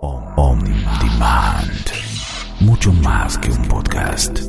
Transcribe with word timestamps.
On, 0.00 0.64
Demand. 1.00 1.90
Mucho 2.60 2.92
más 2.92 3.38
que 3.38 3.50
un 3.50 3.62
podcast. 3.68 4.40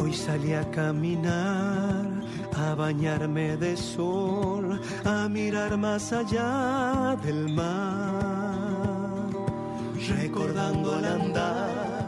Hoy 0.02 0.14
salí 0.14 0.54
a 0.54 0.64
caminar, 0.72 2.05
a 2.54 2.76
bañarme 2.76 3.58
de 3.58 3.76
sol, 3.76 4.80
a 5.04 5.28
mirar 5.28 5.76
más 5.78 6.14
allá 6.14 7.18
del 7.24 7.50
mar, 7.50 9.28
recordando 10.18 10.96
al 10.96 11.05
andar 11.05 12.05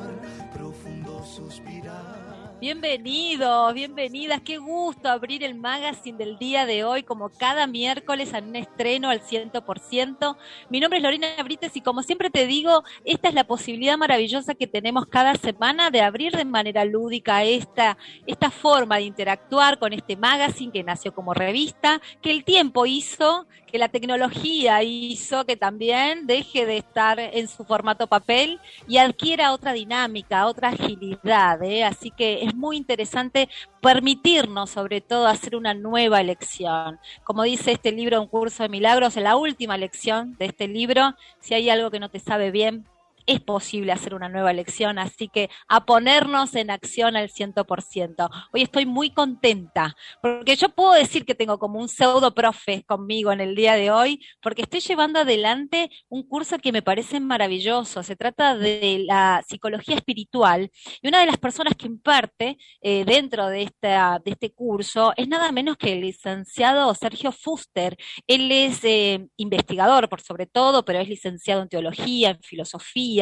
Bienvenidos, 2.60 3.72
bienvenidas. 3.76 4.42
Qué 4.42 4.58
gusto 4.58 5.10
abrir 5.10 5.44
el 5.44 5.54
magazine 5.54 6.18
del 6.18 6.40
día 6.40 6.66
de 6.66 6.84
hoy, 6.84 7.04
como 7.04 7.30
cada 7.30 7.68
miércoles 7.68 8.34
en 8.34 8.46
un 8.46 8.56
estreno 8.56 9.12
al 9.12 9.22
100%. 9.22 10.36
Mi 10.72 10.80
nombre 10.80 10.98
es 10.98 11.04
Lorena 11.04 11.28
Brites 11.44 11.76
y 11.76 11.82
como 11.82 12.02
siempre 12.02 12.32
te 12.32 12.48
digo, 12.48 12.84
esta 13.06 13.30
es 13.30 13.36
la 13.36 13.44
posibilidad 13.44 13.96
maravillosa 13.96 14.56
que 14.56 14.66
tenemos 14.66 15.06
cada 15.06 15.36
semana 15.36 15.92
de 15.92 16.02
abrir 16.02 16.36
de 16.36 16.46
manera 16.46 16.84
lúdica 16.84 17.44
esta, 17.44 17.96
esta 18.26 18.50
forma 18.50 18.96
de 18.96 19.04
interactuar 19.04 19.78
con 19.78 19.94
este 19.94 20.16
magazine 20.18 20.72
que 20.72 20.84
nació 20.84 21.14
como 21.14 21.36
revista, 21.36 22.02
que 22.24 22.32
el 22.32 22.44
tiempo 22.44 22.88
hizo, 22.88 23.46
que 23.68 23.78
la 23.78 23.90
tecnología 23.90 24.82
hizo 24.82 25.46
que 25.46 25.58
también 25.58 26.26
deje 26.26 26.66
de 26.66 26.78
estar 26.78 27.20
en 27.20 27.48
su 27.48 27.66
formato 27.66 28.08
papel 28.08 28.60
y 28.88 28.98
adquiera 28.98 29.52
otra 29.52 29.74
dinámica, 29.74 30.48
otra 30.48 30.70
agilidad. 30.70 31.62
¿eh? 31.62 31.84
Así 31.84 32.10
que 32.10 32.47
es 32.48 32.56
muy 32.56 32.78
interesante 32.78 33.50
permitirnos 33.82 34.70
sobre 34.70 35.02
todo 35.02 35.28
hacer 35.28 35.56
una 35.56 35.74
nueva 35.74 36.22
elección. 36.22 37.00
Como 37.24 37.44
dice 37.44 37.72
este 37.72 37.92
libro, 37.92 38.22
Un 38.22 38.28
curso 38.28 38.64
de 38.64 38.70
milagros, 38.70 39.18
en 39.18 39.24
la 39.24 39.36
última 39.36 39.78
lección 39.78 40.36
de 40.38 40.46
este 40.46 40.68
libro, 40.68 41.16
si 41.40 41.54
hay 41.54 41.70
algo 41.70 41.92
que 41.92 42.00
no 42.00 42.10
te 42.10 42.20
sabe 42.20 42.52
bien, 42.52 42.86
es 43.28 43.42
posible 43.42 43.92
hacer 43.92 44.16
una 44.16 44.30
nueva 44.30 44.52
elección, 44.52 44.98
así 44.98 45.28
que 45.28 45.50
a 45.68 45.86
ponernos 45.86 46.56
en 46.56 46.72
acción 46.72 47.16
al 47.18 47.30
100%. 47.30 48.30
Hoy 48.54 48.62
estoy 48.62 48.86
muy 48.86 49.12
contenta, 49.12 49.96
porque 50.22 50.56
yo 50.56 50.70
puedo 50.70 50.94
decir 50.94 51.26
que 51.26 51.36
tengo 51.36 51.60
como 51.60 51.80
un 51.80 51.90
pseudo 51.90 52.34
profe 52.34 52.84
conmigo 52.86 53.32
en 53.32 53.42
el 53.42 53.54
día 53.54 53.76
de 53.76 53.92
hoy, 53.92 54.26
porque 54.42 54.62
estoy 54.62 54.80
llevando 54.80 55.20
adelante 55.20 55.92
un 56.08 56.24
curso 56.24 56.58
que 56.58 56.72
me 56.72 56.82
parece 56.82 57.20
maravilloso. 57.20 58.02
Se 58.02 58.16
trata 58.16 58.58
de 58.58 59.04
la 59.06 59.44
psicología 59.48 59.96
espiritual 59.96 60.72
y 61.02 61.08
una 61.08 61.20
de 61.20 61.26
las 61.26 61.38
personas 61.38 61.76
que 61.76 61.88
imparte 61.88 62.58
eh, 62.82 63.04
dentro 63.06 63.48
de, 63.48 63.64
esta, 63.64 64.22
de 64.24 64.32
este 64.32 64.54
curso 64.54 65.14
es 65.18 65.28
nada 65.28 65.52
menos 65.52 65.76
que 65.76 65.94
el 65.94 66.02
licenciado 66.02 66.96
Sergio 66.96 67.34
Fuster. 67.34 67.98
Él 68.26 68.50
es 68.52 68.84
eh, 68.84 69.28
investigador 69.36 70.08
por 70.08 70.22
sobre 70.22 70.46
todo, 70.46 70.86
pero 70.86 71.00
es 71.00 71.10
licenciado 71.10 71.62
en 71.62 71.70
teología, 71.70 72.30
en 72.30 72.42
filosofía, 72.42 73.17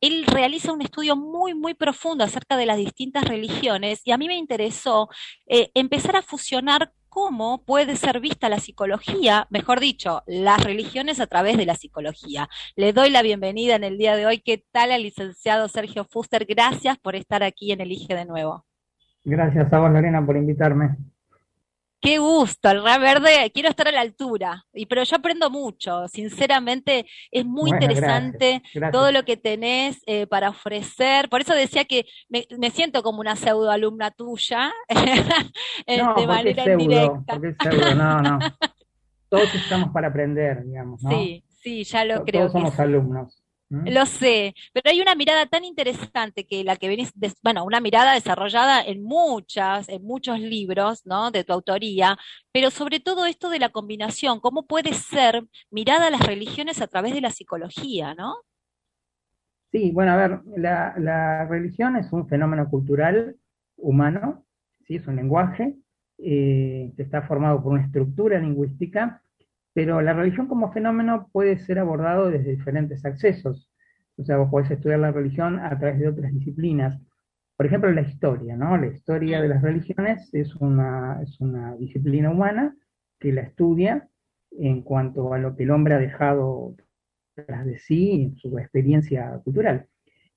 él 0.00 0.26
realiza 0.26 0.72
un 0.72 0.82
estudio 0.82 1.16
muy, 1.16 1.54
muy 1.54 1.74
profundo 1.74 2.24
acerca 2.24 2.56
de 2.56 2.66
las 2.66 2.76
distintas 2.76 3.24
religiones 3.24 4.02
y 4.04 4.12
a 4.12 4.18
mí 4.18 4.26
me 4.26 4.36
interesó 4.36 5.08
eh, 5.46 5.70
empezar 5.74 6.16
a 6.16 6.22
fusionar 6.22 6.92
cómo 7.08 7.64
puede 7.64 7.96
ser 7.96 8.20
vista 8.20 8.48
la 8.48 8.60
psicología, 8.60 9.46
mejor 9.50 9.80
dicho, 9.80 10.22
las 10.26 10.64
religiones 10.64 11.20
a 11.20 11.26
través 11.26 11.58
de 11.58 11.66
la 11.66 11.74
psicología. 11.74 12.48
Le 12.76 12.92
doy 12.92 13.10
la 13.10 13.22
bienvenida 13.22 13.74
en 13.74 13.84
el 13.84 13.98
día 13.98 14.16
de 14.16 14.26
hoy. 14.26 14.38
¿Qué 14.38 14.64
tal 14.70 14.92
al 14.92 15.02
licenciado 15.02 15.68
Sergio 15.68 16.04
Fuster? 16.04 16.46
Gracias 16.46 16.96
por 16.98 17.16
estar 17.16 17.42
aquí 17.42 17.72
en 17.72 17.80
Elige 17.80 18.14
de 18.14 18.24
nuevo. 18.24 18.64
Gracias 19.24 19.72
a 19.72 19.78
vos, 19.80 19.90
Lorena, 19.90 20.24
por 20.24 20.36
invitarme. 20.36 20.96
Qué 22.00 22.18
gusto, 22.18 22.70
el 22.70 22.82
rap 22.82 23.00
verde, 23.00 23.50
quiero 23.52 23.68
estar 23.68 23.86
a 23.86 23.92
la 23.92 24.00
altura, 24.00 24.64
y 24.72 24.86
pero 24.86 25.02
yo 25.02 25.16
aprendo 25.16 25.50
mucho, 25.50 26.08
sinceramente 26.08 27.04
es 27.30 27.44
muy 27.44 27.70
interesante 27.70 28.62
todo 28.90 29.12
lo 29.12 29.22
que 29.24 29.36
tenés 29.36 30.02
eh, 30.06 30.26
para 30.26 30.48
ofrecer, 30.48 31.28
por 31.28 31.42
eso 31.42 31.54
decía 31.54 31.84
que 31.84 32.06
me, 32.30 32.70
siento 32.70 33.02
como 33.02 33.20
una 33.20 33.36
pseudo 33.36 33.70
alumna 33.70 34.10
tuya, 34.10 34.72
de 35.86 36.26
manera 36.26 36.72
indirecta. 36.72 37.38
no, 37.94 38.22
no, 38.22 38.38
todos 39.28 39.54
estamos 39.54 39.90
para 39.90 40.08
aprender, 40.08 40.64
digamos, 40.64 41.02
¿no? 41.02 41.10
Sí, 41.10 41.44
sí, 41.62 41.84
ya 41.84 42.06
lo 42.06 42.24
creo. 42.24 42.48
Todos 42.48 42.52
somos 42.52 42.80
alumnos. 42.80 43.39
¿Mm? 43.70 43.88
Lo 43.90 44.04
sé, 44.04 44.54
pero 44.72 44.90
hay 44.90 45.00
una 45.00 45.14
mirada 45.14 45.46
tan 45.46 45.64
interesante 45.64 46.44
que 46.44 46.64
la 46.64 46.74
que 46.74 46.88
venís, 46.88 47.12
bueno, 47.42 47.64
una 47.64 47.80
mirada 47.80 48.14
desarrollada 48.14 48.82
en 48.82 49.02
muchas, 49.02 49.88
en 49.88 50.02
muchos 50.02 50.40
libros, 50.40 51.06
¿no? 51.06 51.30
De 51.30 51.44
tu 51.44 51.52
autoría, 51.52 52.18
pero 52.52 52.70
sobre 52.70 52.98
todo 52.98 53.26
esto 53.26 53.48
de 53.48 53.60
la 53.60 53.68
combinación, 53.68 54.40
cómo 54.40 54.66
puede 54.66 54.92
ser 54.92 55.44
mirada 55.70 56.08
a 56.08 56.10
las 56.10 56.26
religiones 56.26 56.82
a 56.82 56.88
través 56.88 57.14
de 57.14 57.20
la 57.20 57.30
psicología, 57.30 58.14
¿no? 58.14 58.34
Sí, 59.70 59.92
bueno, 59.92 60.12
a 60.12 60.16
ver, 60.16 60.40
la, 60.56 61.46
religión 61.46 61.94
es 61.94 62.12
un 62.12 62.26
fenómeno 62.28 62.68
cultural 62.68 63.36
humano, 63.76 64.44
¿sí? 64.84 64.96
es 64.96 65.06
un 65.06 65.14
lenguaje, 65.14 65.76
eh, 66.18 66.92
que 66.96 67.02
está 67.02 67.22
formado 67.22 67.62
por 67.62 67.72
una 67.74 67.84
estructura 67.84 68.40
lingüística 68.40 69.22
pero 69.72 70.00
la 70.00 70.12
religión 70.12 70.48
como 70.48 70.72
fenómeno 70.72 71.28
puede 71.32 71.58
ser 71.58 71.78
abordado 71.78 72.30
desde 72.30 72.50
diferentes 72.50 73.04
accesos. 73.04 73.70
O 74.16 74.24
sea, 74.24 74.36
vos 74.36 74.50
podés 74.50 74.70
estudiar 74.70 75.00
la 75.00 75.12
religión 75.12 75.58
a 75.60 75.78
través 75.78 75.98
de 75.98 76.08
otras 76.08 76.32
disciplinas. 76.32 77.00
Por 77.56 77.66
ejemplo, 77.66 77.90
la 77.92 78.02
historia, 78.02 78.56
¿no? 78.56 78.76
La 78.76 78.88
historia 78.88 79.40
de 79.40 79.48
las 79.48 79.62
religiones 79.62 80.28
es 80.32 80.54
una, 80.56 81.20
es 81.22 81.40
una 81.40 81.76
disciplina 81.76 82.30
humana 82.30 82.76
que 83.18 83.32
la 83.32 83.42
estudia 83.42 84.08
en 84.52 84.82
cuanto 84.82 85.32
a 85.32 85.38
lo 85.38 85.56
que 85.56 85.62
el 85.64 85.70
hombre 85.70 85.94
ha 85.94 85.98
dejado 85.98 86.74
tras 87.34 87.64
de 87.66 87.78
sí 87.78 88.22
en 88.22 88.36
su 88.36 88.58
experiencia 88.58 89.40
cultural. 89.44 89.86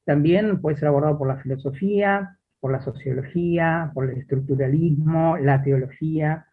También 0.05 0.61
puede 0.61 0.77
ser 0.77 0.89
abordado 0.89 1.17
por 1.17 1.27
la 1.27 1.37
filosofía, 1.37 2.37
por 2.59 2.71
la 2.71 2.81
sociología, 2.81 3.91
por 3.93 4.09
el 4.09 4.17
estructuralismo, 4.17 5.37
la 5.37 5.63
teología, 5.63 6.45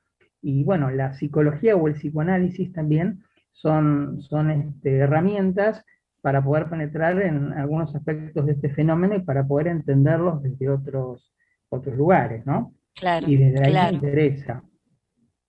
y 0.43 0.65
bueno, 0.65 0.91
la 0.91 1.13
psicología 1.15 1.77
o 1.77 1.89
el 1.89 1.95
psicoanálisis 1.95 2.73
también 2.73 3.23
son, 3.53 4.23
son 4.23 4.51
este, 4.51 4.99
herramientas 4.99 5.85
para 6.23 6.43
poder 6.43 6.69
penetrar 6.69 7.21
en 7.23 7.53
algunos 7.53 7.95
aspectos 7.95 8.47
de 8.47 8.53
este 8.53 8.71
fenómeno 8.71 9.17
y 9.17 9.21
para 9.21 9.47
poder 9.47 9.69
entenderlos 9.69 10.43
desde 10.43 10.69
otros, 10.69 11.33
otros 11.69 11.97
lugares, 11.97 12.45
¿no? 12.47 12.75
Claro. 12.95 13.29
Y 13.29 13.37
desde 13.37 13.79
ahí 13.79 13.95
interesa. 13.95 14.63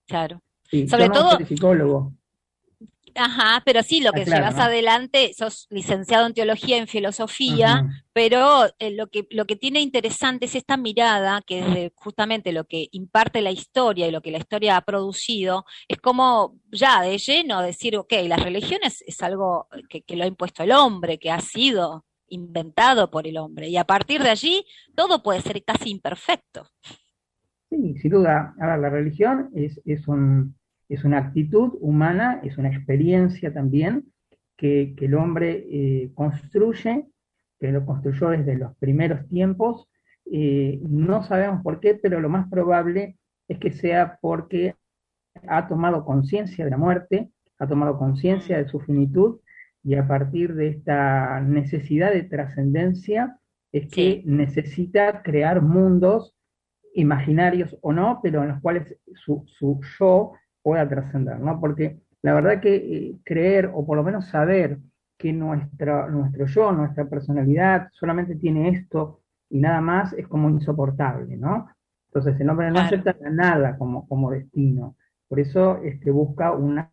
Claro. 0.06 0.40
Sobre 0.88 1.08
todo. 1.10 1.38
psicólogo. 1.44 2.12
Ajá, 3.14 3.62
pero 3.64 3.82
sí, 3.82 4.00
lo 4.00 4.10
ah, 4.10 4.12
que 4.12 4.24
llevas 4.24 4.58
adelante, 4.58 5.32
sos 5.34 5.66
licenciado 5.70 6.26
en 6.26 6.34
teología, 6.34 6.78
en 6.78 6.86
filosofía, 6.88 7.86
pero 8.12 8.66
eh, 8.78 8.90
lo, 8.90 9.08
que, 9.08 9.26
lo 9.30 9.44
que 9.44 9.56
tiene 9.56 9.80
interesante 9.80 10.46
es 10.46 10.54
esta 10.54 10.76
mirada 10.76 11.42
que 11.46 11.62
desde 11.62 11.92
justamente 11.94 12.52
lo 12.52 12.64
que 12.64 12.88
imparte 12.92 13.42
la 13.42 13.50
historia 13.50 14.06
y 14.06 14.10
lo 14.10 14.22
que 14.22 14.30
la 14.30 14.38
historia 14.38 14.76
ha 14.76 14.84
producido, 14.84 15.64
es 15.88 15.98
como 15.98 16.58
ya 16.70 17.02
de 17.02 17.18
lleno 17.18 17.60
decir, 17.60 17.96
ok, 17.96 18.12
las 18.26 18.42
religiones 18.42 19.02
es 19.06 19.22
algo 19.22 19.68
que, 19.88 20.02
que 20.02 20.16
lo 20.16 20.24
ha 20.24 20.28
impuesto 20.28 20.62
el 20.62 20.72
hombre, 20.72 21.18
que 21.18 21.30
ha 21.30 21.40
sido 21.40 22.04
inventado 22.28 23.10
por 23.10 23.26
el 23.26 23.36
hombre, 23.36 23.68
y 23.68 23.76
a 23.76 23.84
partir 23.84 24.22
de 24.22 24.30
allí 24.30 24.64
todo 24.94 25.22
puede 25.22 25.42
ser 25.42 25.62
casi 25.64 25.90
imperfecto. 25.90 26.66
Sí, 27.68 27.96
sin 27.98 28.10
duda. 28.10 28.54
A 28.60 28.66
ver, 28.66 28.78
la 28.80 28.90
religión 28.90 29.50
es, 29.54 29.80
es 29.84 30.06
un 30.06 30.54
es 30.92 31.04
una 31.04 31.16
actitud 31.16 31.78
humana, 31.80 32.40
es 32.44 32.58
una 32.58 32.68
experiencia 32.68 33.50
también 33.50 34.12
que, 34.58 34.94
el 35.00 35.14
hombre 35.14 35.66
eh, 35.70 36.10
construye, 36.14 37.06
que 37.58 37.72
lo 37.72 37.86
construyó 37.86 38.28
desde 38.28 38.58
los 38.58 38.76
primeros 38.76 39.26
tiempos. 39.26 39.88
Eh, 40.30 40.80
no 40.82 41.22
sabemos 41.22 41.62
por 41.62 41.80
qué, 41.80 41.94
pero 41.94 42.20
lo 42.20 42.28
más 42.28 42.46
probable 42.50 43.16
es 43.48 43.58
que 43.58 43.72
sea 43.72 44.18
porque 44.20 44.76
ha 45.48 45.66
tomado 45.66 46.04
conciencia 46.04 46.66
de 46.66 46.70
la 46.70 46.76
muerte, 46.76 47.30
ha 47.58 47.66
tomado 47.66 47.96
conciencia 47.96 48.58
de 48.58 48.68
su 48.68 48.78
finitud 48.78 49.40
y 49.82 49.94
a 49.94 50.06
partir 50.06 50.54
de 50.54 50.68
esta 50.68 51.40
necesidad 51.40 52.12
de 52.12 52.24
trascendencia 52.24 53.38
es 53.72 53.88
que 53.88 54.22
necesita 54.26 55.22
crear 55.22 55.62
mundos 55.62 56.36
imaginarios 56.94 57.78
o 57.80 57.94
no, 57.94 58.20
pero 58.22 58.42
en 58.42 58.50
los 58.50 58.60
cuales 58.60 58.94
su, 59.14 59.46
su 59.46 59.80
yo 59.98 60.34
pueda 60.62 60.88
trascender, 60.88 61.40
¿no? 61.40 61.60
Porque 61.60 62.00
la 62.22 62.34
verdad 62.34 62.60
que 62.60 62.76
eh, 62.76 63.16
creer, 63.24 63.70
o 63.72 63.84
por 63.84 63.96
lo 63.96 64.04
menos 64.04 64.26
saber 64.28 64.78
que 65.18 65.32
nuestra, 65.32 66.08
nuestro 66.08 66.46
yo, 66.46 66.72
nuestra 66.72 67.04
personalidad 67.08 67.88
solamente 67.92 68.36
tiene 68.36 68.70
esto 68.70 69.20
y 69.50 69.60
nada 69.60 69.80
más, 69.80 70.12
es 70.14 70.26
como 70.28 70.48
insoportable, 70.48 71.36
¿no? 71.36 71.68
Entonces 72.08 72.40
el 72.40 72.48
hombre 72.48 72.70
no 72.70 72.80
acepta 72.80 73.14
nada 73.30 73.76
como, 73.76 74.08
como 74.08 74.30
destino. 74.30 74.96
Por 75.28 75.40
eso 75.40 75.82
este, 75.82 76.10
busca 76.10 76.52
una 76.52 76.90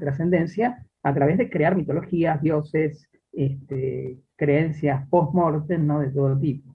trascendencia 0.00 0.86
a 1.02 1.14
través 1.14 1.38
de 1.38 1.50
crear 1.50 1.76
mitologías, 1.76 2.40
dioses, 2.40 3.08
este, 3.32 4.18
creencias 4.36 5.08
post-mortem, 5.08 5.86
¿no? 5.86 6.00
De 6.00 6.10
todo 6.10 6.38
tipo. 6.38 6.71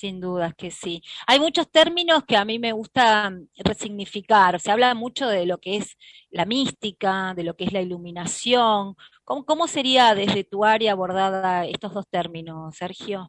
Sin 0.00 0.18
dudas 0.18 0.54
que 0.54 0.70
sí. 0.70 1.02
Hay 1.26 1.38
muchos 1.38 1.70
términos 1.70 2.24
que 2.24 2.34
a 2.34 2.46
mí 2.46 2.58
me 2.58 2.72
gusta 2.72 3.28
mm, 3.28 3.48
resignificar. 3.62 4.58
Se 4.58 4.70
habla 4.70 4.94
mucho 4.94 5.28
de 5.28 5.44
lo 5.44 5.58
que 5.58 5.76
es 5.76 5.98
la 6.30 6.46
mística, 6.46 7.34
de 7.34 7.44
lo 7.44 7.54
que 7.54 7.64
es 7.64 7.74
la 7.74 7.82
iluminación. 7.82 8.94
¿Cómo, 9.24 9.44
cómo 9.44 9.66
sería 9.66 10.14
desde 10.14 10.42
tu 10.42 10.64
área 10.64 10.92
abordada 10.92 11.66
estos 11.66 11.92
dos 11.92 12.08
términos, 12.08 12.74
Sergio? 12.74 13.28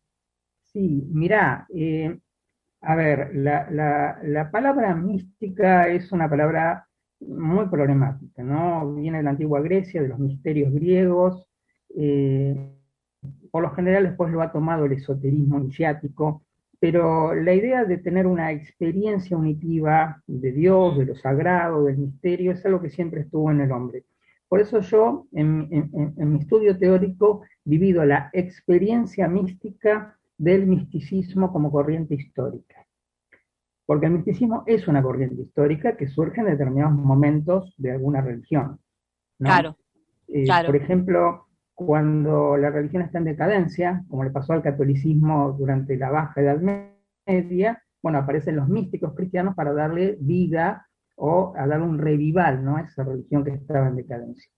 Sí, 0.68 1.04
mira, 1.12 1.68
eh, 1.76 2.18
a 2.80 2.96
ver, 2.96 3.36
la, 3.36 3.70
la, 3.70 4.20
la, 4.24 4.50
palabra 4.50 4.96
mística 4.96 5.90
es 5.90 6.10
una 6.14 6.30
palabra 6.30 6.88
muy 7.20 7.68
problemática, 7.68 8.44
¿no? 8.44 8.94
Viene 8.94 9.18
de 9.18 9.24
la 9.26 9.32
antigua 9.32 9.60
Grecia, 9.60 10.02
de 10.02 10.08
los 10.08 10.20
misterios 10.20 10.74
griegos. 10.74 11.46
Eh, 11.98 12.56
por 13.52 13.62
lo 13.62 13.72
general 13.72 14.04
después 14.04 14.32
lo 14.32 14.42
ha 14.42 14.54
tomado 14.54 14.86
el 14.86 14.94
esoterismo 14.94 15.60
iniciático, 15.60 16.46
pero 16.82 17.36
la 17.36 17.54
idea 17.54 17.86
de 17.86 18.00
tener 18.00 18.26
una 18.26 18.52
experiencia 18.52 19.38
unitiva 19.38 20.24
de 20.26 20.52
Dios, 20.52 20.98
de 20.98 21.06
lo 21.06 21.16
sagrado, 21.16 21.86
del 21.86 22.00
misterio, 22.00 22.54
es 22.54 22.66
algo 22.66 22.82
que 22.82 22.90
siempre 22.90 23.22
estuvo 23.22 23.52
en 23.52 23.62
el 23.62 23.72
hombre. 23.72 24.04
Por 24.48 24.62
eso 24.62 24.80
yo, 24.80 25.28
en, 25.32 25.70
en 25.94 26.34
mi 26.34 26.40
estudio 26.40 26.76
teórico, 26.76 27.44
divido 27.64 28.04
la 28.04 28.32
experiencia 28.34 29.28
mística 29.28 30.18
del 30.40 30.66
misticismo 30.66 31.54
como 31.54 31.72
corriente 31.72 32.16
histórica. 32.16 32.88
Porque 33.86 34.08
el 34.08 34.14
misticismo 34.14 34.64
es 34.66 34.88
una 34.88 35.04
corriente 35.04 35.40
histórica 35.40 35.96
que 35.96 36.08
surge 36.08 36.42
en 36.42 36.48
determinados 36.48 36.94
momentos 36.94 37.76
de 37.78 37.92
alguna 37.92 38.22
religión. 38.22 38.80
Claro, 39.38 39.78
eh, 40.28 40.48
Por 40.66 40.76
ejemplo, 40.76 41.46
cuando 41.86 42.58
la 42.58 42.70
religión 42.70 43.02
está 43.04 43.18
en 43.18 43.26
decadencia, 43.26 44.04
como 44.10 44.24
le 44.24 44.30
pasó 44.30 44.54
al 44.54 44.62
catolicismo 44.62 45.54
durante 45.54 45.98
la 45.98 46.10
Baja 46.10 46.42
Edad 46.42 46.62
Media, 47.28 47.82
bueno, 48.02 48.20
aparecen 48.20 48.56
los 48.56 48.68
místicos 48.68 49.14
cristianos 49.16 49.56
para 49.56 49.74
darle 49.74 50.18
vida 50.20 50.88
o 51.16 51.54
a 51.56 51.68
dar 51.68 51.82
un 51.82 52.00
revival 52.00 52.64
¿no? 52.64 52.78
a 52.78 52.82
esa 52.82 53.04
religión 53.04 53.44
que 53.44 53.52
estaba 53.52 53.88
en 53.88 53.96
decadencia. 53.96 54.50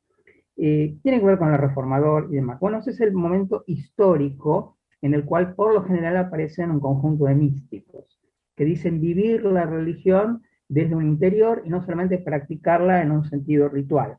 Eh, 0.55 0.97
tiene 1.01 1.19
que 1.19 1.25
ver 1.25 1.37
con 1.37 1.51
el 1.51 1.59
reformador 1.59 2.27
y 2.31 2.35
demás. 2.35 2.59
Bueno, 2.59 2.77
ese 2.77 2.91
es 2.91 3.01
el 3.01 3.11
momento 3.13 3.63
histórico 3.67 4.77
en 5.01 5.13
el 5.13 5.25
cual 5.25 5.55
por 5.55 5.73
lo 5.73 5.83
general 5.83 6.15
aparecen 6.17 6.71
un 6.71 6.79
conjunto 6.79 7.25
de 7.25 7.35
místicos, 7.35 8.19
que 8.55 8.63
dicen 8.63 9.01
vivir 9.01 9.43
la 9.43 9.65
religión 9.65 10.41
desde 10.69 10.95
un 10.95 11.05
interior 11.05 11.61
y 11.65 11.69
no 11.69 11.83
solamente 11.83 12.19
practicarla 12.19 13.01
en 13.01 13.11
un 13.11 13.25
sentido 13.25 13.67
ritual. 13.67 14.17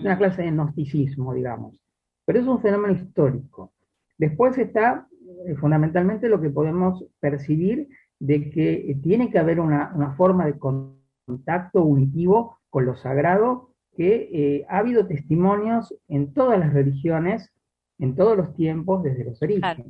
Es 0.00 0.06
una 0.06 0.16
clase 0.16 0.42
de 0.42 0.50
gnosticismo, 0.50 1.34
digamos. 1.34 1.78
Pero 2.24 2.40
es 2.40 2.46
un 2.46 2.62
fenómeno 2.62 2.94
histórico. 2.94 3.74
Después 4.16 4.56
está 4.56 5.06
eh, 5.46 5.54
fundamentalmente 5.56 6.30
lo 6.30 6.40
que 6.40 6.48
podemos 6.48 7.04
percibir 7.20 7.86
de 8.18 8.48
que 8.50 8.90
eh, 8.90 8.98
tiene 9.02 9.30
que 9.30 9.38
haber 9.38 9.60
una, 9.60 10.14
forma 10.16 10.46
de 10.46 10.58
contacto 10.58 11.84
unitivo 11.84 12.58
con 12.70 12.86
lo 12.86 12.96
sagrado, 12.96 13.74
que 13.94 14.30
eh, 14.32 14.66
ha 14.70 14.78
habido 14.78 15.06
testimonios 15.06 15.94
en 16.08 16.32
todas 16.32 16.58
las 16.58 16.72
religiones 16.72 17.52
en 17.98 18.14
todos 18.14 18.34
los 18.34 18.54
tiempos 18.54 19.02
desde 19.02 19.24
los 19.26 19.42
orígenes. 19.42 19.86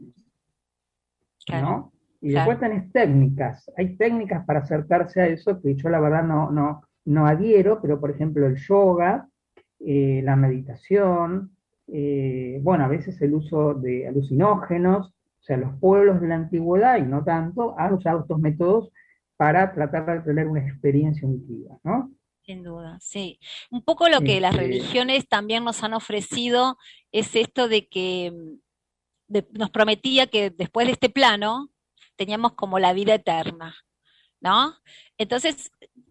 ¿no? 1.52 1.92
Y 2.20 2.32
después 2.32 2.58
tenés 2.58 2.90
técnicas, 2.90 3.70
hay 3.76 3.96
técnicas 3.96 4.44
para 4.44 4.58
acercarse 4.60 5.20
a 5.22 5.26
eso 5.28 5.60
que 5.62 5.76
yo 5.76 5.88
la 5.88 6.00
verdad 6.00 6.24
no, 6.24 6.50
no, 6.50 6.82
no 7.04 7.26
adhiero, 7.26 7.80
pero 7.80 8.00
por 8.00 8.10
ejemplo 8.10 8.46
el 8.46 8.56
yoga, 8.56 9.28
eh, 9.80 10.20
la 10.22 10.36
meditación, 10.36 11.56
eh, 11.88 12.60
bueno, 12.62 12.84
a 12.84 12.88
veces 12.88 13.20
el 13.22 13.34
uso 13.34 13.74
de 13.74 14.06
alucinógenos, 14.06 15.08
o 15.08 15.42
sea, 15.42 15.56
los 15.56 15.78
pueblos 15.80 16.20
de 16.20 16.28
la 16.28 16.36
antigüedad, 16.36 16.98
y 16.98 17.02
no 17.02 17.24
tanto, 17.24 17.74
han 17.78 17.94
usado 17.94 18.20
estos 18.20 18.38
métodos 18.38 18.90
para 19.36 19.72
tratar 19.72 20.18
de 20.18 20.20
tener 20.20 20.46
una 20.46 20.60
experiencia 20.60 21.26
unitiva, 21.26 21.78
¿no? 21.82 22.12
Sin 22.42 22.62
duda, 22.62 22.98
sí. 23.00 23.38
Un 23.70 23.82
poco 23.82 24.08
lo 24.08 24.20
que 24.20 24.40
las 24.40 24.52
este 24.54 24.66
religiones 24.66 25.28
también 25.28 25.64
nos 25.64 25.82
han 25.82 25.94
ofrecido 25.94 26.76
es 27.12 27.34
esto 27.34 27.68
de 27.68 27.88
que 27.88 28.32
nos 29.28 29.70
prometía 29.70 30.26
que 30.26 30.50
después 30.50 30.86
de 30.86 30.92
este 30.92 31.08
plano 31.08 31.70
teníamos 32.16 32.52
como 32.52 32.78
la 32.78 32.92
vida 32.92 33.14
eterna, 33.14 33.74
¿no? 34.40 34.74
Entonces, 35.16 35.70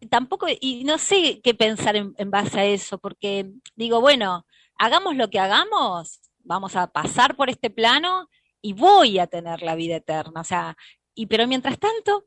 tampoco, 0.09 0.47
y 0.59 0.83
no 0.83 0.97
sé 0.97 1.41
qué 1.43 1.53
pensar 1.53 1.95
en, 1.95 2.31
base 2.31 2.59
a 2.59 2.65
eso, 2.65 2.97
porque 2.97 3.51
digo, 3.75 4.01
bueno, 4.01 4.45
hagamos 4.77 5.15
lo 5.15 5.29
que 5.29 5.39
hagamos, 5.39 6.21
vamos 6.39 6.75
a 6.75 6.87
pasar 6.87 7.35
por 7.35 7.49
este 7.49 7.69
plano 7.69 8.29
y 8.61 8.73
voy 8.73 9.19
a 9.19 9.27
tener 9.27 9.61
la 9.61 9.75
vida 9.75 9.97
eterna, 9.97 10.41
o 10.41 10.43
sea, 10.43 10.75
y 11.13 11.27
pero 11.27 11.47
mientras 11.47 11.77
tanto... 11.79 12.25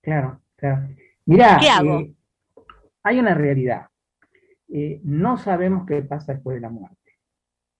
Claro, 0.00 0.40
claro. 0.56 0.88
Mira, 1.26 1.58
¿qué 1.60 1.68
hago? 1.68 2.00
Eh, 2.00 2.14
hay 3.02 3.18
una 3.18 3.34
realidad. 3.34 3.88
Eh, 4.68 5.00
no 5.04 5.36
sabemos 5.36 5.86
qué 5.86 6.02
pasa 6.02 6.32
después 6.32 6.54
de 6.54 6.62
la 6.62 6.70
muerte, 6.70 7.18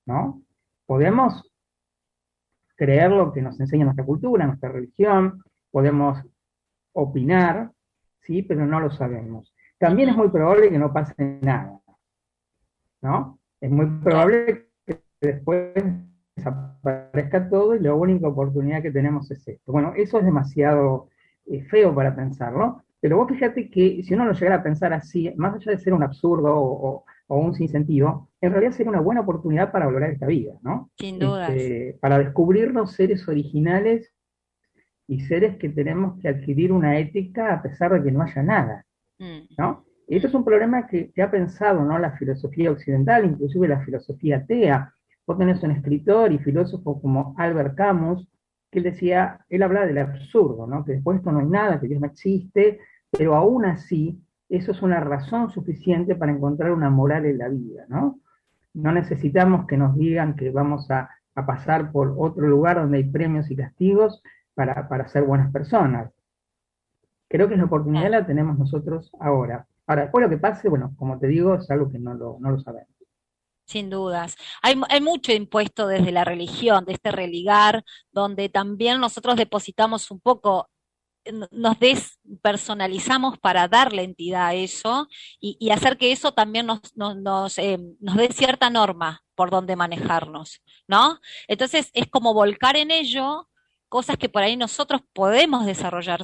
¿no? 0.07 0.43
Podemos 0.87 1.43
creer 2.77 3.11
lo 3.11 3.33
que 3.33 3.43
nos 3.43 3.59
enseña 3.61 3.85
nuestra 3.85 4.05
cultura, 4.05 4.47
nuestra 4.47 4.71
religión, 4.71 5.43
podemos 5.71 6.19
opinar, 6.93 7.71
sí, 8.23 8.43
pero 8.43 8.67
no 8.67 8.81
lo 8.81 8.91
sabemos. 8.91 9.55
También 9.79 10.11
es 10.11 10.17
muy 10.17 10.29
probable 10.29 10.71
que 10.71 10.79
no 10.79 10.93
pase 10.93 11.39
nada, 11.43 11.81
¿no? 13.01 13.39
Es 13.61 13.71
muy 13.71 13.87
probable 14.03 14.69
que 14.87 15.01
después 15.21 15.75
desaparezca 16.37 17.49
todo 17.49 17.75
y 17.75 17.81
la 17.81 17.95
única 17.95 18.29
oportunidad 18.29 18.83
que 18.83 18.91
tenemos 18.91 19.31
es 19.31 19.47
esto. 19.47 19.73
Bueno, 19.73 19.93
eso 19.97 20.19
es 20.19 20.25
demasiado 20.25 21.09
eh, 21.47 21.63
feo 21.65 21.95
para 21.95 22.15
pensarlo, 22.15 22.83
pero 23.01 23.17
vos 23.17 23.29
fíjate 23.29 23.71
que 23.71 24.03
si 24.03 24.15
uno 24.15 24.25
lo 24.25 24.33
llegara 24.33 24.57
a 24.57 24.63
pensar 24.63 24.93
así, 24.93 25.33
más 25.37 25.55
allá 25.55 25.73
de 25.73 25.79
ser 25.79 25.93
un 25.93 26.03
absurdo 26.03 26.55
o, 26.55 27.05
un 27.29 27.55
sinsentido, 27.55 28.29
en 28.43 28.53
realidad 28.53 28.73
sería 28.73 28.91
una 28.91 29.01
buena 29.01 29.23
oportunidad 29.23 29.73
para 29.73 29.87
valorar 29.87 30.11
esta 30.11 30.27
vida, 30.27 30.53
¿no? 30.61 30.91
Sin 30.99 31.19
duda. 31.19 31.49
Este, 31.49 31.99
para 31.99 32.19
descubrirnos 32.19 32.93
seres 32.93 33.27
originales 33.27 34.13
y 35.13 35.21
seres 35.21 35.57
que 35.59 35.69
tenemos 35.69 36.19
que 36.21 36.29
adquirir 36.29 36.73
una 36.73 36.99
ética 36.99 37.53
a 37.53 37.63
pesar 37.63 37.93
de 37.93 38.03
que 38.03 38.11
no 38.11 38.23
haya 38.23 38.43
nada, 38.43 38.87
mm. 39.19 39.55
¿no? 39.59 39.85
Y 40.09 40.17
esto 40.17 40.29
es 40.29 40.35
un 40.35 40.45
problema 40.45 40.87
que, 40.87 41.13
ha 41.23 41.31
pensado, 41.31 41.85
¿no? 41.85 41.99
La 41.99 42.13
filosofía 42.13 42.71
occidental, 42.71 43.25
inclusive 43.25 43.69
la 43.69 43.85
filosofía 43.85 44.39
atea. 44.39 44.93
Vos 45.27 45.39
tenés 45.39 45.63
un 45.63 45.71
escritor 45.71 46.33
y 46.33 46.39
filósofo 46.39 47.01
como 47.01 47.35
Albert 47.39 47.75
Camus, 47.77 48.27
que 48.71 48.79
él 48.79 48.85
decía, 48.85 49.45
él 49.49 49.63
habla 49.63 49.87
del 49.87 49.99
absurdo, 49.99 50.67
¿no? 50.67 50.85
Que 50.85 50.93
después 50.93 51.19
esto 51.19 51.31
no 51.31 51.41
hay 51.41 51.47
nada, 51.47 51.79
que 51.81 51.89
Dios 51.89 52.01
no 52.01 52.07
existe, 52.07 52.81
pero 53.11 53.37
aún 53.37 53.65
así, 53.67 54.21
eso 54.49 54.73
es 54.73 54.83
una 54.83 55.01
razón 55.01 55.51
suficiente 55.51 56.15
para 56.15 56.33
encontrar 56.33 56.73
una 56.73 56.91
moral 56.91 57.27
en 57.27 57.39
la 57.39 57.49
vida, 57.49 57.85
¿no? 57.89 58.19
No 58.75 58.93
necesitamos 58.93 59.67
que 59.67 59.77
nos 59.77 59.95
digan 59.97 60.37
que 60.37 60.51
vamos 60.51 60.91
a, 60.91 61.11
pasar 61.47 61.93
por 61.93 62.15
otro 62.19 62.47
lugar 62.47 62.77
donde 62.77 62.99
hay 62.99 63.05
premios 63.05 63.51
y 63.51 63.57
castigos 63.57 64.23
para, 64.55 65.09
ser 65.09 65.25
buenas 65.25 65.53
personas. 65.53 66.11
Creo 67.29 67.49
que 67.49 67.57
la 67.57 67.65
oportunidad 67.65 68.11
la 68.11 68.27
tenemos 68.27 68.59
nosotros 68.59 69.11
ahora. 69.21 69.67
Ahora, 69.87 70.03
después 70.03 70.23
lo 70.23 70.31
que 70.31 70.39
pase, 70.39 70.69
bueno, 70.69 70.95
como 70.97 71.19
te 71.19 71.27
digo, 71.27 71.55
es 71.55 71.71
algo 71.71 71.91
que 71.91 71.99
no 71.99 72.15
lo, 72.15 72.37
no 72.41 72.51
lo 72.51 72.61
sabemos. 72.61 72.89
Sin 73.65 73.89
dudas. 73.89 74.37
Hay, 74.63 74.81
hay, 74.91 75.01
mucho 75.01 75.33
impuesto 75.33 75.87
desde 75.87 76.13
la 76.13 76.25
religión, 76.25 76.85
de 76.85 76.93
este 76.93 77.11
religar, 77.11 77.85
donde 78.11 78.49
también 78.49 79.01
nosotros 79.01 79.37
depositamos 79.37 80.11
un 80.11 80.21
poco 80.21 80.69
nos 81.51 81.79
despersonalizamos 81.79 83.39
para 83.39 83.69
darle 83.69 84.03
entidad 84.03 84.47
a 84.49 84.55
eso 84.55 85.09
y, 85.41 85.71
hacer 85.71 85.97
que 85.97 86.13
eso 86.13 86.33
también 86.33 86.67
nos, 86.67 86.81
nos, 86.97 87.59
eh, 87.59 87.79
nos, 88.01 88.17
dé 88.17 88.29
cierta 88.33 88.71
norma 88.71 89.23
por 89.35 89.51
donde 89.51 89.77
manejarnos, 89.77 90.61
¿no? 90.87 91.21
Entonces 91.49 91.91
es 91.95 92.09
como 92.09 92.35
volcar 92.35 92.77
en 92.77 92.91
ello 92.91 93.49
cosas 93.93 94.17
que 94.17 94.31
por 94.31 94.43
ahí 94.43 94.57
nosotros 94.57 95.03
podemos 95.13 95.67
desarrollar 95.67 96.23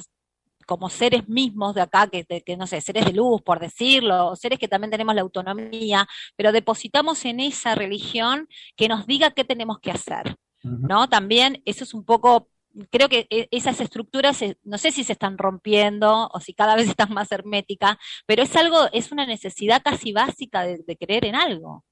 como 0.65 0.89
seres 0.89 1.29
mismos 1.29 1.75
de 1.75 1.81
acá, 1.81 2.07
que, 2.07 2.25
que 2.25 2.57
no 2.57 2.65
sé, 2.65 2.81
seres 2.81 3.05
de 3.05 3.13
luz, 3.13 3.43
por 3.43 3.59
decirlo, 3.59 4.35
seres 4.35 4.57
que 4.57 4.67
también 4.67 4.89
tenemos 4.89 5.13
la 5.13 5.21
autonomía, 5.21 6.07
pero 6.35 6.51
depositamos 6.51 7.23
en 7.25 7.39
esa 7.39 7.75
religión 7.75 8.47
que 8.75 8.87
nos 8.87 9.05
diga 9.05 9.29
qué 9.29 9.43
tenemos 9.43 9.77
que 9.79 9.91
hacer. 9.91 10.35
¿no? 10.63 11.07
También 11.07 11.61
eso 11.63 11.83
es 11.83 11.93
un 11.93 12.03
poco, 12.03 12.49
creo 12.89 13.07
que 13.07 13.27
e, 13.29 13.47
esas 13.51 13.79
estructuras, 13.81 14.43
no 14.63 14.79
sé 14.79 14.89
si 14.89 15.03
se 15.03 15.13
están 15.13 15.37
rompiendo 15.37 16.27
o 16.33 16.39
si 16.39 16.55
cada 16.55 16.75
vez 16.75 16.87
están 16.89 17.13
más 17.13 17.31
herméticas, 17.31 17.97
pero 18.25 18.41
es 18.41 18.55
algo, 18.55 18.77
es 18.93 19.11
una 19.11 19.27
necesidad 19.27 19.83
casi 19.83 20.11
básica 20.11 20.63
de, 20.63 20.97
creer 20.97 21.25
en 21.25 21.35
algo. 21.35 21.83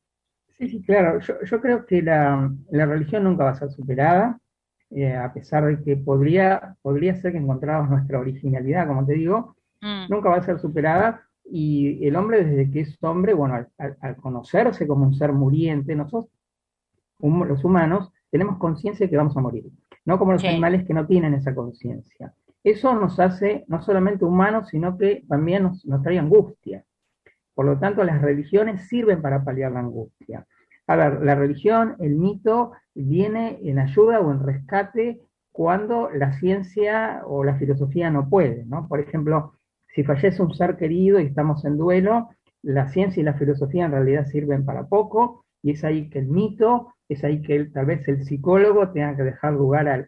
Sí, 0.57 0.69
sí, 0.69 0.81
claro. 0.81 1.19
Yo, 1.19 1.61
creo 1.61 1.85
que 1.85 2.01
la, 2.01 2.49
religión 2.71 3.25
nunca 3.25 3.43
va 3.43 3.51
a 3.51 3.59
ser 3.59 3.69
superada, 3.69 4.39
eh, 4.91 5.15
a 5.15 5.33
pesar 5.33 5.65
de 5.65 5.83
que 5.83 5.97
podría, 5.97 6.75
podría 6.81 7.15
ser 7.15 7.33
que 7.33 7.37
encontráramos 7.37 7.89
nuestra 7.89 8.19
originalidad, 8.19 8.87
como 8.87 9.05
te 9.05 9.13
digo, 9.13 9.55
mm. 9.81 10.05
nunca 10.09 10.29
va 10.29 10.37
a 10.37 10.43
ser 10.43 10.59
superada. 10.59 11.23
Y 11.49 12.05
el 12.05 12.15
hombre, 12.15 12.43
desde 12.43 12.71
que 12.71 12.81
es 12.81 12.97
hombre, 13.01 13.33
bueno, 13.33 13.65
al 13.77 14.15
conocerse 14.17 14.85
como 14.85 15.05
un 15.05 15.13
ser 15.13 15.31
muriente, 15.31 15.95
nosotros, 15.95 16.29
los 17.19 17.63
humanos, 17.63 18.11
tenemos 18.29 18.57
conciencia 18.57 19.05
de 19.05 19.09
que 19.09 19.17
vamos 19.17 19.35
a 19.37 19.41
morir, 19.41 19.65
no 20.05 20.19
como 20.19 20.33
los 20.33 20.43
animales 20.43 20.85
que 20.85 20.93
no 20.93 21.07
tienen 21.07 21.33
esa 21.33 21.55
conciencia. 21.55 22.33
Eso 22.63 22.93
nos 22.95 23.19
hace 23.19 23.63
no 23.67 23.81
solamente 23.81 24.25
humanos, 24.25 24.67
sino 24.69 24.97
que 24.97 25.23
también 25.29 25.63
nos, 25.63 25.85
trae 26.03 26.19
angustia. 26.19 26.83
Por 27.53 27.65
lo 27.65 27.79
tanto, 27.79 28.03
las 28.03 28.21
religiones 28.21 28.87
sirven 28.87 29.21
para 29.21 29.43
paliar 29.43 29.71
la 29.71 29.79
angustia. 29.79 30.45
A 30.87 30.95
ver, 30.95 31.21
la 31.21 31.35
religión, 31.35 31.95
el 31.99 32.15
mito, 32.15 32.71
viene 32.95 33.59
en 33.61 33.79
ayuda 33.79 34.19
o 34.19 34.31
en 34.31 34.43
rescate 34.43 35.21
cuando 35.51 36.09
la 36.11 36.33
ciencia 36.39 37.21
o 37.25 37.43
la 37.43 37.55
filosofía 37.55 38.09
no 38.09 38.29
puede, 38.29 38.65
¿no? 38.65 38.87
Por 38.87 38.99
ejemplo, 38.99 39.53
si 39.87 40.03
fallece 40.03 40.41
un 40.41 40.53
ser 40.53 40.77
querido 40.77 41.19
y 41.19 41.25
estamos 41.25 41.65
en 41.65 41.77
duelo, 41.77 42.29
la 42.61 42.87
ciencia 42.89 43.21
y 43.21 43.23
la 43.23 43.33
filosofía 43.33 43.85
en 43.85 43.91
realidad 43.91 44.25
sirven 44.25 44.65
para 44.65 44.87
poco, 44.87 45.45
y 45.61 45.71
es 45.71 45.83
ahí 45.83 46.09
que 46.09 46.19
el 46.19 46.27
mito 46.27 46.93
es 47.09 47.23
ahí 47.23 47.41
que 47.41 47.65
tal 47.65 47.85
vez 47.85 48.07
el 48.07 48.23
psicólogo 48.23 48.89
tenga 48.91 49.15
que 49.15 49.23
dejar 49.23 49.53
lugar 49.53 49.87
al, 49.87 50.07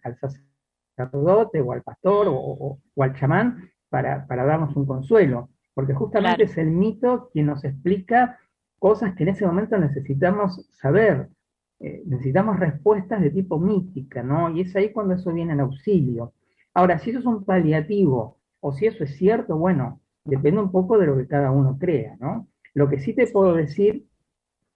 sacerdote 0.97 1.61
o 1.61 1.71
al 1.71 1.81
pastor 1.81 2.27
o, 2.29 2.79
al 2.99 3.15
chamán 3.15 3.69
para, 3.89 4.25
darnos 4.27 4.75
un 4.75 4.85
consuelo, 4.85 5.49
porque 5.73 5.93
justamente 5.93 6.43
es 6.43 6.57
el 6.57 6.71
mito 6.71 7.29
quien 7.31 7.47
nos 7.47 7.63
explica 7.63 8.37
cosas 8.79 9.15
que 9.15 9.23
en 9.23 9.29
ese 9.29 9.45
momento 9.45 9.77
necesitamos 9.77 10.65
saber, 10.71 11.29
eh, 11.79 12.01
necesitamos 12.05 12.59
respuestas 12.59 13.21
de 13.21 13.29
tipo 13.29 13.59
mítica, 13.59 14.23
¿no? 14.23 14.49
Y 14.49 14.61
es 14.61 14.75
ahí 14.75 14.91
cuando 14.91 15.13
eso 15.13 15.33
viene 15.33 15.53
en 15.53 15.59
auxilio. 15.61 16.33
Ahora, 16.73 16.99
si 16.99 17.11
eso 17.11 17.19
es 17.19 17.25
un 17.25 17.45
paliativo 17.45 18.39
o 18.61 18.73
si 18.73 18.87
eso 18.87 19.03
es 19.03 19.15
cierto, 19.17 19.57
bueno, 19.57 20.01
depende 20.25 20.61
un 20.61 20.71
poco 20.71 20.97
de 20.97 21.07
lo 21.07 21.17
que 21.17 21.27
cada 21.27 21.51
uno 21.51 21.77
crea, 21.77 22.15
¿no? 22.19 22.47
Lo 22.73 22.89
que 22.89 22.99
sí 22.99 23.13
te 23.13 23.27
puedo 23.27 23.53
decir 23.53 24.05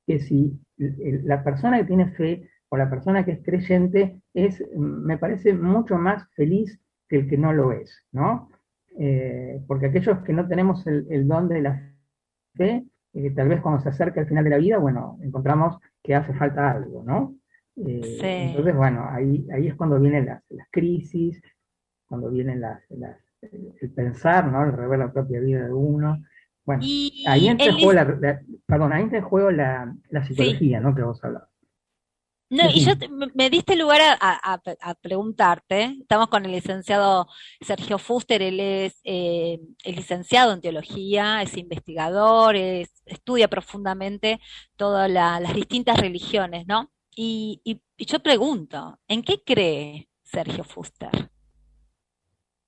que 0.06 0.20
si 0.20 0.60
la 0.78 1.44
persona 1.44 1.78
que 1.78 1.86
tiene 1.86 2.12
fe 2.12 2.50
o 2.70 2.78
la 2.78 2.90
persona 2.90 3.24
que 3.24 3.32
es 3.32 3.44
creyente 3.44 4.20
es, 4.34 4.64
me 4.76 5.18
parece, 5.18 5.54
mucho 5.54 5.98
más 5.98 6.28
feliz 6.36 6.80
que 7.08 7.18
el 7.18 7.30
que 7.30 7.38
no 7.38 7.54
lo 7.54 7.72
es, 7.72 8.04
¿no? 8.12 8.50
Eh, 8.98 9.62
porque 9.68 9.88
aquellos 9.88 10.20
que 10.20 10.34
no 10.34 10.48
tenemos 10.48 10.86
el, 10.88 11.28
don 11.28 11.48
de 11.48 11.62
la 11.62 11.94
fe, 12.56 12.86
eh, 13.14 13.32
tal 13.32 13.48
vez 13.48 13.62
cuando 13.62 13.82
se 13.82 13.90
acerca 13.90 14.22
el 14.22 14.28
final 14.28 14.44
de 14.44 14.50
la 14.50 14.58
vida, 14.58 14.78
bueno, 14.78 15.20
encontramos 15.22 15.78
que 16.02 16.16
hace 16.16 16.34
falta 16.34 16.72
algo, 16.72 17.04
¿no? 17.04 17.36
Eh, 17.76 18.50
entonces, 18.50 18.76
bueno, 18.76 19.08
ahí, 19.10 19.48
ahí 19.54 19.68
es 19.68 19.76
cuando 19.76 20.00
vienen 20.00 20.26
las, 20.26 20.42
crisis, 20.72 21.42
cuando 22.08 22.30
vienen 22.30 22.62
las, 22.62 22.82
el 22.92 23.92
pensar, 23.92 24.52
¿no? 24.52 24.64
El 24.64 24.74
rever 24.74 25.00
la 25.00 25.12
propia 25.12 25.40
vida 25.40 25.66
de 25.66 25.74
uno. 25.74 26.24
Bueno, 26.66 26.82
ahí 27.28 27.48
entra 27.48 27.68
en 27.68 27.76
juego 27.76 27.94
la, 27.94 28.42
perdón, 28.66 28.94
ahí 28.94 29.04
entra 29.04 29.20
en 29.20 29.26
juego 29.26 29.52
la, 29.52 29.96
psicología, 30.26 30.80
¿no? 30.80 30.96
Que 30.96 31.04
vos 31.04 31.24
hablabas. 31.24 31.50
No, 32.54 32.70
y 32.70 32.86
yo 32.86 32.94
me 33.34 33.50
diste 33.50 33.76
lugar 33.76 34.00
a, 34.22 34.62
preguntarte, 35.02 35.98
estamos 36.02 36.28
con 36.28 36.46
el 36.46 36.52
licenciado 36.52 37.28
Sergio 37.62 37.98
Fuster, 37.98 38.44
él 38.44 38.60
es 38.60 39.02
eh, 39.04 39.60
licenciado 39.86 40.54
en 40.54 40.62
teología, 40.62 41.42
es 41.42 41.58
investigador, 41.58 42.56
estudia 42.56 43.48
profundamente 43.48 44.40
todas 44.76 45.10
las 45.10 45.52
distintas 45.56 46.00
religiones, 46.00 46.68
¿no? 46.68 46.92
Y, 47.16 47.60
y, 47.64 47.82
yo 48.06 48.20
pregunto, 48.20 49.00
¿en 49.08 49.24
qué 49.24 49.42
cree 49.44 50.08
Sergio 50.22 50.64
Fuster? 50.64 51.32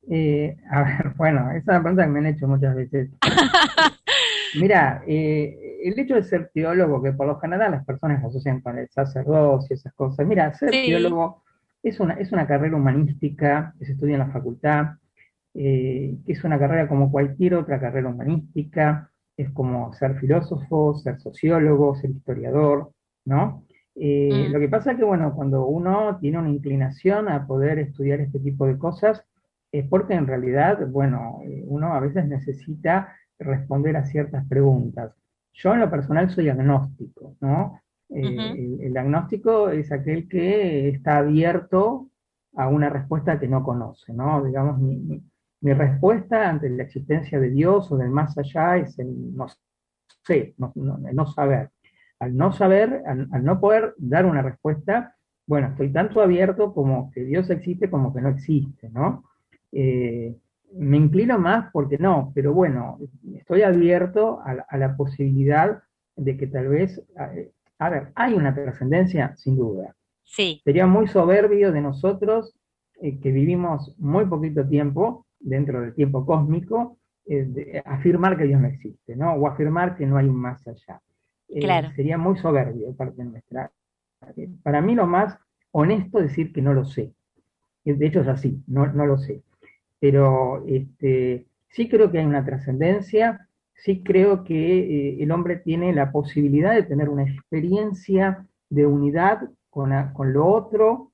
Eh, 0.10 0.58
a 0.72 0.82
ver, 0.82 1.13
bueno, 1.15 1.51
esa 1.51 1.80
pregunta 1.80 2.06
que 2.06 2.10
me 2.10 2.20
han 2.20 2.25
hecho 2.25 2.48
muchas 2.48 2.75
veces. 2.75 3.12
Mira, 4.59 5.03
eh, 5.07 5.79
el 5.83 6.00
hecho 6.00 6.15
de 6.15 6.24
ser 6.24 6.50
teólogo, 6.53 7.01
que 7.01 7.13
por 7.13 7.27
lo 7.27 7.39
general 7.39 7.71
las 7.71 7.85
personas 7.85 8.24
asocian 8.24 8.62
con 8.62 8.77
el 8.77 8.89
sacerdocio 8.89 9.67
y 9.69 9.74
esas 9.74 9.93
cosas, 9.93 10.25
mira, 10.25 10.53
ser 10.53 10.71
teólogo 10.71 11.43
es 11.83 12.00
una, 12.00 12.15
es 12.15 12.31
una 12.31 12.47
carrera 12.47 12.75
humanística 12.75 13.74
que 13.77 13.85
se 13.85 13.93
estudia 13.93 14.13
en 14.13 14.19
la 14.19 14.31
facultad, 14.31 14.95
eh, 15.53 16.17
que 16.25 16.33
es 16.33 16.43
una 16.43 16.59
carrera 16.59 16.88
como 16.88 17.12
cualquier 17.12 17.55
otra 17.55 17.79
carrera 17.79 18.09
humanística, 18.09 19.12
es 19.38 19.50
como 19.51 19.93
ser 19.93 20.17
filósofo, 20.19 20.95
ser 20.95 21.19
sociólogo, 21.19 21.95
ser 21.95 22.09
historiador, 22.09 22.91
¿no? 23.25 23.63
Mm. 23.95 24.51
Lo 24.51 24.59
que 24.59 24.67
pasa 24.67 24.91
es 24.91 24.97
que, 24.97 25.03
bueno, 25.03 25.33
cuando 25.33 25.65
uno 25.65 26.17
tiene 26.19 26.39
una 26.39 26.50
inclinación 26.50 27.29
a 27.29 27.47
poder 27.47 27.79
estudiar 27.79 28.19
este 28.19 28.39
tipo 28.39 28.65
de 28.65 28.77
cosas, 28.77 29.24
es 29.71 29.88
porque 29.88 30.13
en 30.13 30.27
realidad, 30.27 30.88
bueno, 30.88 31.39
eh, 31.43 31.63
uno 31.67 31.93
a 31.93 32.00
veces 32.00 32.25
necesita 32.25 33.13
responder 33.39 33.98
a 33.98 34.06
ciertas 34.06 34.46
preguntas. 34.48 35.13
Yo 35.54 35.74
en 35.74 35.80
lo 35.80 35.89
personal 35.89 36.30
soy 36.30 36.50
agnóstico, 36.50 37.36
¿no? 37.39 37.82
Eh, 38.10 38.77
el, 38.82 38.96
agnóstico 38.98 39.70
es 39.70 39.92
aquel 39.92 40.27
que 40.27 40.89
está 40.89 41.18
abierto 41.18 42.10
a 42.56 42.68
una 42.68 42.89
respuesta 42.89 43.39
que 43.39 43.48
no 43.48 43.63
conoce, 43.63 44.13
¿no? 44.13 44.44
Digamos, 44.44 44.80
mi, 44.80 45.24
respuesta 45.62 46.48
ante 46.48 46.70
la 46.70 46.84
existencia 46.84 47.39
de 47.39 47.50
Dios 47.50 47.92
o 47.92 47.98
del 47.98 48.12
más 48.12 48.38
allá 48.38 48.77
es 48.77 49.00
el 49.00 49.36
no 49.36 49.48
sé, 50.24 50.54
no, 50.60 50.72
no, 50.75 51.25
saber. 51.25 51.72
Al 52.20 52.38
no 52.38 52.51
saber, 52.54 53.01
al, 53.08 53.44
no 53.44 53.60
poder 53.60 53.96
dar 53.98 54.27
una 54.27 54.44
respuesta, 54.44 55.15
bueno, 55.48 55.70
estoy 55.70 55.92
tanto 55.92 56.22
abierto 56.22 56.72
como 56.72 57.10
que 57.12 57.24
Dios 57.24 57.50
existe 57.50 57.89
como 57.89 58.13
que 58.13 58.22
no 58.22 58.30
existe, 58.30 58.89
¿no? 58.89 59.24
Eh, 59.72 60.36
me 60.77 60.98
inclino 60.98 61.39
más 61.39 61.72
porque 61.72 61.98
no, 61.98 62.32
pero 62.36 62.53
bueno, 62.53 63.00
estoy 63.34 63.62
abierto 63.62 64.41
a, 64.44 64.77
la 64.77 64.96
posibilidad 64.96 65.82
de 66.15 66.38
que 66.38 66.48
tal 66.48 66.67
vez, 66.67 67.01
a, 67.79 67.89
ver, 67.89 68.12
hay 68.15 68.34
una 68.34 68.53
trascendencia 68.53 69.36
sin 69.38 69.58
duda. 69.58 69.96
Sí. 70.24 70.62
Sería 70.63 70.86
muy 70.86 71.08
soberbio 71.08 71.72
de 71.72 71.82
nosotros 71.82 72.55
eh, 73.01 73.20
que 73.20 73.32
vivimos 73.32 73.96
muy 73.98 74.25
poquito 74.25 74.67
tiempo 74.67 75.25
dentro 75.39 75.82
del 75.82 75.94
tiempo 75.94 76.25
cósmico, 76.25 76.98
eh, 77.27 77.82
afirmar 77.86 78.38
que 78.38 78.46
Dios 78.46 78.60
no 78.60 78.67
existe, 78.67 79.15
¿no? 79.15 79.34
O 79.34 79.48
afirmar 79.48 79.96
que 79.96 80.05
no 80.05 80.17
hay 80.17 80.27
un 80.27 80.36
más 80.36 80.65
allá. 80.67 81.01
claro. 81.48 81.89
Sería 81.96 82.17
muy 82.17 82.38
soberbio 82.38 82.88
de 82.88 82.94
parte 82.94 83.24
nuestra. 83.24 83.72
Para 84.63 84.82
mí 84.82 84.96
lo 84.96 85.05
más 85.05 85.38
honesto 85.72 86.20
es 86.20 86.29
decir 86.29 86.51
que 86.51 86.62
no 86.62 86.74
lo 86.74 86.86
sé. 86.86 87.13
De 87.84 88.05
hecho 88.05 88.22
es 88.22 88.27
así, 88.27 88.63
no, 88.67 88.88
no 88.88 89.05
lo 89.05 89.17
sé 89.17 89.44
pero 90.00 90.66
este, 90.68 91.46
sí 91.70 91.90
creo 91.90 92.12
que 92.12 92.20
hay 92.20 92.25
una 92.25 92.46
trascendencia, 92.46 93.48
sí 93.75 94.02
creo 94.04 94.44
que 94.44 94.80
eh, 94.80 95.18
el 95.24 95.32
hombre 95.32 95.58
tiene 95.58 95.94
la 95.94 96.12
posibilidad 96.12 96.74
de 96.74 96.84
tener 96.84 97.10
una 97.10 97.24
experiencia 97.24 98.46
de 98.70 98.86
unidad 98.86 99.50
con, 99.70 99.92
lo 100.32 100.48
otro, 100.48 101.12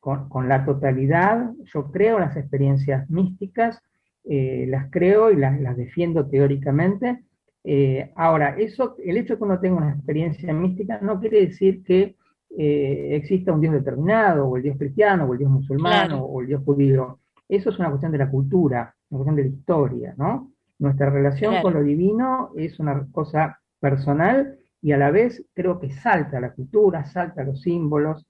con, 0.00 0.48
la 0.48 0.64
totalidad. 0.64 1.52
Yo 1.72 1.90
creo 1.92 2.16
en 2.16 2.22
las 2.22 2.36
experiencias 2.36 3.08
místicas, 3.08 3.80
eh, 4.24 4.66
las 4.68 4.90
creo 4.90 5.30
y 5.30 5.36
las, 5.36 5.76
defiendo 5.76 6.28
teóricamente. 6.28 7.22
Eh, 7.62 8.10
ahora, 8.16 8.56
eso, 8.58 8.96
el 9.04 9.16
hecho 9.16 9.34
de 9.34 9.38
que 9.38 9.44
uno 9.44 9.60
tenga 9.60 9.76
una 9.76 9.92
experiencia 9.92 10.52
mística 10.52 10.98
no 11.00 11.20
quiere 11.20 11.46
decir 11.46 11.84
que 11.84 12.16
exista 12.52 13.52
un 13.52 13.60
Dios 13.60 13.74
determinado, 13.74 14.48
o 14.48 14.56
el 14.56 14.64
Dios 14.64 14.76
cristiano, 14.76 15.24
o 15.24 15.32
el 15.32 15.38
Dios 15.38 15.50
musulmán, 15.52 16.10
o 16.14 16.40
el 16.40 16.48
Dios 16.48 16.62
judío. 16.64 17.19
Eso 17.50 17.70
es 17.70 17.78
una 17.80 17.88
cuestión 17.88 18.12
de 18.12 18.18
la 18.18 18.30
cultura, 18.30 18.94
una 19.10 19.18
cuestión 19.18 19.36
de 19.36 19.42
la 19.42 19.48
historia, 19.48 20.14
¿no? 20.16 20.52
Nuestra 20.78 21.10
relación 21.10 21.60
con 21.62 21.74
lo 21.74 21.82
divino 21.82 22.52
es 22.56 22.78
una 22.78 23.08
cosa 23.10 23.60
personal 23.80 24.56
y 24.80 24.92
a 24.92 24.96
la 24.96 25.10
vez 25.10 25.44
creo 25.52 25.80
que 25.80 25.90
salta 25.90 26.40
la 26.40 26.52
cultura, 26.52 27.04
salta 27.04 27.42
los 27.42 27.60
símbolos 27.60 28.24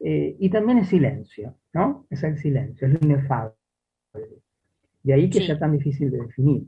eh, 0.00 0.36
y 0.40 0.48
también 0.48 0.78
el 0.78 0.86
silencio, 0.86 1.54
¿no? 1.74 2.06
Es 2.08 2.22
el 2.22 2.38
silencio, 2.38 2.88
es 2.88 2.94
lo 2.94 2.98
inefable. 3.02 3.54
De 5.02 5.12
ahí 5.12 5.28
que 5.28 5.44
sea 5.44 5.58
tan 5.58 5.72
difícil 5.72 6.10
de 6.10 6.22
definir. 6.22 6.62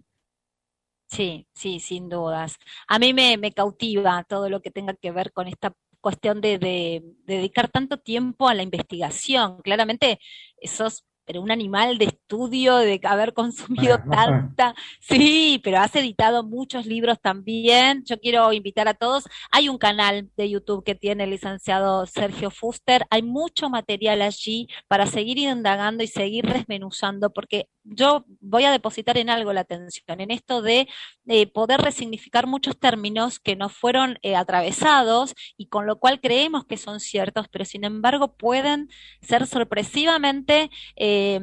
Sí, 1.08 1.46
sí, 1.54 1.80
sin 1.80 2.10
dudas. 2.10 2.58
A 2.86 2.98
mí 2.98 3.14
me, 3.14 3.52
cautiva 3.52 4.24
todo 4.28 4.50
lo 4.50 4.60
que 4.60 4.70
tenga 4.70 4.92
que 4.94 5.10
ver 5.10 5.32
con 5.32 5.48
esta 5.48 5.72
cuestión 6.02 6.42
de, 6.42 6.58
de, 6.58 7.02
dedicar 7.24 7.70
tanto 7.70 7.96
tiempo 7.96 8.46
a 8.46 8.54
la 8.54 8.62
investigación. 8.62 9.62
Claramente, 9.62 10.18
esos 10.58 11.06
pero 11.24 11.40
un 11.40 11.50
animal 11.50 11.98
de, 11.98 12.06
estudio 12.06 12.76
de 12.76 13.00
haber 13.04 13.32
consumido 13.34 13.98
tanta. 14.10 14.74
Sí, 15.00 15.60
pero 15.62 15.78
has 15.78 15.94
editado 15.96 16.44
muchos 16.44 16.86
libros 16.86 17.20
también. 17.20 18.02
Yo 18.04 18.18
quiero 18.18 18.52
invitar 18.52 18.88
a 18.88 18.94
todos. 18.94 19.24
Hay 19.50 19.68
un 19.68 19.78
canal 19.78 20.30
de 20.36 20.50
YouTube 20.50 20.84
que 20.84 20.94
tiene 20.94 21.24
el 21.24 21.30
licenciado 21.30 22.06
Sergio 22.06 22.50
Fuster. 22.50 23.06
Hay 23.10 23.22
mucho 23.22 23.70
material 23.70 24.22
allí 24.22 24.68
para 24.88 25.06
seguir 25.06 25.38
indagando 25.38 26.02
y 26.02 26.08
seguir 26.08 26.46
desmenuzando, 26.52 27.32
porque 27.32 27.68
yo 27.84 28.24
voy 28.40 28.64
a 28.64 28.70
depositar 28.70 29.18
en 29.18 29.30
algo 29.30 29.52
la 29.52 29.60
atención, 29.60 30.20
en 30.20 30.30
esto 30.30 30.62
de 30.62 30.88
eh, 31.26 31.46
poder 31.46 31.80
resignificar 31.80 32.46
muchos 32.46 32.78
términos 32.78 33.38
que 33.38 33.56
nos 33.56 33.72
fueron 33.72 34.18
eh, 34.22 34.36
atravesados 34.36 35.34
y 35.56 35.66
con 35.66 35.86
lo 35.86 35.98
cual 35.98 36.20
creemos 36.20 36.64
que 36.64 36.76
son 36.76 37.00
ciertos, 37.00 37.46
pero 37.48 37.64
sin 37.64 37.84
embargo 37.84 38.36
pueden 38.36 38.88
ser 39.20 39.46
sorpresivamente 39.46 40.70
eh, 40.96 41.40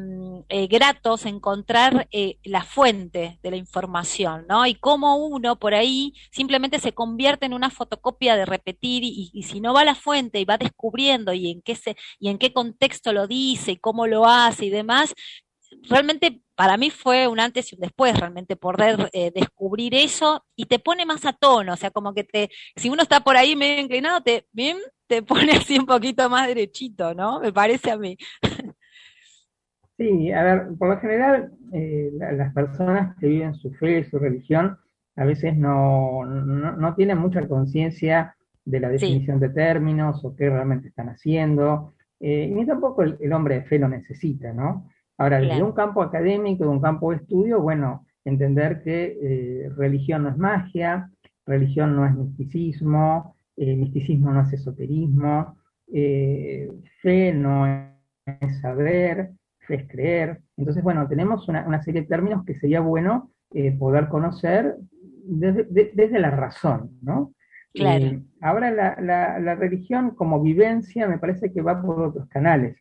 gratos 0.70 1.26
encontrar 1.26 2.08
la 2.44 2.64
fuente 2.64 3.40
de 3.42 3.52
la 3.52 3.58
información, 3.58 4.46
¿no? 4.48 4.66
Y 4.66 4.76
cómo 4.76 5.18
uno 5.18 5.60
por 5.60 5.74
ahí 5.74 6.14
simplemente 6.32 6.80
se 6.80 6.94
convierte 6.94 7.46
en 7.46 7.54
una 7.54 7.70
fotocopia 7.70 8.36
de 8.36 8.46
repetir 8.46 9.04
y, 9.04 9.30
y 9.34 9.44
si 9.44 9.62
no 9.62 9.74
va 9.74 9.82
a 9.82 9.86
la 9.86 9.96
fuente 9.96 10.40
y 10.40 10.46
va 10.46 10.58
descubriendo 10.58 11.34
y 11.34 11.52
en 11.52 11.62
qué 11.62 11.76
se, 11.76 11.96
y 12.20 12.30
en 12.30 12.38
qué 12.38 12.54
contexto 12.54 13.14
lo 13.14 13.28
dice 13.28 13.74
y 13.74 13.78
cómo 13.78 14.08
lo 14.08 14.26
hace 14.26 14.66
y 14.66 14.70
demás, 14.70 15.14
realmente 15.90 16.42
para 16.56 16.78
mí 16.78 16.90
fue 16.90 17.28
un 17.28 17.40
antes 17.40 17.72
y 17.72 17.76
un 17.76 17.82
después, 17.82 18.20
realmente 18.20 18.56
poder 18.56 19.10
eh, 19.14 19.32
descubrir 19.34 19.96
eso 19.96 20.46
y 20.56 20.66
te 20.66 20.80
pone 20.80 21.06
más 21.06 21.26
a 21.26 21.34
tono, 21.34 21.74
o 21.74 21.78
sea, 21.78 21.92
como 21.92 22.14
que 22.14 22.24
te, 22.24 22.50
si 22.76 22.90
uno 22.90 23.04
está 23.04 23.22
por 23.22 23.38
ahí 23.38 23.56
medio 23.56 23.82
inclinado, 23.82 24.22
te, 24.22 24.48
bien, 24.52 24.78
te 25.08 25.22
pone 25.24 25.54
así 25.54 25.80
un 25.80 25.86
poquito 25.86 26.30
más 26.30 26.48
derechito, 26.48 27.14
¿no? 27.14 27.40
Me 27.40 27.52
parece 27.52 27.92
a 27.92 27.98
mí. 27.98 28.18
Sí, 29.98 30.32
a 30.32 30.42
ver, 30.42 30.68
por 30.80 30.90
lo 30.90 31.00
general, 31.00 31.52
eh, 31.74 32.10
las 32.14 32.52
personas 32.56 33.16
que 33.20 33.28
viven 33.28 33.54
su 33.54 33.72
fe, 33.74 34.04
su 34.10 34.18
religión, 34.18 34.80
a 35.16 35.26
veces 35.26 35.56
no, 35.56 36.26
no, 36.26 36.96
tienen 36.96 37.20
mucha 37.20 37.48
conciencia 37.48 38.36
de 38.66 38.80
la 38.80 38.90
definición 38.90 39.40
de 39.40 39.50
términos 39.50 40.26
o 40.26 40.36
qué 40.36 40.50
realmente 40.50 40.88
están 40.88 41.10
haciendo, 41.10 41.94
eh, 42.20 42.48
ni 42.48 42.66
tampoco 42.66 43.04
el, 43.04 43.34
hombre 43.34 43.56
de 43.56 43.64
fe 43.64 43.80
lo 43.80 43.88
necesita, 43.88 44.54
¿no? 44.54 44.90
Ahora, 45.22 45.40
desde 45.40 45.62
un 45.62 45.74
campo 45.74 46.02
académico, 46.02 46.64
de 46.64 46.72
un 46.72 46.82
campo 46.82 47.12
de 47.12 47.18
estudio, 47.18 47.62
bueno, 47.62 48.08
entender 48.26 48.82
que 48.82 49.20
eh, 49.22 49.70
religión 49.78 50.24
no 50.24 50.30
es 50.30 50.38
magia, 50.38 51.12
religión 51.46 51.96
no 51.96 52.08
es 52.08 52.16
misticismo, 52.16 53.36
eh, 53.56 53.76
misticismo 53.76 54.32
no 54.32 54.42
es 54.42 54.52
esoterismo, 54.52 55.58
eh, 55.94 56.72
fe 57.04 57.34
no 57.34 57.68
es 58.26 58.62
saber, 58.62 59.30
fe 59.60 59.76
es 59.76 59.88
creer. 59.88 60.42
Entonces, 60.58 60.82
bueno, 60.82 61.08
tenemos 61.08 61.48
una, 61.48 61.84
serie 61.84 62.02
de 62.02 62.08
términos 62.08 62.44
que 62.44 62.56
sería 62.56 62.80
bueno 62.80 63.30
poder 63.78 64.08
conocer 64.08 64.76
desde, 65.24 66.18
la 66.18 66.32
razón, 66.32 66.98
¿no? 67.04 67.36
Claro. 67.76 68.24
ahora 68.42 68.72
la, 68.72 69.40
la 69.40 69.56
religión 69.56 70.16
como 70.16 70.42
vivencia 70.42 71.08
me 71.08 71.20
parece 71.20 71.54
que 71.54 71.62
va 71.62 71.80
por 71.80 72.02
otros 72.02 72.28
canales 72.28 72.76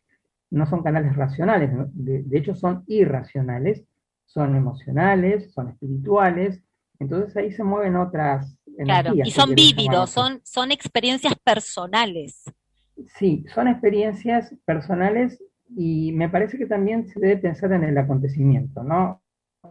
no 0.51 0.65
son 0.65 0.83
canales 0.83 1.15
racionales, 1.15 1.71
de, 1.93 2.37
hecho 2.37 2.53
son 2.55 2.83
irracionales, 2.87 3.83
son 4.25 4.55
emocionales, 4.55 5.51
son 5.53 5.69
espirituales, 5.69 6.61
entonces 6.99 7.35
ahí 7.35 7.51
se 7.51 7.63
mueven 7.63 7.95
otras 7.95 8.57
Claro, 8.77 9.13
y 9.15 9.31
son 9.31 9.53
vívidos, 9.53 10.11
son, 10.11 10.39
son 10.43 10.71
experiencias 10.71 11.35
personales. 11.43 12.43
Sí, 13.17 13.45
son 13.53 13.67
experiencias 13.67 14.55
personales 14.65 15.43
y 15.75 16.11
me 16.13 16.29
parece 16.29 16.57
que 16.57 16.65
también 16.65 17.07
se 17.07 17.19
debe 17.19 17.37
pensar 17.37 17.71
en 17.73 17.83
el 17.83 17.97
acontecimiento, 17.97 18.83
¿no? 18.83 19.21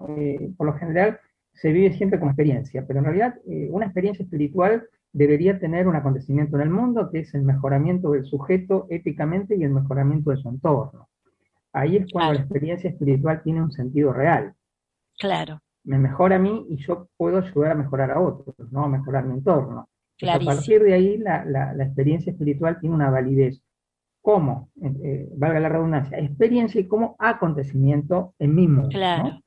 Eh, 0.08 0.52
por 0.56 0.66
lo 0.66 0.74
general 0.74 1.18
se 1.54 1.72
vive 1.72 1.92
siempre 1.92 2.18
como 2.18 2.30
experiencia, 2.30 2.84
pero 2.86 3.00
en 3.00 3.04
realidad 3.06 3.34
eh, 3.48 3.68
una 3.70 3.86
experiencia 3.86 4.22
espiritual 4.22 4.86
debería 5.12 5.58
tener 5.58 5.88
un 5.88 5.96
acontecimiento 5.96 6.56
en 6.56 6.62
el 6.62 6.70
mundo 6.70 7.10
que 7.10 7.20
es 7.20 7.34
el 7.34 7.42
mejoramiento 7.42 8.12
del 8.12 8.24
sujeto 8.24 8.86
éticamente 8.90 9.56
y 9.56 9.64
el 9.64 9.70
mejoramiento 9.70 10.30
de 10.30 10.36
su 10.36 10.48
entorno. 10.48 11.08
Ahí 11.72 11.96
es 11.96 12.10
cuando 12.12 12.34
la 12.34 12.40
experiencia 12.40 12.90
espiritual 12.90 13.42
tiene 13.42 13.62
un 13.62 13.72
sentido 13.72 14.12
real. 14.12 14.54
Claro. 15.18 15.60
Me 15.84 15.98
mejora 15.98 16.36
a 16.36 16.38
mí 16.38 16.66
y 16.68 16.76
yo 16.76 17.08
puedo 17.16 17.38
ayudar 17.38 17.72
a 17.72 17.74
mejorar 17.74 18.10
a 18.10 18.20
otros, 18.20 18.54
¿no? 18.70 18.84
A 18.84 18.88
mejorar 18.88 19.24
mi 19.24 19.34
entorno. 19.34 19.88
A 20.28 20.38
partir 20.38 20.82
de 20.82 20.92
ahí 20.92 21.16
la, 21.16 21.44
la, 21.44 21.84
experiencia 21.84 22.32
espiritual 22.32 22.78
tiene 22.78 22.94
una 22.94 23.10
validez. 23.10 23.62
¿Cómo? 24.20 24.70
Eh, 24.82 24.92
eh, 25.02 25.28
valga 25.34 25.60
la 25.60 25.68
redundancia, 25.70 26.18
experiencia 26.18 26.78
y 26.78 26.86
como 26.86 27.16
acontecimiento 27.18 28.34
en 28.38 28.54
mí 28.54 28.68
mismo. 28.68 28.88
Claro, 28.90 29.40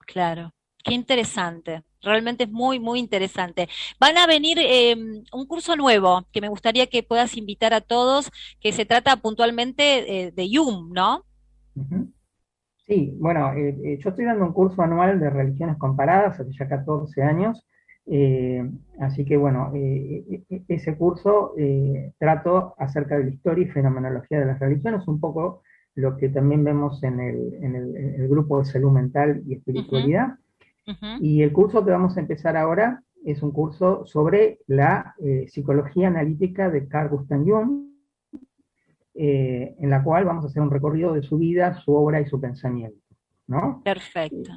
claro. 0.00 0.52
Qué 0.84 0.92
interesante. 0.92 1.82
Realmente 2.02 2.44
es 2.44 2.50
muy, 2.50 2.78
muy 2.78 2.98
interesante. 2.98 3.68
Van 3.98 4.16
a 4.16 4.26
venir 4.26 4.58
em, 4.60 5.24
un 5.32 5.46
curso 5.46 5.76
nuevo 5.76 6.26
que 6.32 6.40
me 6.40 6.48
gustaría 6.48 6.86
que 6.86 7.02
puedas 7.02 7.36
invitar 7.36 7.74
a 7.74 7.80
todos, 7.80 8.30
que 8.60 8.72
se 8.72 8.86
trata 8.86 9.16
puntualmente 9.16 10.26
eh, 10.26 10.32
de 10.32 10.48
Yum, 10.48 10.92
¿no? 10.92 11.24
Sí, 12.86 13.14
bueno, 13.18 13.52
eh, 13.52 13.76
eh, 13.84 13.98
yo 14.02 14.10
estoy 14.10 14.24
dando 14.24 14.46
un 14.46 14.52
curso 14.52 14.80
anual 14.82 15.20
de 15.20 15.30
religiones 15.30 15.76
comparadas 15.76 16.40
hace 16.40 16.52
ya 16.52 16.68
14 16.68 17.22
años, 17.22 17.66
así 19.00 19.26
que 19.26 19.36
bueno, 19.36 19.70
ese 20.66 20.96
curso 20.96 21.52
trato 22.18 22.74
acerca 22.78 23.18
de 23.18 23.24
la 23.24 23.30
historia 23.30 23.66
y 23.66 23.68
fenomenología 23.68 24.40
de 24.40 24.46
las 24.46 24.58
religiones, 24.58 25.06
un 25.06 25.20
poco 25.20 25.62
lo 25.94 26.16
que 26.16 26.30
también 26.30 26.64
vemos 26.64 27.02
en 27.02 27.20
el, 27.20 27.54
en 27.60 27.74
el, 27.74 28.28
grupo 28.28 28.60
de 28.60 28.64
salud 28.64 28.92
mental 28.92 29.42
y 29.46 29.54
espiritualidad. 29.54 30.38
Y 31.20 31.42
el 31.42 31.52
curso 31.52 31.84
que 31.84 31.90
vamos 31.90 32.16
a 32.16 32.20
empezar 32.20 32.56
ahora 32.56 33.02
es 33.24 33.42
un 33.42 33.52
curso 33.52 34.06
sobre 34.06 34.60
la 34.66 35.14
eh, 35.18 35.46
psicología 35.48 36.08
analítica 36.08 36.70
de 36.70 36.88
Carl 36.88 37.10
Gustav 37.10 37.44
Jung, 37.44 37.88
eh, 39.14 39.74
en 39.78 39.90
la 39.90 40.02
cual 40.02 40.24
vamos 40.24 40.44
a 40.44 40.48
hacer 40.48 40.62
un 40.62 40.70
recorrido 40.70 41.12
de 41.12 41.22
su 41.22 41.38
vida, 41.38 41.78
su 41.80 41.94
obra 41.94 42.20
y 42.20 42.26
su 42.26 42.40
pensamiento. 42.40 42.98
¿no? 43.46 43.82
Perfecto. 43.84 44.52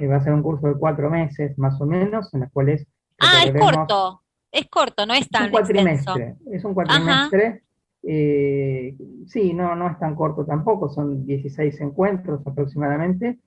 Eh, 0.00 0.06
va 0.06 0.16
a 0.16 0.20
ser 0.20 0.32
un 0.32 0.42
curso 0.42 0.66
de 0.66 0.74
cuatro 0.74 1.08
meses 1.10 1.56
más 1.58 1.80
o 1.80 1.86
menos, 1.86 2.32
en 2.34 2.40
las 2.40 2.52
cuales... 2.52 2.86
Ah, 3.18 3.44
es 3.46 3.58
corto, 3.58 4.22
es 4.52 4.68
corto, 4.68 5.06
no 5.06 5.14
es 5.14 5.28
tan 5.30 5.44
Es 5.44 5.48
un 5.48 5.52
cuatrimestre, 5.52 6.36
es 6.52 6.64
un 6.64 6.74
cuatrimestre. 6.74 7.62
sí, 8.02 9.54
no, 9.54 9.74
no 9.74 9.88
es 9.88 9.98
tan 9.98 10.14
corto 10.14 10.44
tampoco, 10.44 10.90
son 10.90 11.24
16 11.24 11.80
encuentros 11.80 12.46
aproximadamente, 12.46 13.38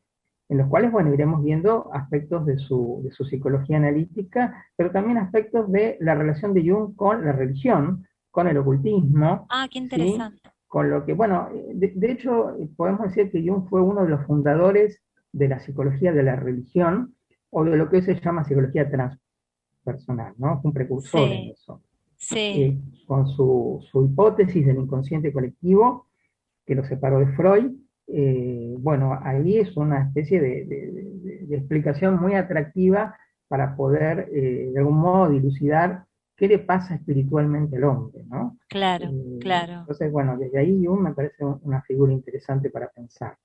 en 0.49 0.57
los 0.57 0.67
cuales, 0.67 0.91
bueno, 0.91 1.13
iremos 1.13 1.43
viendo 1.43 1.93
aspectos 1.93 2.43
de 2.47 2.57
su, 2.57 3.01
de 3.03 3.12
su 3.12 3.23
psicología 3.23 3.77
analítica, 3.77 4.65
pero 4.75 4.89
también 4.89 5.19
aspectos 5.19 5.71
de 5.71 5.95
la 5.99 6.15
relación 6.15 6.55
de 6.55 6.67
Jung 6.67 6.95
con 6.95 7.23
la 7.23 7.31
religión, 7.31 8.07
con 8.31 8.47
el 8.47 8.57
ocultismo. 8.57 9.45
Ah, 9.49 9.67
qué 9.71 9.77
interesante. 9.77 10.41
Con 10.67 10.89
lo 10.89 11.05
que, 11.05 11.13
bueno, 11.13 11.49
de, 11.73 12.12
hecho, 12.12 12.57
podemos 12.75 13.03
decir 13.03 13.31
que 13.31 13.47
Jung 13.47 13.69
fue 13.69 13.81
uno 13.81 14.03
de 14.03 14.09
los 14.09 14.25
fundadores 14.25 14.99
de 15.31 15.47
la 15.47 15.59
psicología 15.59 16.12
de 16.13 16.23
la 16.23 16.35
religión, 16.35 17.15
o 17.51 17.63
de 17.63 17.77
lo 17.77 17.88
que 17.89 17.97
hoy 17.97 18.01
se 18.01 18.19
llama 18.19 18.43
psicología 18.43 18.89
transpersonal, 18.89 20.33
¿no? 20.38 20.62
Fue 20.62 20.69
un 20.69 20.73
precursor 20.73 21.29
en 21.29 21.51
eso. 21.51 21.81
Sí. 22.17 22.38
Eh, 22.38 22.77
con 23.05 23.27
su, 23.27 23.85
su 23.91 24.05
hipótesis 24.05 24.65
del 24.65 24.77
inconsciente 24.77 25.31
colectivo, 25.31 26.07
que 26.65 26.75
lo 26.75 26.83
separó 26.83 27.19
de 27.19 27.27
Freud, 27.33 27.71
eh, 28.11 28.75
bueno, 28.79 29.19
ahí 29.23 29.59
es 29.59 29.75
una 29.77 30.03
especie 30.03 30.41
de, 30.41 31.05
explicación 31.51 32.19
muy 32.19 32.35
atractiva 32.35 33.15
para 33.47 33.75
poder, 33.75 34.29
eh, 34.31 34.69
de 34.71 34.79
algún 34.79 34.97
modo, 34.97 35.29
dilucidar 35.29 36.05
qué 36.35 36.47
le 36.47 36.59
pasa 36.59 36.95
espiritualmente 36.95 37.75
al 37.75 37.83
hombre, 37.83 38.23
¿no? 38.27 38.57
Claro, 38.67 39.09
eh, 39.11 39.39
claro. 39.41 39.79
Entonces, 39.81 40.11
bueno, 40.11 40.37
desde 40.37 40.59
ahí 40.59 40.85
Jung 40.85 41.01
me 41.01 41.13
parece 41.13 41.43
una 41.43 41.81
figura 41.81 42.13
interesante 42.13 42.69
para 42.69 42.89
pensar. 42.89 43.37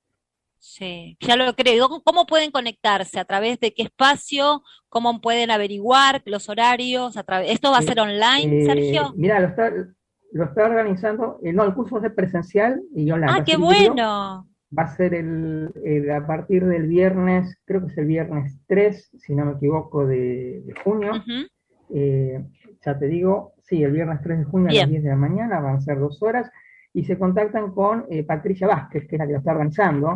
Sí, 0.59 1.18
ya 1.20 1.37
lo 1.37 1.55
creo. 1.55 1.88
¿Cómo 2.03 2.24
pueden 2.24 2.50
conectarse? 2.50 3.20
¿A 3.20 3.24
través 3.24 3.61
de 3.61 3.74
qué 3.74 3.83
espacio? 3.83 4.62
¿Cómo 4.88 5.20
pueden 5.20 5.50
averiguar 5.50 6.22
los 6.24 6.48
horarios? 6.48 7.18
A 7.18 7.22
través... 7.22 7.50
¿Esto 7.50 7.70
va 7.70 7.79
a 7.79 7.83
ser 7.83 8.00
online, 8.00 8.64
Sergio? 8.64 9.12
Mira, 9.16 9.40
lo 9.40 9.48
está, 9.48 9.70
lo 10.33 10.44
está 10.44 10.64
organizando, 10.64 11.38
no, 11.42 11.64
el 11.64 11.74
curso 11.74 11.96
va 11.96 11.98
a 11.98 12.03
ser 12.03 12.14
presencial 12.14 12.81
y 12.94 13.11
online. 13.11 13.33
¡Ah, 13.35 13.44
qué 13.44 13.59
bueno! 13.59 14.48
Va 14.77 14.85
a 14.85 14.96
ser 14.96 15.14
el, 15.14 15.70
a 16.11 16.27
partir 16.27 16.64
del 16.64 16.87
viernes, 16.87 17.57
creo 17.64 17.81
que 17.83 17.92
es 17.92 17.98
el 17.98 18.07
viernes 18.07 18.59
3, 18.66 19.11
si 19.18 19.35
no 19.35 19.44
me 19.44 19.53
equivoco, 19.53 20.07
de, 20.07 20.64
junio. 20.83 21.12
Eh, 21.90 22.44
ya 22.85 22.98
te 22.98 23.07
digo, 23.07 23.55
sí, 23.62 23.83
el 23.83 23.92
viernes 23.92 24.20
3 24.22 24.38
de 24.38 24.44
junio 24.44 24.70
a 24.70 24.72
las 24.72 24.88
10 24.88 25.03
de 25.03 25.09
la 25.09 25.16
mañana, 25.16 25.61
van 25.61 25.77
a 25.77 25.81
ser 25.81 25.98
dos 25.98 26.22
horas, 26.22 26.50
y 26.92 27.05
se 27.05 27.18
contactan 27.18 27.72
con 27.72 28.07
eh, 28.11 28.22
Patricia 28.24 28.66
Vázquez, 28.66 29.07
que 29.07 29.16
es 29.16 29.18
la 29.18 29.27
que 29.27 29.33
lo 29.33 29.38
está 29.38 29.53
organizando, 29.53 30.14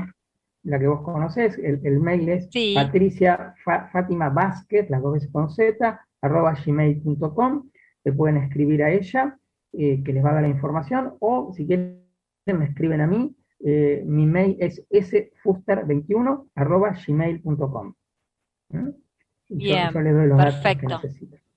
la 0.65 0.79
que 0.79 0.87
vos 0.87 1.03
conocés, 1.03 1.59
el, 1.59 2.01
mail 2.01 2.29
es 2.29 2.49
Patricia 2.75 3.55
Fátima 3.65 4.29
Vázquez, 4.29 4.91
las 4.91 5.03
dos 5.03 5.15
veces 5.15 5.31
con 5.31 5.51
Z, 5.51 6.01
arroba 6.21 6.55
gmail.com, 6.55 7.71
te 8.03 8.13
pueden 8.13 8.39
escribir 8.39 8.83
a 8.83 8.91
ella, 8.91 9.39
eh, 9.73 10.03
que 10.03 10.13
les 10.13 10.25
va 10.25 10.31
a 10.31 10.35
dar 10.35 10.43
la 10.43 10.49
información, 10.49 11.15
o 11.21 11.53
si 11.55 11.67
quieren 11.67 12.09
me 12.47 12.65
escriben 12.65 13.01
a 13.01 13.07
mí, 13.07 13.37
eh, 13.61 14.03
mi 14.07 14.27
mail 14.27 14.57
es 14.61 14.87
sfuster21 14.91 16.51
arroba 16.55 16.97
gmail.com. 17.07 17.95
¿Mm? 18.71 18.89
Bien, 19.51 19.91
yo, 19.93 20.01
le 20.01 20.13
doy 20.13 20.27
los 20.29 20.39
perfecto. 20.39 20.89
datos 20.89 21.15
que. 21.19 21.49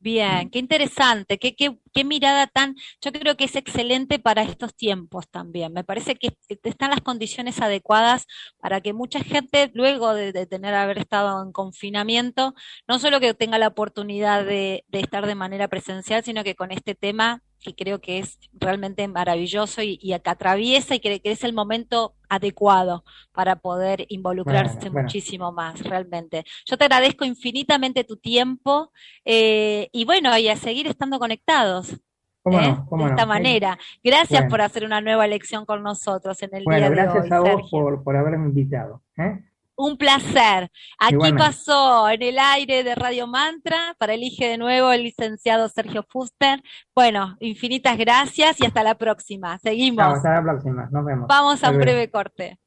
Bien, 0.00 0.48
qué 0.50 0.60
interesante, 0.60 1.38
qué, 1.38 1.56
qué, 1.56 1.76
qué, 1.92 2.04
mirada 2.04 2.46
tan, 2.46 2.76
yo 3.00 3.10
creo 3.10 3.36
que 3.36 3.44
es 3.44 3.56
excelente 3.56 4.20
para 4.20 4.42
estos 4.42 4.76
tiempos 4.76 5.28
también. 5.28 5.72
Me 5.72 5.82
parece 5.82 6.14
que 6.14 6.36
están 6.62 6.90
las 6.90 7.00
condiciones 7.00 7.60
adecuadas 7.60 8.26
para 8.60 8.80
que 8.80 8.92
mucha 8.92 9.18
gente, 9.20 9.72
luego 9.74 10.14
de, 10.14 10.32
de 10.32 10.46
tener 10.46 10.72
haber 10.74 10.98
estado 10.98 11.42
en 11.42 11.50
confinamiento, 11.50 12.54
no 12.86 13.00
solo 13.00 13.18
que 13.18 13.34
tenga 13.34 13.58
la 13.58 13.66
oportunidad 13.68 14.44
de, 14.44 14.84
de 14.86 15.00
estar 15.00 15.26
de 15.26 15.34
manera 15.34 15.66
presencial, 15.66 16.22
sino 16.22 16.44
que 16.44 16.54
con 16.54 16.70
este 16.70 16.94
tema 16.94 17.42
que 17.60 17.74
creo 17.74 18.00
que 18.00 18.18
es 18.18 18.38
realmente 18.52 19.06
maravilloso 19.08 19.82
y, 19.82 19.98
y 20.00 20.18
que 20.18 20.30
atraviesa 20.30 20.94
y 20.94 21.00
que, 21.00 21.20
que, 21.20 21.30
es 21.32 21.44
el 21.44 21.52
momento 21.52 22.14
adecuado 22.28 23.04
para 23.32 23.56
poder 23.56 24.06
involucrarse 24.08 24.76
Bueno, 24.76 24.92
bueno. 24.92 25.02
muchísimo 25.04 25.52
más, 25.52 25.80
realmente. 25.82 26.44
Yo 26.66 26.76
te 26.76 26.84
agradezco 26.84 27.24
infinitamente 27.24 28.04
tu 28.04 28.16
tiempo 28.16 28.92
eh, 29.24 29.88
y 29.92 30.04
bueno, 30.04 30.36
y 30.38 30.48
a 30.48 30.56
seguir 30.56 30.86
estando 30.86 31.18
conectados. 31.18 31.96
¿Cómo 32.42 32.60
¿eh? 32.60 32.68
no? 32.68 32.86
¿Cómo 32.88 33.04
de 33.04 33.10
esta 33.10 33.26
manera. 33.26 33.78
Gracias 34.02 34.40
Bueno. 34.42 34.50
por 34.50 34.60
hacer 34.62 34.84
una 34.84 35.00
nueva 35.00 35.26
lección 35.26 35.66
con 35.66 35.82
nosotros 35.82 36.40
en 36.42 36.54
el 36.54 36.64
día 36.64 36.90
de 36.90 36.90
gracias 36.90 37.24
hoy, 37.24 37.30
a 37.32 37.40
vos 37.40 37.66
Sergio. 37.66 37.70
por, 37.70 38.04
por 38.04 38.16
haberme 38.16 38.46
invitado. 38.48 39.02
¿eh? 39.18 39.44
Un 39.80 39.96
placer. 39.96 40.72
Aquí 40.98 41.14
Igualmente. 41.14 41.38
pasó 41.44 42.08
en 42.10 42.20
el 42.22 42.38
aire 42.38 42.82
de 42.82 42.96
Radio 42.96 43.28
Mantra 43.28 43.94
para 43.96 44.14
elige 44.14 44.48
de 44.48 44.58
nuevo 44.58 44.90
el 44.90 45.04
licenciado 45.04 45.68
Sergio 45.68 46.04
Fuster. 46.08 46.60
Bueno, 46.96 47.36
infinitas 47.38 47.96
gracias 47.96 48.60
y 48.60 48.66
hasta 48.66 48.82
la 48.82 48.96
próxima. 48.96 49.50
Chao, 49.50 49.58
Seguimos. 49.62 50.04
hasta 50.04 50.34
la 50.34 50.42
próxima. 50.42 50.88
Nos 50.90 51.04
vemos. 51.04 51.28
Vamos 51.28 51.62
a 51.62 51.70
un 51.70 51.78
breve 51.78 52.10
corte. 52.10 52.58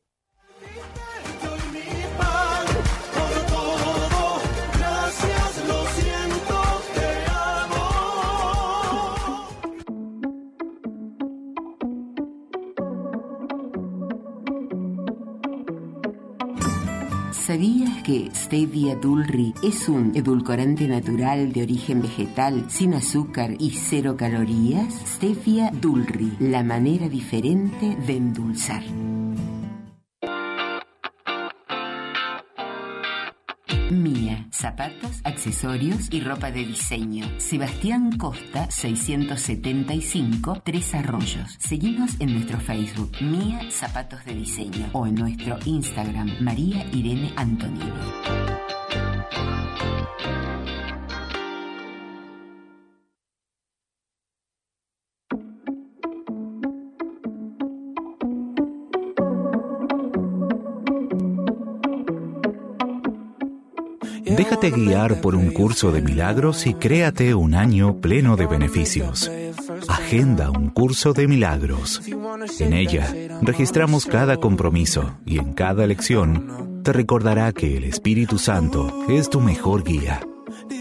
¿Sabías 17.51 18.01
que 18.03 18.31
Stevia 18.33 18.95
dulri 18.95 19.53
es 19.61 19.89
un 19.89 20.15
edulcorante 20.15 20.87
natural 20.87 21.51
de 21.51 21.63
origen 21.63 22.01
vegetal, 22.01 22.67
sin 22.69 22.93
azúcar 22.93 23.55
y 23.59 23.71
cero 23.71 24.15
calorías? 24.15 24.93
Stevia 25.05 25.69
dulri, 25.69 26.31
la 26.39 26.63
manera 26.63 27.09
diferente 27.09 27.97
de 28.07 28.15
endulzar. 28.15 28.83
Zapatos, 34.61 35.21
accesorios 35.23 36.07
y 36.11 36.21
ropa 36.21 36.51
de 36.51 36.63
diseño. 36.65 37.25
Sebastián 37.37 38.17
Costa 38.17 38.69
675 38.69 40.61
Tres 40.63 40.93
Arroyos. 40.93 41.57
Seguimos 41.57 42.11
en 42.19 42.33
nuestro 42.35 42.59
Facebook 42.59 43.11
Mía 43.21 43.61
Zapatos 43.71 44.23
de 44.23 44.35
Diseño 44.35 44.89
o 44.93 45.07
en 45.07 45.15
nuestro 45.15 45.57
Instagram 45.65 46.37
María 46.41 46.85
Irene 46.93 47.33
Antonini. 47.35 47.91
Déjate 64.23 64.71
guiar 64.71 65.21
por 65.21 65.35
un 65.35 65.51
curso 65.51 65.91
de 65.91 66.01
milagros 66.01 66.65
y 66.67 66.73
créate 66.73 67.33
un 67.33 67.55
año 67.55 67.97
pleno 67.97 68.35
de 68.35 68.47
beneficios. 68.47 69.31
Agenda 69.87 70.51
un 70.51 70.69
curso 70.69 71.13
de 71.13 71.27
milagros. 71.27 72.01
En 72.59 72.73
ella 72.73 73.13
registramos 73.41 74.05
cada 74.05 74.37
compromiso 74.37 75.17
y 75.25 75.39
en 75.39 75.53
cada 75.53 75.87
lección 75.87 76.81
te 76.83 76.93
recordará 76.93 77.51
que 77.51 77.77
el 77.77 77.83
Espíritu 77.83 78.37
Santo 78.37 79.05
es 79.09 79.29
tu 79.29 79.39
mejor 79.39 79.83
guía. 79.83 80.21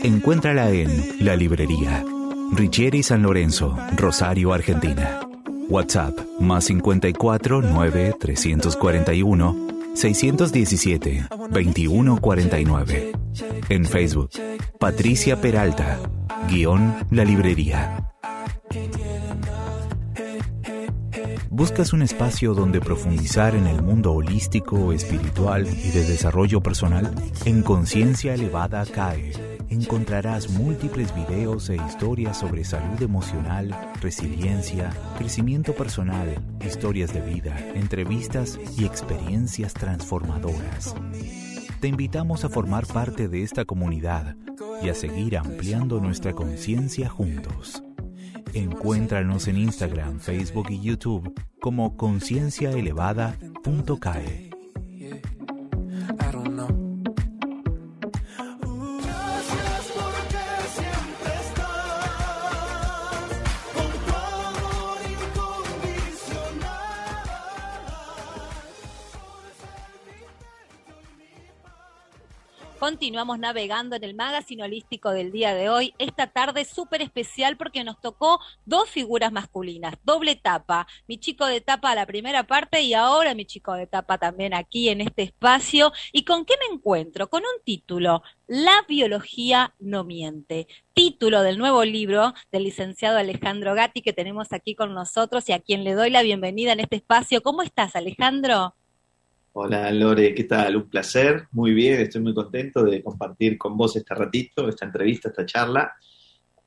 Encuéntrala 0.03 0.70
en 0.70 0.90
la 1.20 1.37
librería 1.37 2.05
Richieri 2.53 3.03
San 3.03 3.22
Lorenzo, 3.22 3.76
Rosario, 3.96 4.53
Argentina. 4.53 5.20
WhatsApp 5.68 6.18
más 6.40 6.64
54 6.64 7.62
9 7.62 8.14
341 8.18 9.80
617 10.00 11.26
2149. 11.50 13.12
En 13.68 13.84
Facebook, 13.84 14.30
Patricia 14.78 15.38
Peralta, 15.40 16.00
guion 16.48 16.94
La 17.10 17.22
Librería. 17.22 18.10
¿Buscas 21.50 21.92
un 21.92 22.00
espacio 22.00 22.54
donde 22.54 22.80
profundizar 22.80 23.54
en 23.54 23.66
el 23.66 23.82
mundo 23.82 24.12
holístico, 24.12 24.94
espiritual 24.94 25.66
y 25.66 25.90
de 25.90 26.06
desarrollo 26.06 26.62
personal? 26.62 27.14
En 27.44 27.62
Conciencia 27.62 28.32
Elevada 28.32 28.86
CAE 28.86 29.49
encontrarás 29.70 30.50
múltiples 30.50 31.14
videos 31.14 31.70
e 31.70 31.76
historias 31.76 32.38
sobre 32.38 32.64
salud 32.64 33.00
emocional, 33.00 33.74
resiliencia, 34.02 34.90
crecimiento 35.16 35.72
personal, 35.74 36.42
historias 36.66 37.14
de 37.14 37.20
vida, 37.20 37.56
entrevistas 37.74 38.59
y 38.76 38.85
experiencias 38.85 39.72
transformadoras. 39.72 40.96
Te 41.80 41.87
invitamos 41.88 42.44
a 42.44 42.50
formar 42.50 42.87
parte 42.87 43.28
de 43.28 43.42
esta 43.42 43.64
comunidad 43.64 44.37
y 44.83 44.88
a 44.88 44.94
seguir 44.94 45.37
ampliando 45.38 46.00
nuestra 46.00 46.33
conciencia 46.35 47.09
juntos. 47.09 47.85
Encuéntranos 48.52 49.46
en 49.46 49.56
Instagram, 49.56 50.18
Facebook 50.18 50.66
y 50.70 50.80
YouTube 50.80 51.33
como 51.61 51.96
concienciaelevada.cae. 51.96 54.50
Continuamos 72.81 73.38
navegando 73.38 73.95
en 73.95 74.05
el 74.05 74.14
magazine 74.14 74.62
holístico 74.62 75.11
del 75.11 75.33
día 75.33 75.55
de 75.55 75.69
hoy. 75.69 75.93
Esta 75.99 76.29
tarde 76.29 76.64
súper 76.64 77.03
especial 77.03 77.59
porque 77.59 77.85
nos 77.85 78.01
tocó 78.01 78.40
dos 78.64 78.88
figuras 78.88 79.33
masculinas, 79.33 79.97
doble 80.03 80.35
tapa. 80.35 80.87
Mi 81.07 81.19
chico 81.19 81.45
de 81.45 81.61
tapa 81.61 81.90
a 81.90 81.95
la 81.95 82.07
primera 82.07 82.45
parte 82.47 82.81
y 82.81 82.95
ahora 82.95 83.35
mi 83.35 83.45
chico 83.45 83.75
de 83.75 83.87
tapa 83.87 84.16
también 84.16 84.55
aquí 84.55 84.88
en 84.88 85.03
este 85.03 85.25
espacio. 85.25 85.93
¿Y 86.11 86.25
con 86.25 86.47
qué 86.47 86.55
me 86.59 86.75
encuentro? 86.75 87.29
Con 87.29 87.43
un 87.43 87.62
título, 87.66 88.23
La 88.47 88.83
biología 88.88 89.75
no 89.79 90.03
miente. 90.03 90.66
Título 90.95 91.43
del 91.43 91.59
nuevo 91.59 91.85
libro 91.85 92.33
del 92.51 92.64
licenciado 92.64 93.19
Alejandro 93.19 93.75
Gatti 93.75 94.01
que 94.01 94.14
tenemos 94.14 94.55
aquí 94.55 94.75
con 94.75 94.95
nosotros 94.95 95.47
y 95.51 95.53
a 95.53 95.61
quien 95.61 95.85
le 95.85 95.93
doy 95.93 96.09
la 96.09 96.23
bienvenida 96.23 96.73
en 96.73 96.81
este 96.81 96.97
espacio. 96.97 97.43
¿Cómo 97.43 97.61
estás, 97.61 97.95
Alejandro? 97.95 98.75
Hola 99.52 99.90
Lore, 99.90 100.32
¿qué 100.32 100.44
tal? 100.44 100.76
Un 100.76 100.88
placer, 100.88 101.48
muy 101.50 101.72
bien, 101.74 102.00
estoy 102.00 102.22
muy 102.22 102.32
contento 102.32 102.84
de 102.84 103.02
compartir 103.02 103.58
con 103.58 103.76
vos 103.76 103.96
este 103.96 104.14
ratito, 104.14 104.68
esta 104.68 104.86
entrevista, 104.86 105.28
esta 105.28 105.44
charla. 105.44 105.92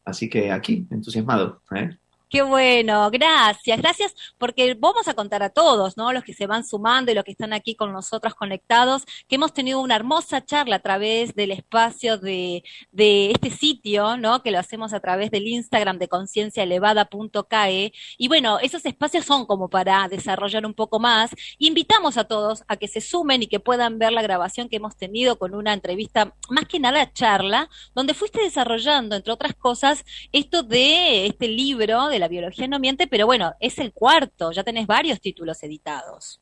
Así 0.03 0.29
que 0.29 0.51
aquí, 0.51 0.85
entusiasmado. 0.91 1.61
¿eh? 1.73 1.97
Qué 2.33 2.41
bueno, 2.41 3.11
gracias, 3.11 3.79
gracias, 3.79 4.15
porque 4.39 4.73
vamos 4.73 5.07
a 5.07 5.13
contar 5.13 5.43
a 5.43 5.51
todos, 5.51 5.97
¿no? 5.97 6.11
Los 6.11 6.23
que 6.23 6.33
se 6.33 6.47
van 6.47 6.65
sumando 6.65 7.11
y 7.11 7.13
los 7.13 7.23
que 7.23 7.29
están 7.29 7.53
aquí 7.53 7.75
con 7.75 7.93
nosotros 7.93 8.33
conectados, 8.33 9.05
que 9.27 9.35
hemos 9.35 9.53
tenido 9.53 9.79
una 9.79 9.95
hermosa 9.95 10.43
charla 10.43 10.77
a 10.77 10.79
través 10.79 11.35
del 11.35 11.51
espacio 11.51 12.17
de, 12.17 12.63
de 12.91 13.29
este 13.29 13.51
sitio, 13.51 14.17
¿no? 14.17 14.41
Que 14.41 14.49
lo 14.49 14.57
hacemos 14.57 14.93
a 14.93 14.99
través 14.99 15.29
del 15.29 15.47
Instagram 15.47 15.99
de 15.99 16.07
concienciaelevada.cae. 16.07 17.93
Y 18.17 18.27
bueno, 18.29 18.57
esos 18.57 18.83
espacios 18.87 19.25
son 19.25 19.45
como 19.45 19.69
para 19.69 20.07
desarrollar 20.07 20.65
un 20.65 20.73
poco 20.73 20.99
más. 20.99 21.29
Invitamos 21.59 22.17
a 22.17 22.23
todos 22.23 22.63
a 22.67 22.77
que 22.77 22.87
se 22.87 22.99
sumen 23.01 23.43
y 23.43 23.47
que 23.47 23.59
puedan 23.59 23.99
ver 23.99 24.11
la 24.11 24.23
grabación 24.23 24.69
que 24.69 24.77
hemos 24.77 24.97
tenido 24.97 25.37
con 25.37 25.53
una 25.53 25.71
entrevista, 25.71 26.33
más 26.49 26.65
que 26.65 26.79
nada 26.79 27.13
charla, 27.13 27.69
donde 27.93 28.15
fuiste 28.15 28.41
desarrollando, 28.41 29.15
entre 29.15 29.33
otras 29.33 29.53
cosas, 29.53 30.03
esto 30.31 30.63
de 30.63 31.27
este 31.27 31.47
libro 31.47 32.07
de 32.07 32.22
la 32.23 32.29
biología 32.29 32.69
no 32.69 32.79
miente, 32.79 33.05
pero 33.07 33.25
bueno, 33.25 33.53
es 33.59 33.79
el 33.79 33.91
cuarto, 33.91 34.53
ya 34.53 34.63
tenés 34.63 34.87
varios 34.87 35.19
títulos 35.19 35.61
editados. 35.61 36.39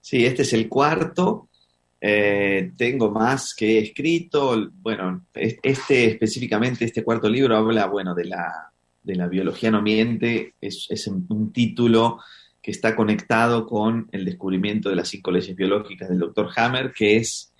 Sí, 0.00 0.24
este 0.24 0.42
es 0.42 0.52
el 0.52 0.68
cuarto. 0.68 1.48
Eh, 2.00 2.70
tengo 2.76 3.10
más 3.10 3.54
que 3.56 3.78
he 3.78 3.82
escrito. 3.82 4.70
Bueno, 4.74 5.26
es- 5.34 5.58
este 5.64 6.04
específicamente, 6.12 6.84
este 6.84 7.02
cuarto 7.02 7.28
libro 7.28 7.56
habla, 7.56 7.86
bueno, 7.86 8.14
de 8.14 8.26
la, 8.26 8.70
de 9.02 9.16
la 9.16 9.26
biología 9.26 9.72
no 9.72 9.82
miente. 9.82 10.54
Es, 10.60 10.86
es 10.90 11.08
un, 11.08 11.52
título 11.52 12.20
que 12.62 12.70
está 12.70 12.94
conectado 12.94 13.66
con 13.66 14.08
el 14.12 14.24
descubrimiento 14.24 14.88
de 14.90 14.96
las 14.96 15.08
cinco 15.08 15.32
leyes 15.32 15.56
biológicas 15.56 16.08
del 16.08 16.20
Dr. 16.20 16.50
Hammer, 16.54 16.92
que 16.92 17.16
es, 17.16 17.52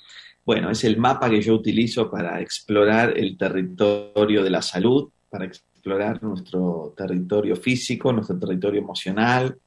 bueno, 0.45 0.71
es 0.71 0.85
el 0.85 0.99
mapa 0.99 1.29
que 1.29 1.43
yo 1.43 1.55
utilizo 1.55 2.09
para 2.09 2.41
explorar 2.41 3.19
el 3.19 3.37
territorio 3.37 4.45
de 4.45 4.51
la 4.51 4.62
salud, 4.62 5.11
para 5.29 5.47
explorar 5.83 6.23
nuestro 6.23 6.95
territorio 6.97 7.57
físico, 7.57 8.12
nuestro 8.12 8.38
territorio 8.38 8.81
emocional, 8.81 9.59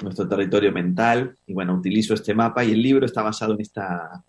nuestro 0.00 0.28
territorio 0.28 0.70
mental. 0.70 1.34
Y 1.44 1.54
bueno, 1.54 1.74
utilizo 1.74 2.14
este 2.14 2.34
mapa 2.34 2.64
y 2.64 2.70
el 2.70 2.80
libro 2.80 3.04
está 3.04 3.20
basado 3.22 3.54
en 3.54 3.60
esta, 3.62 4.22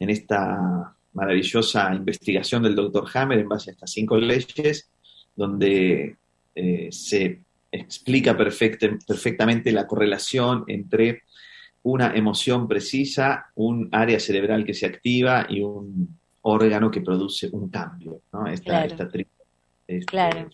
en 0.00 0.10
esta 0.10 0.92
maravillosa 1.12 1.94
investigación 1.94 2.64
del 2.64 2.74
Dr. 2.74 3.04
Hammer 3.14 3.38
en 3.38 3.48
base 3.48 3.70
a 3.70 3.74
estas 3.74 3.92
cinco 3.92 4.16
leyes, 4.16 4.90
donde 5.36 6.16
eh, 6.56 6.88
se 6.90 7.40
explica 7.70 8.36
perfectamente 8.36 9.70
la 9.70 9.86
correlación 9.86 10.64
entre 10.66 11.22
una 11.84 12.12
emoción 12.16 12.66
precisa, 12.66 13.46
un 13.54 13.88
área 13.92 14.18
cerebral 14.18 14.64
que 14.64 14.74
se 14.74 14.86
activa 14.86 15.46
y 15.48 15.60
un 15.60 16.18
órgano 16.42 16.90
que 16.90 17.00
produce 17.02 17.48
un 17.52 17.68
cambio. 17.68 18.22
¿no? 18.32 18.46
Esta, 18.48 18.64
Claro. 18.64 18.86
esta 18.86 19.08
tri- 19.08 19.26
este, 19.86 20.06
Claro. 20.06 20.50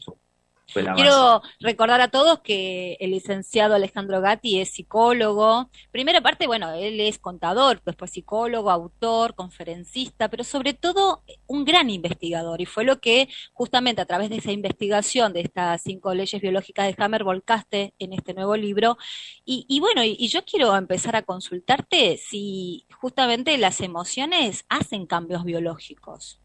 Quiero 0.95 1.43
recordar 1.61 2.03
a 2.03 2.09
todos 2.09 2.41
que 2.41 2.99
el 3.01 3.13
licenciado 3.13 3.75
Alejandro 3.75 4.21
Gatti 4.21 4.61
es 4.61 4.71
psicólogo. 4.71 5.71
Primera 5.91 6.21
parte, 6.21 6.47
bueno, 6.47 6.73
él 6.73 7.01
es 7.01 7.19
contador, 7.19 7.81
después 7.87 8.11
psicólogo, 8.11 8.71
autor, 8.71 9.35
conferencista, 9.35 10.29
pero 10.29 10.45
sobre 10.45 10.75
todo 10.75 11.23
un 11.47 11.65
gran 11.65 11.89
investigador. 11.89 12.61
Y 12.61 12.67
fue 12.67 12.85
lo 12.85 13.01
que 13.01 13.29
justamente 13.55 14.03
a 14.03 14.07
través 14.07 14.29
de 14.29 14.37
esa 14.37 14.53
investigación 14.53 15.33
de 15.33 15.41
estas 15.41 15.81
cinco 15.83 16.13
leyes 16.13 16.41
biológicas 16.41 16.87
de 16.87 17.03
Hammer 17.03 17.25
volcaste 17.25 17.95
en 17.99 18.13
este 18.13 18.35
nuevo 18.35 18.55
libro. 18.55 18.99
Y, 19.47 19.65
y 19.69 19.81
bueno, 19.81 20.05
y, 20.05 20.17
y 20.19 20.29
yo 20.29 20.45
quiero 20.45 20.77
empezar 20.77 21.17
a 21.17 21.23
consultarte 21.23 22.19
si 22.19 22.87
justamente 23.01 23.57
las 23.57 23.81
emociones 23.81 24.67
hacen 24.69 25.07
cambios 25.07 25.45
biológicos. 25.45 26.43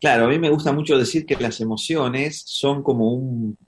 Claro, 0.00 0.24
a 0.24 0.28
mí 0.28 0.38
me 0.38 0.48
gusta 0.48 0.72
mucho 0.72 0.96
decir 0.96 1.26
que 1.26 1.36
las 1.36 1.60
emociones 1.60 2.42
son 2.46 2.82
como 2.82 3.12
un 3.12 3.58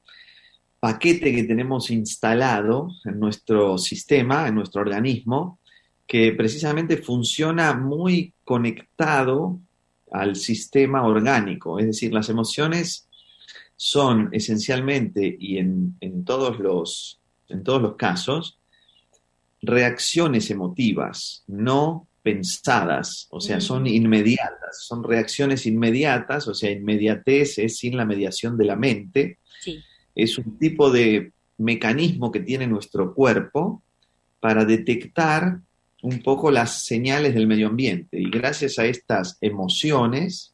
paquete 0.80 1.34
que 1.34 1.44
tenemos 1.44 1.90
instalado 1.90 2.88
en 3.04 3.20
nuestro 3.20 3.76
sistema, 3.76 4.48
en 4.48 4.54
nuestro 4.54 4.80
organismo, 4.80 5.58
que 6.06 6.32
precisamente 6.32 6.96
funciona 6.96 7.74
muy 7.74 8.32
conectado 8.44 9.60
al 10.10 10.36
sistema 10.36 11.06
orgánico. 11.06 11.78
Es 11.78 11.86
decir, 11.86 12.14
las 12.14 12.30
emociones 12.30 13.08
son 13.76 14.30
esencialmente 14.32 15.36
y 15.38 15.58
en, 15.58 16.24
todos 16.24 16.58
los, 16.58 17.20
en 17.48 17.62
todos 17.62 17.82
los 17.82 17.96
casos 17.96 18.58
reacciones 19.60 20.50
emotivas, 20.50 21.44
no 21.46 22.08
pensadas, 22.22 23.26
o 23.30 23.40
sea, 23.40 23.60
son 23.60 23.86
inmediatas, 23.86 24.84
son 24.86 25.02
reacciones 25.02 25.66
inmediatas, 25.66 26.46
o 26.48 26.54
sea, 26.54 26.70
inmediatez 26.70 27.58
es 27.58 27.78
sin 27.78 27.96
la 27.96 28.04
mediación 28.04 28.56
de 28.56 28.64
la 28.64 28.76
mente, 28.76 29.38
Sí, 29.60 29.80
es 30.14 30.38
un 30.38 30.58
tipo 30.58 30.90
de 30.90 31.32
mecanismo 31.58 32.32
que 32.32 32.40
tiene 32.40 32.66
nuestro 32.66 33.14
cuerpo 33.14 33.82
para 34.40 34.64
detectar 34.64 35.60
un 36.02 36.22
poco 36.22 36.50
las 36.50 36.84
señales 36.84 37.34
del 37.34 37.46
medio 37.46 37.68
ambiente. 37.68 38.20
Y 38.20 38.28
gracias 38.28 38.78
a 38.78 38.86
estas 38.86 39.38
emociones, 39.40 40.52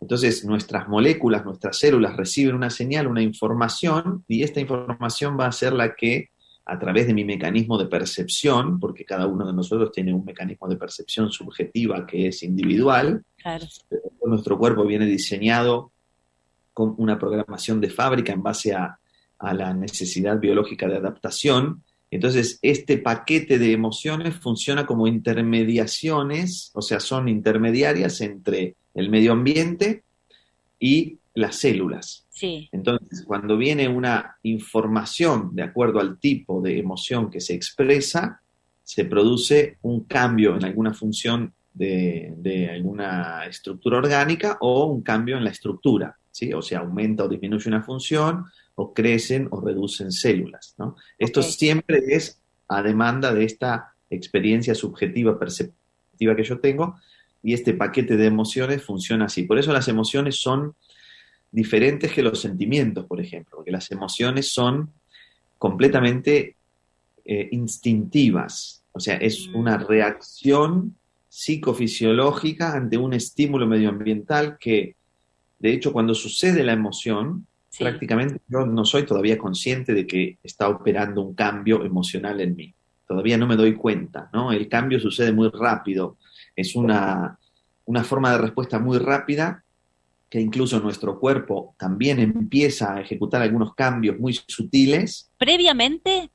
entonces 0.00 0.44
nuestras 0.44 0.88
moléculas, 0.88 1.44
nuestras 1.44 1.78
células 1.78 2.16
reciben 2.16 2.54
una 2.54 2.70
señal, 2.70 3.08
una 3.08 3.22
información 3.22 4.24
y 4.28 4.44
esta 4.44 4.60
información 4.60 5.38
va 5.38 5.46
a 5.46 5.52
ser 5.52 5.72
la 5.72 5.96
que 5.96 6.30
a 6.70 6.78
través 6.78 7.06
de 7.06 7.14
mi 7.14 7.24
mecanismo 7.24 7.78
de 7.78 7.86
percepción, 7.86 8.78
porque 8.78 9.06
cada 9.06 9.26
uno 9.26 9.46
de 9.46 9.54
nosotros 9.54 9.90
tiene 9.90 10.12
un 10.12 10.22
mecanismo 10.22 10.68
de 10.68 10.76
percepción 10.76 11.32
subjetiva 11.32 12.06
que 12.06 12.28
es 12.28 12.42
individual, 12.42 13.24
claro. 13.38 13.66
nuestro 14.26 14.58
cuerpo 14.58 14.84
viene 14.84 15.06
diseñado 15.06 15.92
con 16.74 16.94
una 16.98 17.18
programación 17.18 17.80
de 17.80 17.88
fábrica 17.88 18.34
en 18.34 18.42
base 18.42 18.74
a, 18.74 18.98
a 19.38 19.54
la 19.54 19.72
necesidad 19.72 20.38
biológica 20.38 20.86
de 20.86 20.98
adaptación. 20.98 21.82
Entonces, 22.10 22.58
este 22.60 22.98
paquete 22.98 23.58
de 23.58 23.72
emociones 23.72 24.34
funciona 24.36 24.84
como 24.84 25.06
intermediaciones, 25.06 26.70
o 26.74 26.82
sea, 26.82 27.00
son 27.00 27.28
intermediarias 27.28 28.20
entre 28.20 28.76
el 28.94 29.08
medio 29.08 29.32
ambiente 29.32 30.04
y 30.78 31.17
las 31.38 31.56
células. 31.56 32.26
Sí, 32.30 32.68
Entonces, 32.72 33.24
cuando 33.26 33.56
viene 33.56 33.88
una 33.88 34.36
información 34.42 35.54
de 35.54 35.62
acuerdo 35.62 36.00
al 36.00 36.18
tipo 36.18 36.60
de 36.60 36.78
emoción 36.78 37.30
que 37.30 37.40
se 37.40 37.54
expresa, 37.54 38.40
se 38.82 39.04
produce 39.04 39.78
un 39.82 40.04
cambio 40.04 40.56
en 40.56 40.64
alguna 40.64 40.94
función 40.94 41.52
de, 41.72 42.34
de 42.36 42.70
alguna 42.70 43.44
estructura 43.46 43.98
orgánica 43.98 44.58
o 44.60 44.86
un 44.86 45.02
cambio 45.02 45.36
en 45.36 45.44
la 45.44 45.50
estructura, 45.50 46.16
¿sí? 46.30 46.52
O 46.52 46.62
sea, 46.62 46.80
aumenta 46.80 47.24
o 47.24 47.28
disminuye 47.28 47.68
una 47.68 47.82
función, 47.82 48.44
o 48.74 48.94
crecen 48.94 49.48
o 49.50 49.60
reducen 49.60 50.12
células, 50.12 50.74
¿no? 50.78 50.96
Esto 51.18 51.42
siempre 51.42 51.98
es 52.08 52.40
a 52.68 52.82
demanda 52.82 53.34
de 53.34 53.44
esta 53.44 53.94
experiencia 54.08 54.74
subjetiva, 54.74 55.38
perceptiva 55.38 56.36
que 56.36 56.44
yo 56.44 56.60
tengo, 56.60 56.96
y 57.42 57.54
este 57.54 57.74
paquete 57.74 58.16
de 58.16 58.26
emociones 58.26 58.82
funciona 58.82 59.26
así. 59.26 59.42
Por 59.42 59.58
eso 59.58 59.72
las 59.72 59.88
emociones 59.88 60.40
son 60.40 60.76
diferentes 61.50 62.12
que 62.12 62.22
los 62.22 62.40
sentimientos, 62.40 63.06
por 63.06 63.20
ejemplo, 63.20 63.56
porque 63.56 63.70
las 63.70 63.90
emociones 63.90 64.52
son 64.52 64.92
completamente 65.58 66.56
eh, 67.24 67.48
instintivas, 67.52 68.84
o 68.92 69.00
sea, 69.00 69.16
es 69.16 69.48
Mm. 69.48 69.56
una 69.56 69.76
reacción 69.78 70.96
psicofisiológica 71.28 72.72
ante 72.72 72.96
un 72.96 73.12
estímulo 73.12 73.66
medioambiental 73.66 74.56
que, 74.58 74.96
de 75.58 75.72
hecho, 75.72 75.92
cuando 75.92 76.14
sucede 76.14 76.64
la 76.64 76.72
emoción, 76.72 77.46
sí. 77.68 77.84
prácticamente 77.84 78.40
yo 78.48 78.64
no 78.66 78.84
soy 78.84 79.04
todavía 79.04 79.36
consciente 79.36 79.92
de 79.92 80.06
que 80.06 80.38
está 80.42 80.68
operando 80.68 81.20
un 81.22 81.34
cambio 81.34 81.84
emocional 81.84 82.40
en 82.40 82.56
mí. 82.56 82.74
Todavía 83.06 83.36
no 83.38 83.46
me 83.46 83.56
doy 83.56 83.74
cuenta, 83.74 84.30
¿no? 84.32 84.52
El 84.52 84.68
cambio 84.68 84.98
sucede 85.00 85.32
muy 85.32 85.50
rápido, 85.50 86.16
es 86.56 86.74
una, 86.74 87.38
una 87.84 88.04
forma 88.04 88.32
de 88.32 88.38
respuesta 88.38 88.78
muy 88.78 88.98
rápida 88.98 89.64
que 90.30 90.40
incluso 90.40 90.78
nuestro 90.80 91.18
cuerpo 91.18 91.74
también 91.78 92.18
empieza 92.20 92.94
a 92.94 93.00
ejecutar 93.00 93.40
algunos 93.42 93.74
cambios 93.74 94.18
muy 94.18 94.34
sutiles. 94.46 95.30
Previamente, 95.38 96.30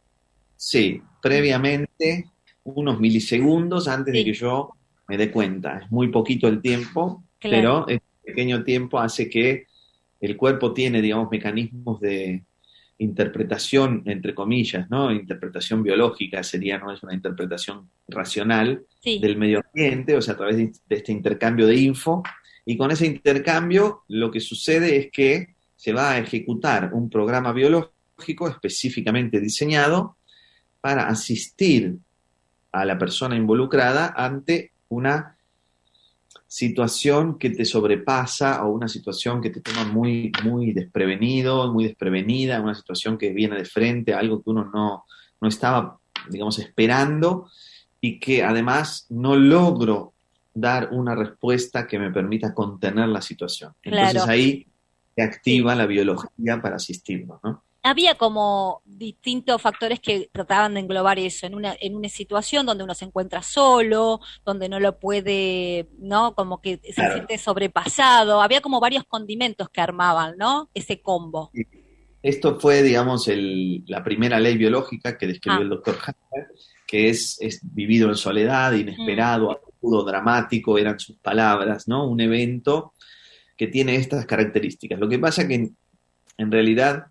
Sí, 0.56 1.02
previamente, 1.22 2.26
unos 2.64 2.98
milisegundos 3.00 3.88
antes 3.90 4.14
Sí. 4.14 4.20
de 4.20 4.26
que 4.26 4.34
yo 4.34 4.70
me 5.10 5.18
dé 5.18 5.30
cuenta. 5.30 5.80
Es 5.80 5.92
muy 5.92 6.08
poquito 6.08 6.48
el 6.48 6.62
tiempo, 6.62 7.24
Claro. 7.40 7.86
pero 7.86 7.88
este 7.90 8.08
pequeño 8.24 8.64
tiempo 8.64 8.98
hace 9.00 9.30
que 9.30 9.66
el 10.22 10.38
cuerpo 10.38 10.74
tiene, 10.74 11.02
digamos, 11.02 11.30
mecanismos 11.30 12.00
de 12.00 12.44
interpretación, 12.98 14.04
entre 14.06 14.34
comillas, 14.34 14.90
¿no? 14.90 15.12
Interpretación 15.12 15.84
biológica 15.84 16.42
sería, 16.44 16.78
no 16.78 16.94
es 16.94 17.04
una 17.04 17.14
interpretación 17.14 17.90
racional 18.08 18.86
sí, 19.02 19.20
del 19.20 19.36
medio 19.38 19.62
ambiente, 19.68 20.16
o 20.16 20.22
sea, 20.22 20.36
a 20.36 20.38
través 20.38 20.56
de, 20.58 20.72
de 20.88 20.96
este 20.96 21.12
intercambio 21.12 21.68
de 21.68 21.76
info. 21.76 22.24
Y 22.66 22.78
con 22.78 22.92
ese 22.92 23.06
intercambio 23.06 24.04
lo 24.08 24.32
que 24.32 24.40
sucede 24.40 24.98
es 24.98 25.12
que 25.12 25.56
se 25.76 25.94
va 25.94 26.12
a 26.12 26.20
ejecutar 26.20 26.92
un 26.94 27.10
programa 27.10 27.52
biológico 27.52 28.48
específicamente 28.48 29.40
diseñado 29.40 30.18
para 30.80 31.08
asistir 31.08 31.98
a 32.72 32.86
la 32.86 32.98
persona 32.98 33.36
involucrada 33.36 34.14
ante 34.16 34.72
una 34.90 35.38
situación 36.48 37.40
que 37.40 37.50
te 37.50 37.66
sobrepasa 37.66 38.64
o 38.64 38.72
una 38.72 38.88
situación 38.88 39.42
que 39.42 39.50
te 39.50 39.62
toma 39.62 39.86
muy, 39.86 40.32
muy 40.44 40.72
desprevenido, 40.72 41.74
muy 41.74 41.86
desprevenida, 41.86 42.62
una 42.62 42.76
situación 42.76 43.18
que 43.18 43.32
viene 43.32 43.56
de 43.58 43.66
frente, 43.66 44.14
algo 44.14 44.44
que 44.44 44.52
uno 44.52 44.66
no, 44.66 45.06
no 45.42 45.48
estaba, 45.48 46.00
digamos, 46.30 46.60
esperando 46.60 47.50
y 48.00 48.20
que 48.20 48.44
además 48.44 49.08
no 49.10 49.36
logro 49.36 50.13
dar 50.54 50.90
una 50.92 51.16
respuesta 51.16 51.88
que 51.88 51.98
me 52.00 52.12
permita 52.12 52.54
contener 52.54 53.08
la 53.10 53.22
situación. 53.22 53.74
Entonces 53.84 54.14
Claro. 54.14 54.32
ahí 54.32 54.68
se 55.16 55.22
activa 55.24 55.76
la 55.76 55.86
biología 55.86 56.62
para 56.62 56.76
asistirnos, 56.78 57.40
¿no? 57.44 57.64
había 57.86 58.16
como 58.16 58.82
distintos 58.86 59.62
factores 59.62 60.00
que 60.00 60.30
trataban 60.32 60.74
de 60.76 60.80
englobar 60.80 61.20
eso 61.20 61.46
en 61.48 61.54
una, 61.54 61.76
en 61.82 61.96
una 61.98 62.08
situación 62.08 62.66
donde 62.66 62.82
uno 62.86 62.96
se 62.96 63.04
encuentra 63.04 63.42
solo, 63.44 64.22
donde 64.46 64.70
no 64.70 64.80
lo 64.80 64.98
puede, 65.00 65.90
¿no? 66.00 66.34
Como 66.34 66.62
que 66.62 66.80
se 66.82 66.94
Claro. 66.94 67.16
siente 67.16 67.38
sobrepasado. 67.38 68.42
Había 68.42 68.62
como 68.62 68.80
varios 68.80 69.04
condimentos 69.04 69.68
que 69.70 69.82
armaban, 69.82 70.38
¿no? 70.38 70.70
Ese 70.74 71.02
combo. 71.02 71.52
Esto 72.22 72.58
fue, 72.58 72.84
digamos, 72.84 73.28
el- 73.28 73.84
la 73.88 74.02
primera 74.02 74.40
ley 74.40 74.58
biológica 74.58 75.18
que 75.18 75.28
describió 75.28 75.60
Ah. 75.60 75.64
el 75.64 75.70
doctor 75.70 75.98
Hammer, 76.06 76.48
que 76.88 77.10
es, 77.10 77.38
es 77.42 77.60
vivido 77.64 78.08
en 78.08 78.16
soledad, 78.16 78.72
inesperado, 78.72 79.60
agudo, 79.84 80.04
dramático, 80.04 80.78
eran 80.78 81.00
sus 81.00 81.18
palabras, 81.18 81.88
¿no? 81.88 82.08
Un 82.08 82.22
evento 82.22 82.94
que 83.58 83.68
tiene 83.68 83.96
estas 83.96 84.26
características. 84.26 85.00
Lo 85.00 85.10
que 85.10 85.20
pasa 85.20 85.48
que 85.48 85.56
en, 85.56 85.76
en 86.38 86.52
realidad 86.52 87.08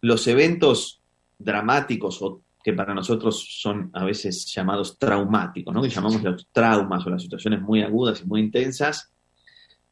los 0.00 0.26
eventos 0.28 1.00
dramáticos 1.38 2.22
o 2.22 2.40
que 2.62 2.72
para 2.72 2.94
nosotros 2.94 3.46
son 3.60 3.90
a 3.92 4.04
veces 4.04 4.46
llamados 4.46 4.98
traumáticos, 4.98 5.74
¿no? 5.74 5.82
que 5.82 5.90
llamamos 5.90 6.22
los 6.22 6.46
traumas 6.50 7.04
o 7.06 7.10
las 7.10 7.22
situaciones 7.22 7.60
muy 7.60 7.82
agudas 7.82 8.22
y 8.22 8.26
muy 8.26 8.40
intensas, 8.40 9.10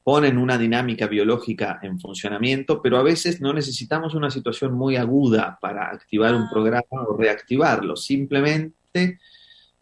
ponen 0.03 0.39
una 0.39 0.57
dinámica 0.57 1.07
biológica 1.07 1.81
en 1.83 2.01
funcionamiento, 2.01 2.81
pero 2.81 2.97
a 2.97 3.03
veces 3.03 3.43
no 3.43 3.53
necesitamos 3.53 4.15
una 4.15 4.31
situación 4.31 4.73
muy 4.73 4.97
aguda 4.97 5.59
para 5.61 5.91
activar 5.91 6.35
un 6.35 6.45
Ah. 6.45 6.51
programa 6.51 7.05
o 7.07 7.17
reactivarlo. 7.17 7.95
Simplemente 7.95 9.19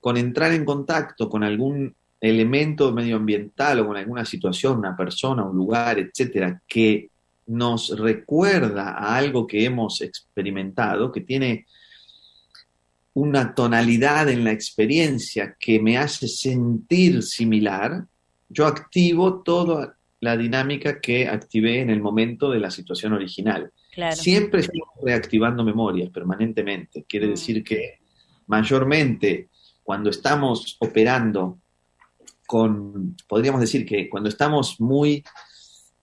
con 0.00 0.16
entrar 0.16 0.52
en 0.52 0.64
contacto 0.64 1.28
con 1.28 1.44
algún 1.44 1.94
elemento 2.20 2.92
medioambiental 2.92 3.80
o 3.80 3.86
con 3.86 3.96
alguna 3.96 4.24
situación, 4.24 4.78
una 4.78 4.96
persona, 4.96 5.44
un 5.44 5.56
lugar, 5.56 5.98
etcétera, 5.98 6.60
que 6.66 7.08
nos 7.46 7.98
recuerda 7.98 8.90
a 8.90 9.16
algo 9.16 9.46
que 9.46 9.64
hemos 9.64 10.00
experimentado, 10.02 11.10
que 11.10 11.22
tiene 11.22 11.66
una 13.14 13.54
tonalidad 13.54 14.28
en 14.28 14.44
la 14.44 14.52
experiencia 14.52 15.56
que 15.58 15.80
me 15.80 15.98
hace 15.98 16.28
sentir 16.28 17.22
similar, 17.22 18.04
yo 18.48 18.66
activo 18.66 19.42
toda 19.42 19.96
la 20.20 20.36
dinámica 20.36 21.00
que 21.00 21.26
activé 21.26 21.80
en 21.80 21.90
el 21.90 22.00
momento 22.00 22.50
de 22.50 22.60
la 22.60 22.70
situación 22.70 23.14
original. 23.14 23.72
Claro. 23.92 24.14
Siempre 24.16 24.60
estamos 24.60 24.88
reactivando 25.02 25.64
memorias 25.64 26.10
permanentemente. 26.10 27.04
Quiere 27.08 27.26
Mm. 27.26 27.30
decir 27.30 27.64
que 27.64 27.98
mayormente 28.46 29.48
cuando 29.90 30.10
estamos 30.10 30.76
operando 30.78 31.58
con, 32.46 33.16
podríamos 33.26 33.60
decir 33.60 33.84
que 33.84 34.08
cuando 34.08 34.28
estamos 34.28 34.80
muy 34.80 35.24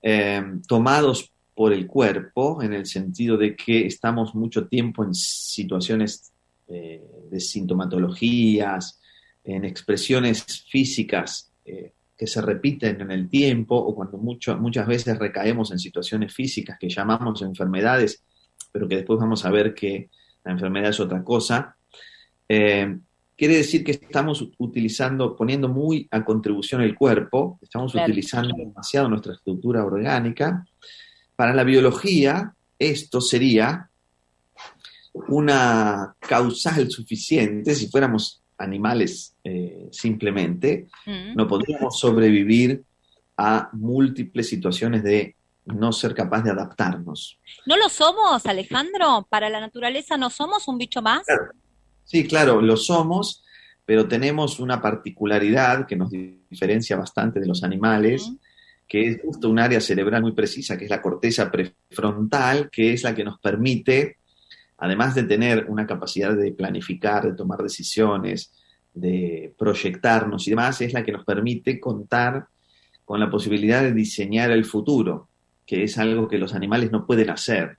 eh, 0.02 0.44
tomados 0.68 1.32
por 1.56 1.72
el 1.72 1.88
cuerpo, 1.88 2.62
en 2.62 2.74
el 2.74 2.86
sentido 2.86 3.38
de 3.38 3.56
que 3.56 3.86
estamos 3.86 4.36
mucho 4.36 4.68
tiempo 4.68 5.06
en 5.06 5.14
situaciones 5.14 6.34
eh, 6.68 7.02
de 7.32 7.40
sintomatologías, 7.40 9.00
en 9.46 9.64
expresiones 9.64 10.44
físicas 10.70 11.54
eh, 11.64 11.94
que 12.18 12.28
se 12.28 12.42
repiten 12.42 13.00
en 13.00 13.12
el 13.12 13.30
tiempo, 13.30 13.78
o 13.78 13.96
cuando 13.96 14.18
mucho, 14.18 14.58
muchas 14.58 14.86
veces 14.86 15.18
recaemos 15.18 15.72
en 15.72 15.80
situaciones 15.80 16.34
físicas 16.34 16.78
que 16.78 16.90
llamamos 16.90 17.42
enfermedades, 17.42 18.22
pero 18.70 18.86
que 18.86 18.98
después 18.98 19.18
vamos 19.18 19.46
a 19.46 19.50
ver 19.50 19.74
que 19.74 20.10
la 20.44 20.52
enfermedad 20.52 20.90
es 20.90 21.00
otra 21.00 21.24
cosa. 21.24 21.78
Eh, 22.50 22.98
quiere 23.38 23.56
decir 23.58 23.84
que 23.84 23.92
estamos 23.92 24.46
utilizando, 24.58 25.36
poniendo 25.36 25.70
muy 25.70 26.08
a 26.12 26.26
contribución 26.26 26.82
el 26.82 26.96
cuerpo, 26.96 27.60
estamos 27.62 27.92
Claro. 27.92 28.08
utilizando 28.08 28.56
demasiado 28.58 29.08
nuestra 29.10 29.34
estructura 29.34 29.86
orgánica. 29.86 30.66
Para 31.36 31.54
la 31.54 31.64
biología, 31.64 32.54
esto 32.80 33.22
sería 33.22 33.90
una 35.30 36.16
causal 36.20 36.90
suficiente, 36.92 37.74
si 37.76 37.88
fuéramos 37.88 38.42
animales 38.58 39.36
eh, 39.44 39.88
simplemente, 39.92 40.88
Mm. 41.06 41.36
no 41.36 41.48
podríamos 41.48 42.00
sobrevivir 42.00 42.84
a 43.38 43.70
múltiples 43.74 44.50
situaciones 44.50 45.04
de 45.04 45.36
no 45.66 45.92
ser 45.92 46.16
capaz 46.16 46.42
de 46.42 46.52
adaptarnos. 46.52 47.38
¿No 47.68 47.78
lo 47.78 47.88
somos, 47.90 48.46
Alejandro? 48.46 49.28
Para 49.30 49.50
la 49.50 49.60
naturaleza, 49.60 50.18
¿no 50.18 50.30
somos 50.30 50.68
un 50.68 50.78
bicho 50.78 51.02
más? 51.02 51.24
Claro. 51.26 51.52
Sí, 52.08 52.26
claro, 52.26 52.62
lo 52.62 52.78
somos, 52.78 53.44
pero 53.86 54.08
tenemos 54.08 54.62
una 54.62 54.82
particularidad 54.82 55.86
que 55.86 55.98
nos 55.98 56.10
diferencia 56.10 56.96
bastante 56.96 57.42
de 57.42 57.46
los 57.46 57.66
animales, 57.66 58.32
que 58.88 59.08
es 59.08 59.22
justo 59.22 59.50
un 59.50 59.60
área 59.60 59.82
cerebral 59.82 60.22
muy 60.22 60.32
precisa, 60.32 60.78
que 60.78 60.86
es 60.86 60.90
la 60.90 61.02
corteza 61.02 61.52
prefrontal, 61.52 62.70
que 62.72 62.94
es 62.94 63.04
la 63.04 63.14
que 63.14 63.26
nos 63.26 63.40
permite, 63.42 64.20
además 64.78 65.16
de 65.16 65.24
tener 65.24 65.66
una 65.68 65.86
capacidad 65.86 66.34
de 66.34 66.54
planificar, 66.54 67.26
de 67.26 67.34
tomar 67.34 67.62
decisiones, 67.62 68.54
de 68.94 69.54
proyectarnos 69.58 70.48
y 70.48 70.52
demás, 70.52 70.80
es 70.80 70.94
la 70.94 71.04
que 71.04 71.12
nos 71.12 71.26
permite 71.26 71.78
contar 71.78 72.48
con 73.04 73.20
la 73.20 73.30
posibilidad 73.30 73.84
de 73.84 73.92
diseñar 73.92 74.52
el 74.52 74.64
futuro, 74.64 75.28
que 75.66 75.84
es 75.84 75.98
algo 75.98 76.30
que 76.30 76.38
los 76.38 76.54
animales 76.54 76.90
no 76.90 77.06
pueden 77.06 77.32
hacer. 77.32 77.78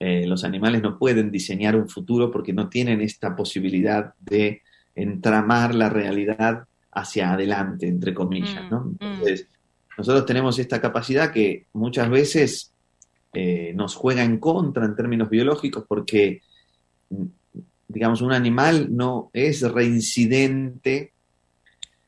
Eh, 0.00 0.26
los 0.26 0.44
animales 0.44 0.80
no 0.82 0.96
pueden 0.98 1.30
diseñar 1.30 1.74
un 1.76 1.88
futuro 1.88 2.30
porque 2.30 2.52
no 2.52 2.68
tienen 2.68 3.00
esta 3.00 3.34
posibilidad 3.34 4.14
de 4.20 4.62
entramar 4.94 5.74
la 5.74 5.88
realidad 5.88 6.64
hacia 6.92 7.32
adelante, 7.32 7.86
entre 7.88 8.14
comillas, 8.14 8.64
Mm, 8.64 8.70
¿no? 8.70 8.80
mm. 8.84 8.96
Entonces, 9.00 9.46
nosotros 9.96 10.24
tenemos 10.26 10.58
esta 10.58 10.80
capacidad 10.80 11.32
que 11.32 11.66
muchas 11.72 12.08
veces 12.10 12.72
eh, 13.34 13.72
nos 13.74 13.94
juega 13.94 14.24
en 14.24 14.38
contra 14.38 14.84
en 14.84 14.96
términos 14.96 15.28
biológicos 15.28 15.84
porque, 15.86 16.40
mm, 17.10 17.24
digamos, 17.88 18.22
un 18.22 18.32
animal 18.32 18.88
no 18.94 19.30
es 19.32 19.62
reincidente. 19.62 21.12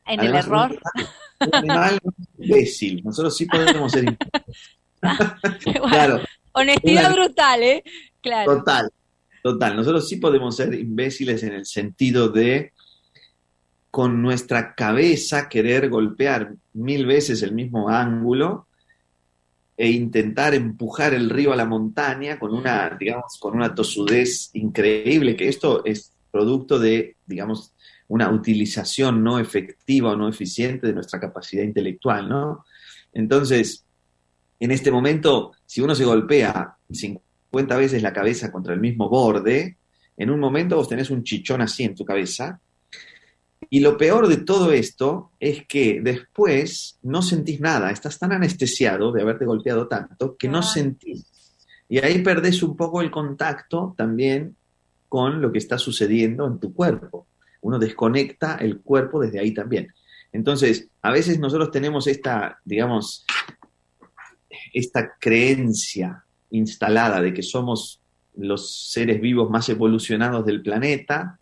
En 0.07 0.20
el 0.20 0.31
un 0.31 0.37
error. 0.37 0.81
animal- 0.94 1.09
Un 1.40 1.55
animal 1.55 2.00
es 2.38 2.46
imbécil. 2.48 3.03
Nosotros 3.05 3.37
sí 3.37 3.46
podemos 3.46 3.90
ser 3.92 4.05
imbéciles. 4.09 4.79
Claro, 5.88 6.20
Honestidad 6.53 7.13
Una- 7.13 7.15
brutal, 7.15 7.63
¿eh? 7.63 7.85
Claro. 8.21 8.59
Total, 8.59 8.91
total. 9.43 9.77
Nosotros 9.77 10.09
sí 10.09 10.17
podemos 10.17 10.57
ser 10.57 10.75
imbéciles 10.75 11.43
en 11.43 11.55
el 11.55 11.67
sentido 11.67 12.29
de 12.29 12.73
con 13.91 14.23
nuestra 14.23 14.75
cabeza 14.75 15.49
querer 15.49 15.89
golpear 15.89 16.55
mil 16.75 17.07
veces 17.07 17.43
el 17.43 17.53
mismo 17.53 17.89
ángulo 17.89 18.69
e 19.77 19.89
intentar 19.89 20.55
empujar 20.55 21.15
el 21.15 21.31
río 21.31 21.53
a 21.53 21.57
la 21.57 21.65
montaña 21.65 22.39
con 22.39 22.55
una, 22.55 22.97
digamos, 23.01 23.39
con 23.41 23.57
una 23.57 23.75
tosudez 23.75 24.51
increíble, 24.53 25.35
que 25.35 25.49
esto 25.49 25.83
es 25.85 26.13
producto 26.31 26.79
de, 26.79 27.17
digamos, 27.27 27.73
una 28.09 28.31
utilización 28.31 29.25
no 29.25 29.39
efectiva 29.39 30.13
o 30.13 30.17
no 30.17 30.29
eficiente 30.29 30.87
de 30.87 30.93
nuestra 30.93 31.19
capacidad 31.19 31.65
intelectual, 31.65 32.29
¿no? 32.29 32.65
Entonces, 33.13 33.85
en 34.61 34.70
este 34.70 34.90
momento, 34.90 35.53
si 35.64 35.81
uno 35.81 35.94
se 35.94 36.05
golpea 36.05 36.77
50 36.90 37.77
veces 37.77 38.03
la 38.03 38.12
cabeza 38.12 38.53
contra 38.53 38.75
el 38.75 38.81
mismo 38.81 39.09
borde, 39.09 39.79
en 40.16 40.31
un 40.31 40.38
momento 40.38 40.77
vos 40.77 40.88
tenés 40.88 41.09
un 41.11 41.25
chichón 41.25 41.62
así 41.62 41.85
en 41.85 41.94
tu 41.94 42.05
cabeza. 42.05 42.61
Y 43.70 43.81
lo 43.81 43.96
peor 43.96 44.29
de 44.29 44.38
todo 44.38 44.70
esto 44.73 45.33
es 45.40 45.66
que 45.66 46.01
después 46.03 46.99
no 47.03 47.23
sentís 47.23 47.61
nada, 47.61 47.90
estás 47.90 48.18
tan 48.18 48.33
anestesiado 48.33 49.12
de 49.12 49.23
haberte 49.23 49.46
golpeado 49.46 49.88
tanto 49.88 50.37
que 50.37 50.49
no 50.49 50.62
sentís. 50.62 51.27
Y 51.88 51.99
ahí 51.99 52.23
perdés 52.23 52.62
un 52.62 52.77
poco 52.77 53.01
el 53.01 53.11
contacto 53.11 53.94
también 53.96 54.57
con 55.09 55.40
lo 55.40 55.51
que 55.51 55.59
está 55.59 55.79
sucediendo 55.79 56.46
en 56.46 56.61
tu 56.61 56.75
cuerpo. 56.75 57.27
Uno 57.62 57.79
desconecta 57.79 58.57
el 58.57 58.81
cuerpo 58.81 59.20
desde 59.20 59.40
ahí 59.40 59.55
también. 59.55 59.88
Entonces, 60.33 60.88
a 61.03 61.11
veces 61.11 61.38
nosotros 61.38 61.70
tenemos 61.70 62.07
esta, 62.07 62.59
digamos, 62.64 63.25
esta 64.73 65.17
creencia 65.19 66.25
instalada 66.51 67.21
de 67.21 67.33
que 67.33 67.43
somos 67.43 68.01
los 68.37 68.91
seres 68.91 69.21
vivos 69.21 69.51
más 69.51 69.69
evolucionados 69.69 70.45
del 70.45 70.63
planeta, 70.63 71.39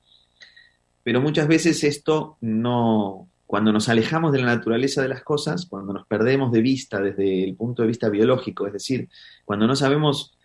pero 1.02 1.20
muchas 1.20 1.48
veces 1.48 1.84
esto 1.84 2.36
no, 2.40 3.28
cuando 3.46 3.72
nos 3.72 3.88
alejamos 3.88 4.32
de 4.32 4.40
la 4.40 4.54
naturaleza 4.54 5.00
de 5.00 5.08
las 5.08 5.22
cosas, 5.22 5.66
cuando 5.66 5.92
nos 5.92 6.06
perdemos 6.06 6.52
de 6.52 6.60
vista 6.60 7.00
desde 7.00 7.44
el 7.44 7.54
punto 7.54 7.82
de 7.82 7.88
vista 7.88 8.08
biológico, 8.10 8.66
es 8.66 8.74
decir, 8.74 9.08
cuando 9.44 9.66
no 9.66 9.74
sabemos 9.74 10.36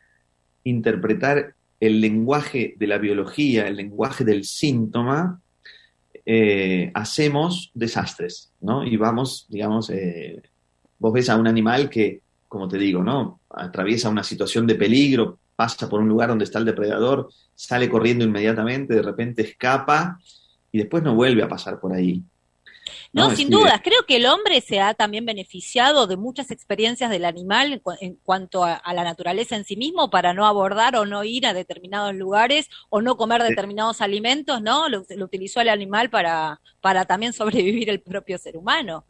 interpretar 0.63 1.56
el 1.80 2.00
lenguaje 2.00 2.76
de 2.78 2.88
la 2.88 2.98
biología, 2.98 3.67
el 3.67 3.76
lenguaje 3.76 4.24
del 4.24 4.46
síntoma, 4.46 5.41
eh, 6.26 6.91
hacemos 6.93 7.72
desastres, 7.74 8.54
¿no? 8.62 8.86
Y 8.86 8.96
vamos, 8.96 9.46
digamos, 9.50 9.89
eh, 9.89 10.41
vos 10.98 11.12
ves 11.12 11.30
a 11.30 11.36
un 11.36 11.48
animal 11.48 11.89
que, 11.89 12.22
como 12.53 12.67
te 12.69 12.77
digo, 12.77 13.03
¿no? 13.03 13.41
Atraviesa 13.49 14.07
una 14.09 14.23
situación 14.23 14.65
de 14.67 14.75
peligro, 14.75 15.39
pasa 15.55 15.89
por 15.89 15.99
un 15.99 16.07
lugar 16.07 16.29
donde 16.29 16.45
está 16.45 16.59
el 16.59 16.65
depredador, 16.65 17.29
sale 17.55 17.89
corriendo 17.89 18.23
inmediatamente, 18.23 18.93
de 18.93 19.01
repente 19.01 19.41
escapa 19.41 20.17
y 20.71 20.77
después 20.77 21.01
no 21.03 21.15
vuelve 21.15 21.43
a 21.43 21.49
pasar 21.49 21.79
por 21.79 21.93
ahí. 21.93 22.23
No, 23.13 23.29
sin 23.35 23.49
dudas. 23.49 23.81
Creo 23.83 24.05
que 24.07 24.17
el 24.17 24.25
hombre 24.25 24.59
se 24.61 24.81
ha 24.81 24.93
también 24.93 25.25
beneficiado 25.25 26.05
de 26.07 26.17
muchas 26.17 26.51
experiencias 26.51 27.09
del 27.09 27.25
animal 27.25 27.73
en, 27.73 27.79
cu- 27.79 27.93
en 28.01 28.15
cuanto 28.23 28.63
a, 28.63 28.73
a 28.75 28.93
la 28.93 29.03
naturaleza 29.03 29.56
en 29.56 29.63
sí 29.65 29.75
mismo 29.77 30.10
para 30.10 30.33
no 30.33 30.45
abordar 30.45 30.95
o 30.95 31.06
no 31.06 31.23
ir 31.23 31.45
a 31.47 31.54
determinados 31.54 32.13
lugares 32.15 32.69
o 32.89 33.01
no 33.01 33.15
comer 33.17 33.41
Sí. 33.41 33.49
determinados 33.49 34.01
alimentos, 34.01 34.62
¿no? 34.62 34.89
Lo, 34.89 35.06
lo 35.15 35.25
utilizó 35.25 35.62
el 35.62 35.69
animal 35.69 36.10
para, 36.10 36.60
para 36.81 37.06
también 37.06 37.33
sobrevivir 37.41 37.89
el 37.89 38.01
propio 38.01 38.37
ser 38.37 38.58
humano. 38.58 39.06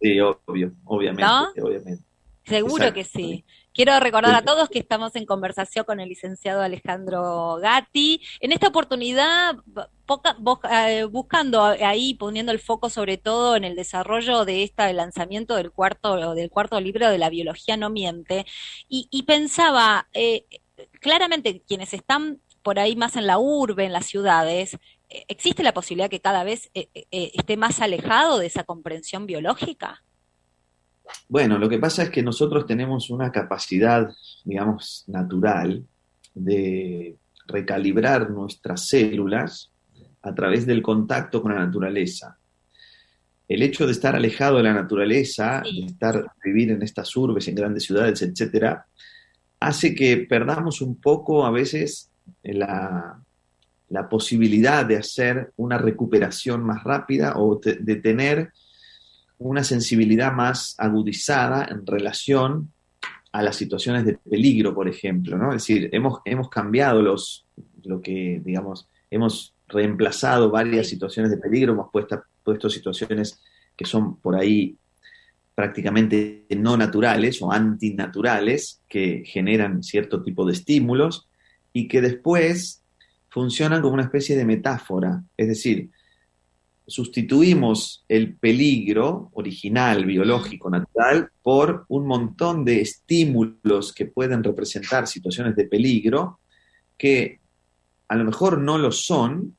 Sí, 0.00 0.18
obvio, 0.20 0.72
obviamente, 0.84 1.22
¿No? 1.24 1.48
obviamente. 1.64 2.04
Seguro 2.44 2.84
Exacto. 2.86 2.94
que 2.94 3.04
sí. 3.04 3.44
Quiero 3.74 3.98
recordar 4.00 4.34
a 4.34 4.42
todos 4.42 4.68
que 4.68 4.80
estamos 4.80 5.16
en 5.16 5.24
conversación 5.24 5.84
con 5.86 5.98
el 6.00 6.08
licenciado 6.08 6.60
Alejandro 6.60 7.56
Gatti. 7.62 8.20
En 8.40 8.52
esta 8.52 8.68
oportunidad, 8.68 9.56
poca- 10.04 10.36
bo- 10.38 10.60
eh, 10.70 11.04
buscando 11.04 11.62
ahí, 11.64 12.14
poniendo 12.14 12.52
el 12.52 12.58
foco 12.58 12.90
sobre 12.90 13.16
todo 13.16 13.56
en 13.56 13.64
el 13.64 13.74
desarrollo 13.76 14.44
de 14.44 14.64
este 14.64 14.90
el 14.90 14.96
lanzamiento 14.96 15.54
del 15.56 15.70
cuarto, 15.70 16.34
del 16.34 16.50
cuarto 16.50 16.80
libro 16.80 17.08
de 17.08 17.16
la 17.18 17.30
biología 17.30 17.76
no 17.78 17.88
miente, 17.88 18.44
y, 18.88 19.08
y 19.10 19.22
pensaba, 19.22 20.08
eh, 20.12 20.44
claramente 21.00 21.62
quienes 21.66 21.94
están 21.94 22.40
por 22.62 22.78
ahí 22.78 22.94
más 22.94 23.16
en 23.16 23.26
la 23.26 23.38
urbe, 23.38 23.84
en 23.86 23.92
las 23.92 24.06
ciudades, 24.06 24.74
eh, 25.08 25.24
¿existe 25.28 25.62
la 25.62 25.72
posibilidad 25.72 26.10
que 26.10 26.20
cada 26.20 26.44
vez 26.44 26.70
eh, 26.74 26.88
eh, 27.10 27.30
esté 27.34 27.56
más 27.56 27.80
alejado 27.80 28.38
de 28.38 28.46
esa 28.46 28.64
comprensión 28.64 29.24
biológica? 29.26 30.04
Bueno, 31.28 31.58
lo 31.58 31.68
que 31.68 31.78
pasa 31.78 32.04
es 32.04 32.10
que 32.10 32.22
nosotros 32.22 32.66
tenemos 32.66 33.10
una 33.10 33.30
capacidad, 33.32 34.08
digamos, 34.44 35.04
natural 35.08 35.84
de 36.34 37.16
recalibrar 37.46 38.30
nuestras 38.30 38.88
células 38.88 39.70
a 40.22 40.34
través 40.34 40.66
del 40.66 40.82
contacto 40.82 41.42
con 41.42 41.54
la 41.54 41.64
naturaleza. 41.64 42.38
El 43.48 43.62
hecho 43.62 43.86
de 43.86 43.92
estar 43.92 44.14
alejado 44.14 44.58
de 44.58 44.62
la 44.62 44.72
naturaleza, 44.72 45.62
de 45.64 45.86
estar 45.86 46.24
vivir 46.44 46.70
en 46.70 46.82
estas 46.82 47.14
urbes, 47.16 47.48
en 47.48 47.54
grandes 47.56 47.84
ciudades, 47.84 48.22
etcétera, 48.22 48.86
hace 49.60 49.94
que 49.94 50.18
perdamos 50.18 50.80
un 50.80 51.00
poco 51.00 51.44
a 51.44 51.50
veces 51.50 52.10
la, 52.42 53.20
la 53.88 54.08
posibilidad 54.08 54.86
de 54.86 54.96
hacer 54.96 55.52
una 55.56 55.76
recuperación 55.76 56.62
más 56.64 56.82
rápida 56.84 57.34
o 57.36 57.58
te- 57.58 57.74
de 57.76 57.96
tener 57.96 58.52
una 59.44 59.64
sensibilidad 59.64 60.32
más 60.32 60.74
agudizada 60.78 61.66
en 61.70 61.86
relación 61.86 62.72
a 63.32 63.42
las 63.42 63.56
situaciones 63.56 64.04
de 64.04 64.14
peligro, 64.18 64.74
por 64.74 64.88
ejemplo, 64.88 65.38
¿no? 65.38 65.50
Es 65.50 65.62
decir, 65.62 65.88
hemos, 65.92 66.20
hemos 66.24 66.48
cambiado 66.50 67.00
los, 67.00 67.46
lo 67.82 68.00
que, 68.00 68.42
digamos, 68.44 68.88
hemos 69.10 69.54
reemplazado 69.68 70.50
varias 70.50 70.86
situaciones 70.86 71.30
de 71.30 71.38
peligro, 71.38 71.72
hemos 71.72 71.90
puesto, 71.90 72.22
puesto 72.44 72.68
situaciones 72.68 73.40
que 73.76 73.86
son 73.86 74.16
por 74.16 74.36
ahí 74.36 74.76
prácticamente 75.54 76.46
no 76.56 76.76
naturales 76.76 77.40
o 77.42 77.52
antinaturales, 77.52 78.82
que 78.88 79.22
generan 79.24 79.82
cierto 79.82 80.22
tipo 80.22 80.44
de 80.46 80.52
estímulos 80.52 81.28
y 81.72 81.88
que 81.88 82.00
después 82.00 82.82
funcionan 83.28 83.80
como 83.80 83.94
una 83.94 84.04
especie 84.04 84.36
de 84.36 84.44
metáfora. 84.44 85.22
Es 85.36 85.48
decir, 85.48 85.90
sustituimos 86.86 88.04
el 88.08 88.36
peligro 88.36 89.30
original, 89.34 90.04
biológico, 90.04 90.70
natural, 90.70 91.30
por 91.42 91.84
un 91.88 92.06
montón 92.06 92.64
de 92.64 92.80
estímulos 92.80 93.92
que 93.92 94.06
pueden 94.06 94.42
representar 94.42 95.06
situaciones 95.06 95.54
de 95.56 95.66
peligro 95.66 96.40
que 96.98 97.40
a 98.08 98.16
lo 98.16 98.24
mejor 98.24 98.58
no 98.58 98.78
lo 98.78 98.92
son 98.92 99.56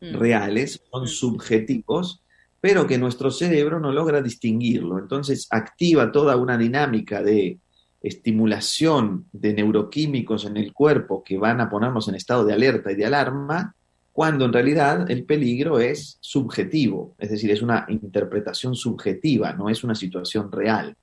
Mm. 0.00 0.14
reales, 0.14 0.82
son 0.90 1.04
Mm. 1.04 1.06
subjetivos, 1.06 2.22
pero 2.60 2.86
que 2.86 2.98
nuestro 2.98 3.30
cerebro 3.30 3.80
no 3.80 3.92
logra 3.92 4.20
distinguirlo. 4.20 4.98
Entonces 4.98 5.46
activa 5.50 6.12
toda 6.12 6.36
una 6.36 6.58
dinámica 6.58 7.22
de 7.22 7.58
estimulación 8.02 9.26
de 9.32 9.54
neuroquímicos 9.54 10.44
en 10.44 10.56
el 10.56 10.72
cuerpo 10.72 11.22
que 11.24 11.38
van 11.38 11.60
a 11.60 11.70
ponernos 11.70 12.08
en 12.08 12.14
estado 12.14 12.44
de 12.44 12.52
alerta 12.52 12.92
y 12.92 12.94
de 12.94 13.06
alarma, 13.06 13.74
cuando 14.16 14.46
en 14.46 14.52
realidad 14.54 15.10
el 15.10 15.24
peligro 15.24 15.78
es 15.78 16.16
subjetivo, 16.22 17.14
es 17.18 17.28
decir, 17.28 17.50
es 17.50 17.60
una 17.60 17.84
interpretación 17.90 18.74
subjetiva, 18.74 19.52
no 19.52 19.68
es 19.68 19.84
una 19.84 19.94
situación 19.94 20.50
real. 20.50 20.96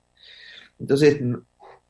Entonces, 0.80 1.20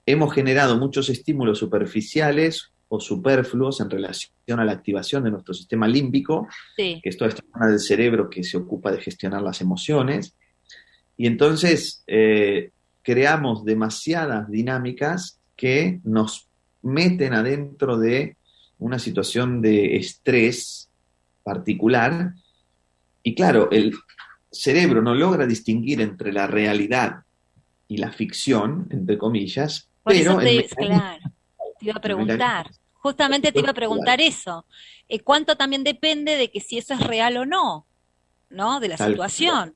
hemos 0.04 0.34
generado 0.34 0.76
muchos 0.76 1.08
estímulos 1.08 1.58
superficiales 1.60 2.72
o 2.88 3.00
superfluos 3.00 3.80
en 3.80 3.88
relación 3.88 4.60
a 4.60 4.66
la 4.66 4.72
activación 4.72 5.24
de 5.24 5.30
nuestro 5.30 5.54
sistema 5.54 5.88
límbico, 5.88 6.46
Sí, 6.76 7.00
que 7.02 7.08
es 7.08 7.16
toda 7.16 7.30
esta 7.30 7.42
zona 7.50 7.68
del 7.68 7.80
cerebro 7.80 8.28
que 8.28 8.44
se 8.44 8.58
ocupa 8.58 8.92
de 8.92 9.00
gestionar 9.00 9.40
las 9.40 9.62
emociones. 9.62 10.36
Y 11.16 11.26
entonces 11.26 12.04
eh, 12.06 12.70
creamos 13.00 13.64
demasiadas 13.64 14.50
dinámicas 14.50 15.40
que 15.56 16.00
nos 16.04 16.48
meten 16.82 17.32
adentro 17.32 17.96
de 17.96 18.36
una 18.78 18.98
situación 18.98 19.62
de 19.62 19.96
estrés 19.96 20.90
particular. 21.44 22.34
Y 23.22 23.34
claro, 23.34 23.70
el 23.70 23.94
cerebro 24.50 25.02
no 25.02 25.14
logra 25.14 25.46
distinguir 25.46 26.00
entre 26.00 26.32
la 26.32 26.46
realidad 26.46 27.22
y 27.86 27.98
la 27.98 28.10
ficción, 28.10 28.88
entre 28.90 29.18
comillas, 29.18 29.88
por 30.02 30.12
pero 30.12 30.32
eso 30.32 30.38
te, 30.40 30.68
claro, 30.68 31.32
te 31.78 31.86
iba 31.86 31.94
a 31.94 32.00
preguntar. 32.00 32.70
Justamente 32.94 33.52
te 33.52 33.60
iba 33.60 33.70
a 33.70 33.74
preguntar 33.74 34.20
eso. 34.20 34.66
Eh, 35.08 35.20
¿Cuánto 35.20 35.56
también 35.56 35.84
depende 35.84 36.36
de 36.36 36.50
que 36.50 36.60
si 36.60 36.78
eso 36.78 36.94
es 36.94 37.00
real 37.00 37.36
o 37.36 37.46
no? 37.46 37.86
¿No? 38.48 38.80
De 38.80 38.88
la 38.88 38.96
Tal 38.96 39.10
situación. 39.10 39.74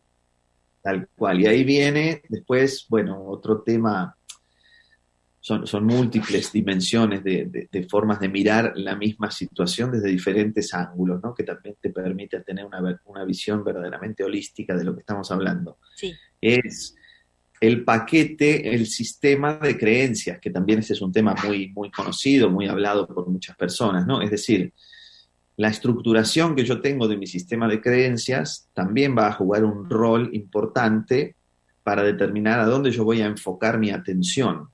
Tal 0.82 1.08
cual. 1.14 1.40
Y 1.40 1.46
ahí 1.46 1.64
viene 1.64 2.22
después, 2.28 2.86
bueno, 2.88 3.22
otro 3.26 3.60
tema, 3.60 4.16
son, 5.49 5.66
son 5.66 5.84
múltiples 5.86 6.53
dimensiones 6.53 7.24
de, 7.24 7.46
de- 7.46 7.68
de 7.72 7.82
formas 7.88 8.20
de 8.20 8.28
mirar 8.28 8.72
la 8.76 8.94
misma 8.96 9.30
situación 9.30 9.90
desde 9.90 10.09
diferentes 10.09 10.74
ángulos, 10.74 11.22
¿no? 11.22 11.32
Que 11.34 11.42
también 11.42 11.76
te 11.80 11.88
permite 11.90 12.40
tener 12.40 12.66
una, 12.66 13.01
una 13.07 13.24
visión 13.24 13.64
verdaderamente 13.64 14.22
holística 14.24 14.76
de 14.76 14.84
lo 14.84 14.94
que 14.94 15.01
estamos 15.01 15.30
hablando. 15.30 15.78
Sí. 15.96 16.12
Es 16.40 16.94
el 17.61 17.82
paquete, 17.82 18.74
el 18.74 18.86
sistema 18.86 19.55
de 19.55 19.76
creencias, 19.78 20.38
que 20.38 20.51
también 20.51 20.80
ese 20.80 20.92
es 20.92 21.01
un 21.01 21.12
tema 21.12 21.34
muy, 21.44 21.68
muy 21.72 21.90
conocido, 21.90 22.51
muy 22.51 22.66
hablado 22.68 23.07
por 23.07 23.26
muchas 23.28 23.57
personas, 23.57 24.07
¿no? 24.07 24.20
Es 24.20 24.30
decir, 24.30 24.72
la 25.57 25.68
estructuración 25.68 26.55
que 26.55 26.64
yo 26.64 26.80
tengo 26.80 27.09
de 27.09 27.16
mi 27.16 27.26
sistema 27.26 27.66
de 27.66 27.80
creencias 27.80 28.68
también 28.74 29.16
va 29.16 29.26
a 29.28 29.32
jugar 29.32 29.64
un 29.64 29.88
rol 29.88 30.28
importante 30.34 31.34
para 31.82 32.03
determinar 32.03 32.61
a 32.61 32.66
dónde 32.66 32.90
yo 32.90 33.03
voy 33.03 33.22
a 33.22 33.26
enfocar 33.26 33.78
mi 33.78 33.90
atención. 33.90 34.68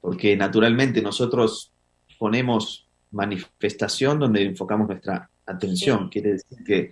Porque 0.00 0.36
naturalmente 0.36 1.02
nosotros 1.02 1.72
ponemos 2.18 2.86
manifestación 3.10 4.18
donde 4.18 4.42
enfocamos 4.42 4.88
nuestra 4.88 5.30
atención. 5.46 6.04
Sí. 6.04 6.10
Quiere 6.10 6.32
decir 6.32 6.58
que 6.64 6.90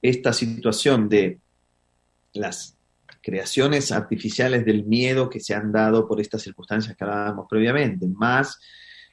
esta 0.00 0.32
situación 0.32 1.08
de 1.08 1.38
las 2.32 2.76
creaciones 3.22 3.90
artificiales 3.90 4.64
del 4.64 4.84
miedo 4.84 5.28
que 5.28 5.40
se 5.40 5.54
han 5.54 5.72
dado 5.72 6.06
por 6.06 6.20
estas 6.20 6.42
circunstancias 6.42 6.96
que 6.96 7.04
hablábamos 7.04 7.46
previamente, 7.48 8.06
más 8.06 8.58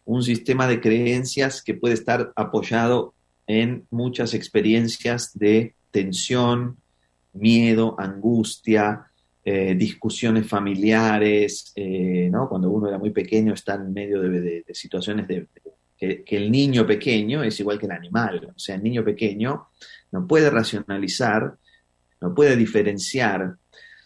un 0.05 0.21
sistema 0.21 0.67
de 0.67 0.81
creencias 0.81 1.63
que 1.63 1.73
puede 1.73 1.95
estar 1.95 2.31
apoyado 2.35 3.13
en 3.47 3.87
muchas 3.89 4.33
experiencias 4.33 5.31
de 5.33 5.75
tensión, 5.91 6.77
miedo, 7.33 7.95
angustia, 7.97 9.07
eh, 9.45 9.75
discusiones 9.75 10.47
familiares, 10.47 11.71
eh, 11.75 12.29
¿no? 12.31 12.47
Cuando 12.47 12.69
uno 12.69 12.87
era 12.87 12.97
muy 12.97 13.11
pequeño 13.11 13.53
está 13.53 13.75
en 13.75 13.91
medio 13.93 14.21
de, 14.21 14.29
de- 14.29 14.63
de 14.65 14.73
situaciones 14.73 15.27
de, 15.27 15.47
que, 15.97 16.23
que 16.23 16.37
el 16.37 16.49
niño 16.51 16.85
pequeño 16.87 17.43
es 17.43 17.59
igual 17.59 17.77
que 17.79 17.85
el 17.85 17.91
animal, 17.91 18.51
o 18.55 18.59
sea, 18.59 18.75
el 18.75 18.83
niño 18.83 19.03
pequeño 19.03 19.67
no 20.11 20.27
puede 20.27 20.49
racionalizar, 20.49 21.55
no 22.21 22.33
puede 22.33 22.55
diferenciar 22.55 23.55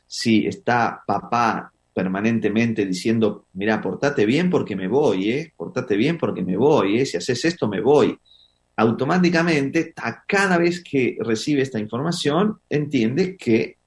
si 0.08 0.48
está 0.48 1.04
papá 1.06 1.72
permanentemente 1.94 2.86
diciendo, 2.86 3.46
mira, 3.54 3.82
portate 3.82 4.26
bien 4.26 4.50
porque 4.50 4.76
me 4.76 4.88
voy, 4.88 5.32
¿eh? 5.32 5.54
Portate 5.56 5.98
bien 5.98 6.18
porque 6.18 6.44
me 6.44 6.56
voy, 6.56 7.00
¿eh? 7.00 7.06
Si 7.06 7.18
haces 7.18 7.44
esto 7.46 7.68
me 7.68 7.82
voy. 7.82 8.18
Automáticamente, 8.92 9.94
a 9.98 10.24
cada 10.26 10.58
vez 10.58 10.84
que 10.84 11.18
recibe 11.20 11.62
esta 11.64 11.80
información, 11.80 12.60
entiende 12.70 13.36
que 13.36 13.78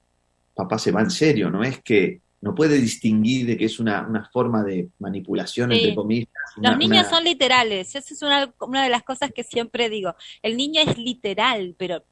papá 0.63 0.77
se 0.79 0.91
va 0.91 1.01
en 1.01 1.11
serio, 1.11 1.49
no 1.49 1.63
es 1.63 1.81
que 1.81 2.21
no 2.41 2.55
puede 2.55 2.77
distinguir 2.79 3.45
de 3.45 3.55
que 3.57 3.65
es 3.65 3.79
una, 3.79 4.01
una 4.07 4.27
forma 4.33 4.63
de 4.63 4.89
manipulación, 4.99 5.69
Sí. 5.71 5.77
entre 5.77 5.95
comillas. 5.95 6.27
Los 6.57 6.77
niños 6.77 7.05
una- 7.07 7.09
son 7.09 7.23
literales. 7.23 7.95
Esa 7.95 8.13
es 8.13 8.21
una, 8.23 8.51
una 8.61 8.83
de 8.83 8.89
las 8.89 9.03
cosas 9.03 9.31
que 9.31 9.43
siempre 9.43 9.89
digo. 9.89 10.15
El 10.41 10.57
niño 10.57 10.81
es 10.81 10.97
literal, 10.97 11.75
pero 11.77 12.03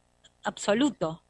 absoluto. 0.43 1.23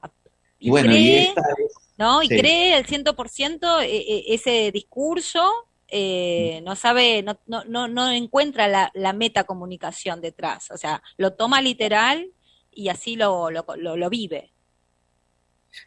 Y 0.59 0.69
bueno, 0.69 0.91
y 0.91 0.95
cree, 0.95 1.23
esta 1.29 1.41
es 1.57 1.73
¿no? 1.97 2.21
Y 2.23 2.27
sí. 2.27 2.37
cree 2.37 2.73
al 2.73 2.85
100% 2.85 3.81
eh, 3.81 3.85
eh, 3.87 4.23
ese 4.27 4.71
discurso, 4.73 5.49
eh, 5.87 6.61
no 6.65 6.75
sabe, 6.75 7.23
no, 7.23 7.39
no, 7.47 7.63
no, 7.65 7.87
no 7.87 8.11
encuentra 8.11 8.67
la, 8.67 8.91
la 8.93 9.13
metacomunicación 9.13 10.19
detrás. 10.21 10.69
O 10.71 10.77
sea, 10.77 11.01
lo 11.17 11.33
toma 11.33 11.61
literal 11.61 12.27
y 12.71 12.89
así 12.89 13.15
lo, 13.15 13.49
lo, 13.49 13.65
lo, 13.77 13.95
lo 13.95 14.09
vive. 14.09 14.51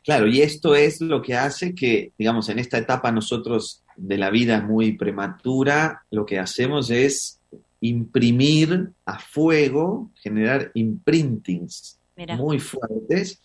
Claro, 0.04 0.26
y 0.26 0.40
esto 0.42 0.74
es 0.74 1.00
lo 1.00 1.22
que 1.22 1.34
hace 1.34 1.74
que, 1.74 2.12
digamos, 2.18 2.48
en 2.48 2.58
esta 2.58 2.78
etapa 2.78 3.10
nosotros 3.12 3.82
de 3.96 4.16
la 4.18 4.30
vida 4.30 4.60
muy 4.60 4.92
prematura, 4.96 6.02
lo 6.10 6.24
que 6.24 6.38
hacemos 6.38 6.90
es 6.90 7.40
imprimir 7.80 8.90
a 9.04 9.18
fuego, 9.18 10.10
generar 10.22 10.70
imprintings 10.74 11.98
Mira. 12.16 12.36
muy 12.36 12.60
fuertes, 12.60 13.42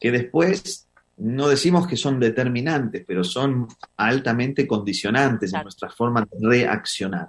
que 0.00 0.10
después 0.10 0.88
no 1.16 1.48
decimos 1.48 1.86
que 1.86 1.96
son 1.96 2.18
determinantes, 2.18 3.04
pero 3.06 3.22
son 3.22 3.68
altamente 3.96 4.66
condicionantes 4.66 5.52
en 5.52 5.62
nuestra 5.62 5.90
forma 5.90 6.22
de 6.22 6.48
reaccionar. 6.48 7.28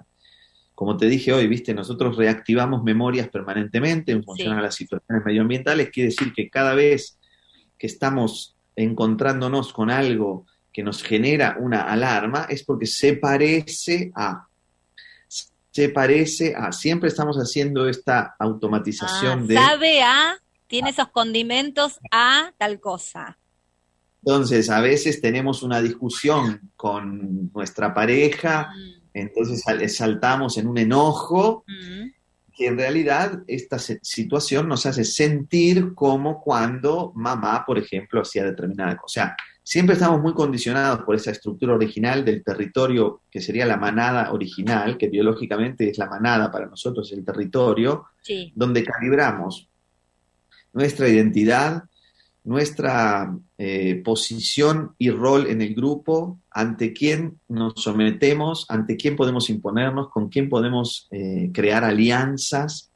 Como 0.73 0.97
te 0.97 1.05
dije 1.07 1.31
hoy, 1.31 1.47
viste, 1.47 1.73
nosotros 1.73 2.17
reactivamos 2.17 2.83
memorias 2.83 3.29
permanentemente 3.29 4.11
en 4.11 4.23
función 4.23 4.53
Sí. 4.53 4.59
a 4.59 4.61
las 4.61 4.75
situaciones 4.75 5.23
medioambientales, 5.25 5.89
quiere 5.89 6.09
decir 6.09 6.33
que 6.33 6.49
cada 6.49 6.73
vez 6.73 7.17
que 7.85 7.93
estamos 7.93 8.55
encontrándonos 8.75 9.71
con 9.71 9.91
algo 9.91 10.47
que 10.73 10.81
nos 10.83 11.03
genera 11.03 11.55
una 11.59 11.83
alarma 11.83 12.47
es 12.49 12.63
porque 12.63 12.87
se 12.87 13.13
parece 13.15 14.11
a. 14.15 14.47
se 15.71 15.89
parece 15.89 16.55
a, 16.55 16.71
siempre 16.71 17.09
estamos 17.09 17.37
haciendo 17.37 17.87
esta 17.87 18.35
automatización 18.39 19.41
Ah, 19.43 19.45
de... 19.45 19.55
Sabe 19.55 20.01
a, 20.01 20.37
tiene 20.67 20.89
esos 20.89 21.09
condimentos 21.09 21.99
a 22.11 22.51
tal 22.57 22.79
cosa. 22.79 23.37
Entonces, 24.25 24.69
a 24.71 24.79
veces 24.81 25.21
tenemos 25.21 25.61
una 25.63 25.81
discusión 25.81 26.71
con 26.75 27.51
nuestra 27.53 27.93
pareja, 27.93 28.69
Mm, 28.73 29.09
entonces 29.13 29.61
sal- 29.61 29.87
saltamos 29.89 30.57
en 30.57 30.67
un 30.67 30.77
enojo, 30.79 31.63
mm. 31.67 32.07
Que 32.55 32.67
en 32.67 32.77
realidad 32.77 33.43
esta 33.47 33.77
situación 33.77 34.69
nos 34.69 34.85
hace 34.85 35.03
sentir 35.03 35.93
como 35.93 36.41
cuando 36.41 37.11
mamá, 37.15 37.65
por 37.65 37.77
ejemplo, 37.77 38.21
hacía 38.21 38.45
determinada 38.45 38.95
cosa. 38.95 39.05
O 39.05 39.09
sea, 39.09 39.37
siempre 39.61 39.93
estamos 39.93 40.21
muy 40.21 40.33
condicionados 40.33 41.01
por 41.01 41.15
esa 41.15 41.31
estructura 41.31 41.73
original 41.73 42.23
del 42.23 42.43
territorio, 42.43 43.21
que 43.29 43.41
sería 43.41 43.65
la 43.65 43.77
manada 43.77 44.31
original, 44.31 44.97
que 44.97 45.09
biológicamente 45.09 45.89
es 45.89 45.97
la 45.97 46.07
manada 46.07 46.49
para 46.51 46.67
nosotros, 46.67 47.11
el 47.11 47.25
territorio, 47.25 48.05
Sí, 48.21 48.51
donde 48.55 48.83
calibramos 48.83 49.69
nuestra 50.73 51.07
identidad, 51.07 51.83
nuestra 52.45 53.35
eh, 53.57 54.01
posición 54.05 54.93
y 54.99 55.09
rol 55.09 55.47
en 55.47 55.61
el 55.61 55.73
grupo, 55.73 56.39
ante 56.51 56.93
quién 56.93 57.39
nos 57.49 57.73
sometemos, 57.75 58.67
ante 58.69 58.95
quién 58.95 59.15
podemos 59.15 59.49
imponernos, 59.49 60.09
con 60.09 60.29
quién 60.29 60.47
podemos 60.47 61.07
eh, 61.11 61.49
crear 61.51 61.83
alianzas, 61.83 62.91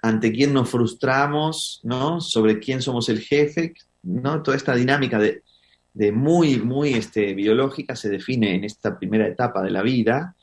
ante 0.00 0.32
quién 0.32 0.54
nos 0.54 0.70
frustramos, 0.70 1.80
¿no? 1.84 2.20
Sobre 2.20 2.58
quién 2.58 2.80
somos 2.80 3.10
el 3.10 3.20
jefe, 3.20 3.74
¿no? 4.02 4.42
Toda 4.42 4.56
esta 4.56 4.74
dinámica 4.74 5.18
de, 5.18 5.42
de 5.92 6.10
muy, 6.10 6.58
muy 6.58 6.94
este, 6.94 7.34
biológica 7.34 7.94
se 7.94 8.08
define 8.08 8.54
en 8.54 8.64
esta 8.64 8.98
primera 8.98 9.28
etapa 9.28 9.62
de 9.62 9.70
la 9.70 9.82
vida 9.82 10.34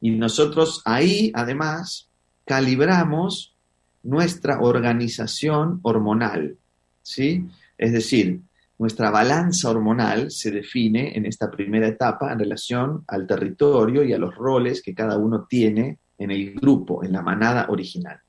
y 0.00 0.10
nosotros 0.10 0.80
ahí, 0.86 1.30
además, 1.34 2.08
calibramos 2.46 3.54
nuestra 4.02 4.60
organización 4.60 5.80
hormonal, 5.82 6.56
¿sí? 7.02 7.46
Es 7.76 7.92
decir, 7.92 8.40
nuestra 8.78 9.10
balanza 9.10 9.70
hormonal 9.70 10.30
se 10.30 10.50
define 10.50 11.16
en 11.16 11.26
esta 11.26 11.50
primera 11.50 11.86
etapa 11.86 12.32
en 12.32 12.38
relación 12.38 13.04
al 13.06 13.26
territorio 13.26 14.02
y 14.02 14.12
a 14.12 14.18
los 14.18 14.34
roles 14.34 14.82
que 14.82 14.94
cada 14.94 15.16
uno 15.16 15.46
tiene 15.48 15.98
en 16.18 16.30
el 16.30 16.54
grupo, 16.54 17.04
en 17.04 17.12
la 17.12 17.22
manada 17.22 17.66
original. 17.68 18.20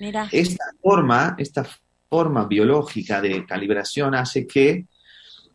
mira. 0.00 0.28
Esta 0.30 0.64
forma, 0.80 1.36
esta 1.38 1.66
forma 2.08 2.46
biológica 2.46 3.20
de 3.20 3.46
calibración 3.46 4.14
hace 4.14 4.46
que 4.46 4.86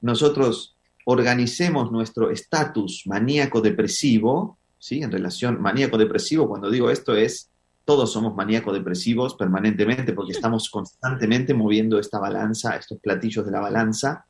nosotros 0.01 0.77
organicemos 1.05 1.91
nuestro 1.91 2.31
estatus 2.31 3.03
maníaco-depresivo, 3.05 4.57
¿sí? 4.77 5.01
En 5.01 5.11
relación 5.11 5.61
maníaco-depresivo, 5.61 6.47
cuando 6.47 6.69
digo 6.69 6.89
esto 6.89 7.15
es, 7.15 7.49
todos 7.87 8.11
somos 8.11 8.35
maníaco-depresivos 8.35 9.35
permanentemente 9.35 10.11
porque 10.11 10.33
estamos 10.33 10.69
constantemente 10.69 11.53
moviendo 11.53 11.97
esta 11.99 12.19
balanza, 12.19 12.75
estos 12.75 12.99
platillos 12.99 13.45
de 13.45 13.51
la 13.53 13.61
balanza. 13.61 14.25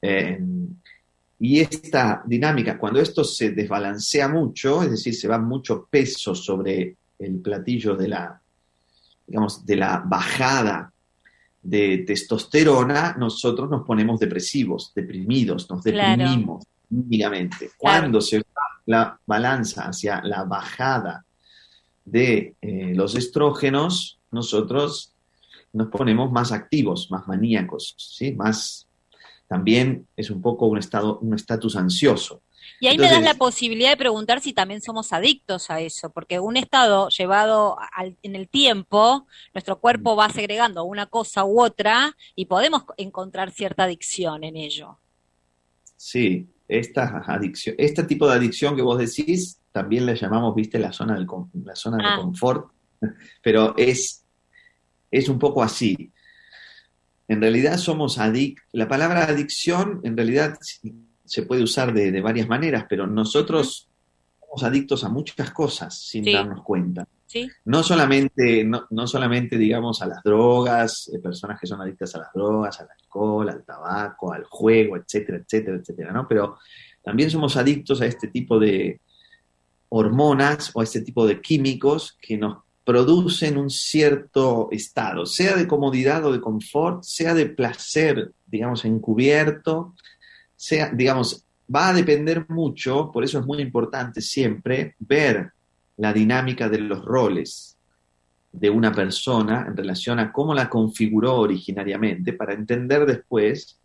eh, 0.00 0.38
y 1.40 1.58
esta 1.60 2.22
dinámica, 2.24 2.78
cuando 2.78 3.00
esto 3.00 3.24
se 3.24 3.50
desbalancea 3.50 4.28
mucho, 4.28 4.82
es 4.84 4.92
decir, 4.92 5.12
se 5.14 5.26
va 5.26 5.38
mucho 5.38 5.88
peso 5.90 6.34
sobre 6.36 6.96
el 7.18 7.40
platillo 7.40 7.96
de 7.96 8.08
la, 8.08 8.40
digamos, 9.26 9.66
de 9.66 9.76
la 9.76 10.02
bajada 10.06 10.92
de 11.60 12.04
testosterona, 12.06 13.16
nosotros 13.18 13.68
nos 13.68 13.84
ponemos 13.84 14.20
depresivos, 14.20 14.92
deprimidos, 14.94 15.68
nos 15.68 15.82
Claro. 15.82 16.22
deprimimos 16.22 16.64
anímicamente. 16.90 17.70
Cuando 17.76 18.20
se 18.20 18.38
va 18.38 18.44
la 18.86 19.18
balanza 19.26 19.88
hacia 19.88 20.22
la 20.22 20.44
bajada 20.44 21.23
de 22.04 22.54
eh, 22.60 22.92
los 22.94 23.14
estrógenos, 23.14 24.18
nosotros 24.30 25.12
nos 25.72 25.88
ponemos 25.88 26.30
más 26.30 26.52
activos, 26.52 27.10
más 27.10 27.26
maníacos, 27.26 27.94
¿sí? 27.98 28.32
Más, 28.32 28.86
también 29.48 30.06
es 30.16 30.30
un 30.30 30.40
poco 30.40 30.66
un 30.66 30.78
estado, 30.78 31.18
un 31.20 31.34
estatus 31.34 31.76
ansioso. 31.76 32.42
Y 32.80 32.86
ahí 32.86 32.96
me 32.98 33.10
das 33.10 33.22
la 33.22 33.34
posibilidad 33.34 33.90
de 33.90 33.96
preguntar 33.96 34.40
si 34.40 34.52
también 34.52 34.80
somos 34.80 35.12
adictos 35.12 35.70
a 35.70 35.80
eso, 35.80 36.10
porque 36.10 36.40
un 36.40 36.56
estado 36.56 37.08
llevado 37.08 37.76
al- 37.92 38.16
en 38.22 38.36
el 38.36 38.48
tiempo, 38.48 39.26
nuestro 39.52 39.78
cuerpo 39.80 40.16
va 40.16 40.28
segregando 40.30 40.84
una 40.84 41.06
cosa 41.06 41.44
u 41.44 41.60
otra 41.62 42.16
y 42.34 42.46
podemos 42.46 42.84
encontrar 42.96 43.50
cierta 43.52 43.84
adicción 43.84 44.44
en 44.44 44.56
ello. 44.56 44.98
Sí, 45.96 46.48
esta 46.68 47.22
adicción, 47.26 47.74
este 47.78 48.02
tipo 48.04 48.26
de 48.28 48.34
adicción 48.34 48.74
que 48.76 48.82
vos 48.82 48.98
decís, 48.98 49.60
también 49.74 50.06
la 50.06 50.14
llamamos, 50.14 50.54
viste, 50.54 50.78
la 50.78 50.92
zona, 50.92 51.14
del, 51.14 51.26
la 51.64 51.74
zona 51.74 51.98
Ah. 52.00 52.10
de 52.16 52.22
confort, 52.22 52.70
pero 53.42 53.74
es, 53.76 54.24
es 55.10 55.28
un 55.28 55.38
poco 55.40 55.64
así. 55.64 56.12
En 57.26 57.40
realidad 57.40 57.76
somos 57.78 58.18
adictos, 58.18 58.64
la 58.72 58.86
palabra 58.86 59.24
adicción 59.24 60.00
en 60.04 60.16
realidad 60.16 60.56
se 61.24 61.42
puede 61.42 61.62
usar 61.64 61.92
de, 61.92 62.12
de 62.12 62.20
varias 62.20 62.46
maneras, 62.48 62.86
pero 62.88 63.06
nosotros 63.08 63.88
somos 64.38 64.62
adictos 64.62 65.02
a 65.02 65.08
muchas 65.08 65.50
cosas 65.50 65.98
sin 65.98 66.22
Sí. 66.24 66.32
darnos 66.32 66.62
cuenta. 66.62 67.08
¿Sí? 67.26 67.50
No 67.64 67.82
solamente, 67.82 68.62
no, 68.64 68.86
no 68.90 69.08
solamente, 69.08 69.58
digamos, 69.58 70.00
a 70.02 70.06
las 70.06 70.22
drogas, 70.22 71.10
eh, 71.12 71.18
personas 71.18 71.58
que 71.58 71.66
son 71.66 71.80
adictas 71.80 72.14
a 72.14 72.18
las 72.18 72.28
drogas, 72.32 72.78
al 72.80 72.88
alcohol, 73.02 73.48
al 73.48 73.64
tabaco, 73.64 74.32
al 74.32 74.44
juego, 74.44 74.96
etcétera, 74.96 75.38
etcétera, 75.38 75.78
etcétera, 75.78 76.12
¿no? 76.12 76.28
Pero 76.28 76.58
también 77.02 77.30
somos 77.30 77.56
adictos 77.56 78.00
a 78.02 78.06
este 78.06 78.28
tipo 78.28 78.60
de 78.60 79.00
hormonas 79.96 80.72
o 80.74 80.82
este 80.82 81.02
tipo 81.02 81.24
de 81.24 81.40
químicos 81.40 82.18
que 82.20 82.36
nos 82.36 82.58
producen 82.84 83.56
un 83.56 83.70
cierto 83.70 84.68
estado, 84.72 85.24
sea 85.24 85.56
de 85.56 85.68
comodidad 85.68 86.24
o 86.24 86.32
de 86.32 86.40
confort, 86.40 87.04
sea 87.04 87.32
de 87.32 87.46
placer, 87.46 88.32
digamos, 88.44 88.84
encubierto, 88.84 89.94
sea, 90.56 90.90
digamos, 90.90 91.46
va 91.72 91.90
a 91.90 91.92
depender 91.92 92.44
mucho, 92.48 93.10
por 93.12 93.22
eso 93.22 93.38
es 93.38 93.46
muy 93.46 93.60
importante 93.60 94.20
siempre 94.20 94.96
ver 94.98 95.52
la 95.96 96.12
dinámica 96.12 96.68
de 96.68 96.78
los 96.78 97.04
roles 97.04 97.78
de 98.50 98.70
una 98.70 98.92
persona 98.92 99.64
en 99.68 99.76
relación 99.76 100.18
a 100.18 100.32
cómo 100.32 100.54
la 100.54 100.68
configuró 100.68 101.36
originariamente 101.36 102.32
para 102.32 102.52
entender 102.52 103.06
después 103.06 103.78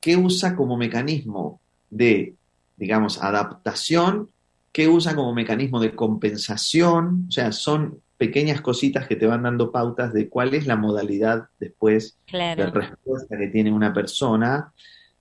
qué 0.00 0.16
usa 0.16 0.56
como 0.56 0.78
mecanismo 0.78 1.60
de, 1.90 2.34
digamos, 2.76 3.22
adaptación, 3.22 4.30
qué 4.74 4.88
usa 4.88 5.14
como 5.14 5.32
mecanismo 5.32 5.78
de 5.78 5.94
compensación, 5.94 7.26
o 7.28 7.30
sea, 7.30 7.52
son 7.52 8.00
pequeñas 8.18 8.60
cositas 8.60 9.06
que 9.06 9.14
te 9.14 9.24
van 9.26 9.44
dando 9.44 9.70
pautas 9.70 10.12
de 10.12 10.28
cuál 10.28 10.52
es 10.52 10.66
la 10.66 10.74
modalidad 10.76 11.46
después 11.60 12.18
de 12.56 12.66
respuesta 12.72 13.38
que 13.38 13.46
tiene 13.48 13.70
una 13.72 13.92
persona 13.94 14.72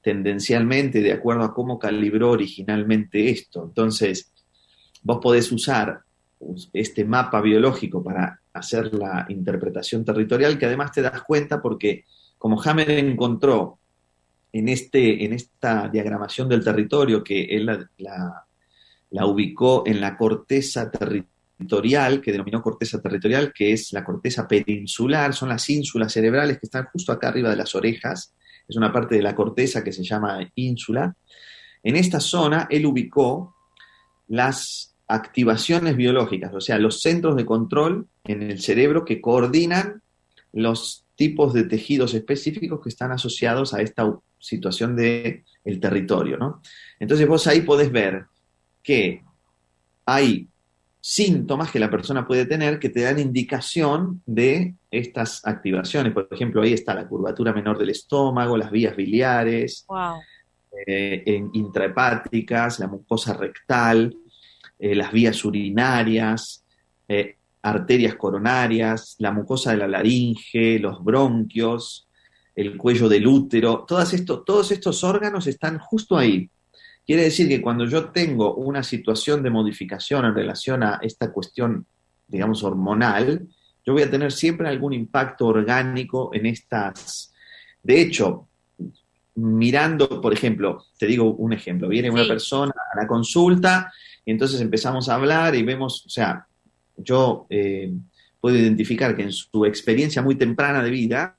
tendencialmente 0.02 1.02
de 1.02 1.12
acuerdo 1.14 1.44
a 1.44 1.54
cómo 1.54 1.78
calibró 1.78 2.32
originalmente 2.32 3.30
esto. 3.30 3.64
Entonces, 3.66 4.32
vos 5.04 5.20
podés 5.22 5.52
usar 5.52 6.02
este 6.74 7.06
mapa 7.06 7.40
biológico 7.40 8.04
para 8.04 8.40
hacer 8.54 8.94
la 8.94 9.26
interpretación 9.30 10.04
territorial, 10.04 10.58
que 10.58 10.66
además 10.66 10.92
te 10.92 11.02
das 11.04 11.22
cuenta 11.22 11.62
porque 11.62 12.06
como 12.40 12.62
Hammer 12.62 12.90
encontró 12.90 13.78
en, 14.52 14.68
este, 14.68 15.24
en 15.24 15.34
esta 15.34 15.88
diagramación 15.90 16.50
del 16.50 16.64
territorio 16.64 17.24
que 17.24 17.44
él 17.46 17.66
la, 17.68 17.90
la- 18.00 18.46
la 19.14 19.28
ubicó 19.28 19.84
en 19.86 20.02
la 20.02 20.18
corteza 20.18 20.90
territorial, 20.90 22.20
que 22.20 22.32
denominó 22.32 22.64
corteza 22.64 23.00
territorial, 23.00 23.54
que 23.54 23.72
es 23.72 23.94
la 23.94 24.04
corteza 24.04 24.48
peninsular, 24.48 25.34
son 25.36 25.50
las 25.50 25.70
ínsulas 25.70 26.12
cerebrales 26.12 26.58
que 26.58 26.66
están 26.66 26.86
justo 26.92 27.12
acá 27.12 27.28
arriba 27.28 27.52
de 27.52 27.56
las 27.56 27.76
orejas, 27.76 28.34
es 28.68 28.76
una 28.76 28.92
parte 28.92 29.16
de 29.16 29.22
la 29.22 29.36
corteza 29.36 29.84
que 29.84 29.92
se 29.92 30.04
llama 30.04 30.40
ínsula. 30.56 31.16
En 31.84 31.96
esta 31.96 32.20
zona 32.20 32.68
él 32.72 32.88
ubicó 32.88 33.56
las 34.30 34.96
activaciones 35.08 35.96
biológicas, 35.96 36.52
o 36.56 36.62
sea, 36.62 36.80
los 36.80 37.02
centros 37.02 37.36
de 37.36 37.46
control 37.46 38.08
en 38.24 38.42
el 38.42 38.60
cerebro 38.62 39.06
que 39.06 39.22
coordinan 39.22 40.02
los 40.54 41.06
tipos 41.16 41.54
de 41.54 41.66
tejidos 41.66 42.16
específicos 42.16 42.82
que 42.82 42.90
están 42.90 43.12
asociados 43.12 43.76
a 43.76 43.82
esta 43.82 44.12
situación 44.40 44.96
de 44.96 45.44
el 45.64 45.80
territorio, 45.80 46.38
¿no? 46.38 46.64
Entonces 47.00 47.28
vos 47.28 47.46
ahí 47.46 47.62
podés 47.62 47.92
ver 47.92 48.26
que 48.84 49.24
hay 50.06 50.48
síntomas 51.00 51.72
que 51.72 51.80
la 51.80 51.90
persona 51.90 52.26
puede 52.26 52.46
tener 52.46 52.80
que 52.80 52.90
te 52.90 53.02
dan 53.02 53.20
indicación 53.20 54.22
de 54.26 54.76
estas 54.92 55.46
activaciones. 55.46 56.14
Por 56.14 56.28
ejemplo, 56.32 56.62
ahí 56.62 56.74
está 56.74 56.94
la 56.94 57.08
curvatura 57.08 57.52
menor 57.54 57.78
del 57.78 57.90
estómago, 57.90 58.58
las 58.58 58.72
vías 58.72 58.96
biliares, 58.96 59.86
Wow. 59.88 60.20
eh, 60.88 61.24
en- 61.26 61.50
intrahepáticas, 61.54 62.80
la 62.80 62.88
mucosa 62.88 63.34
rectal, 63.34 64.16
eh, 64.80 64.96
las 64.96 65.12
vías 65.12 65.44
urinarias, 65.44 66.64
eh, 67.08 67.36
arterias 67.62 68.16
coronarias, 68.16 69.16
la 69.20 69.32
mucosa 69.32 69.72
de 69.72 69.78
la 69.78 69.88
laringe, 69.88 70.80
los 70.80 71.04
bronquios, 71.04 72.08
el 72.56 72.78
cuello 72.78 73.10
del 73.10 73.26
útero, 73.28 73.84
todos 73.88 74.14
estos 74.72 75.04
órganos 75.04 75.48
están 75.48 75.80
justo 75.80 76.18
ahí. 76.18 76.50
Quiere 77.06 77.24
decir 77.24 77.48
que 77.48 77.62
cuando 77.62 77.86
yo 77.86 78.10
tengo 78.10 78.56
una 78.56 78.84
situación 78.84 79.44
de 79.44 79.50
modificación 79.50 80.26
en 80.26 80.36
relación 80.36 80.84
a 80.84 81.00
esta 81.02 81.32
cuestión 81.32 81.86
digamos, 82.34 82.64
hormonal, 82.64 83.48
yo 83.86 83.94
voy 83.94 84.02
a 84.02 84.10
tener 84.10 84.32
siempre 84.32 84.68
algún 84.68 84.94
impacto 84.94 85.48
orgánico 85.48 86.32
en 86.34 86.48
estas. 86.48 87.34
De 87.82 88.02
hecho, 88.02 88.48
mirando, 89.36 90.22
por 90.22 90.34
ejemplo, 90.34 90.86
te 90.98 91.06
digo 91.06 91.34
un 91.36 91.54
ejemplo, 91.54 91.88
viene 91.88 92.10
una 92.10 92.26
persona 92.26 92.74
a 92.94 93.00
la 93.00 93.08
consulta 93.08 93.92
y 94.26 94.32
entonces 94.32 94.62
empezamos 94.62 95.10
a 95.10 95.16
hablar 95.16 95.54
y 95.56 95.64
vemos, 95.64 96.06
o 96.06 96.10
sea, 96.10 96.48
yo 96.98 97.46
eh, 97.50 97.92
puedo 98.40 98.58
identificar 98.58 99.16
que 99.16 99.24
en 99.24 99.32
su 99.32 99.66
experiencia 99.66 100.22
muy 100.22 100.36
temprana 100.36 100.82
de 100.82 100.90
vida, 100.90 101.38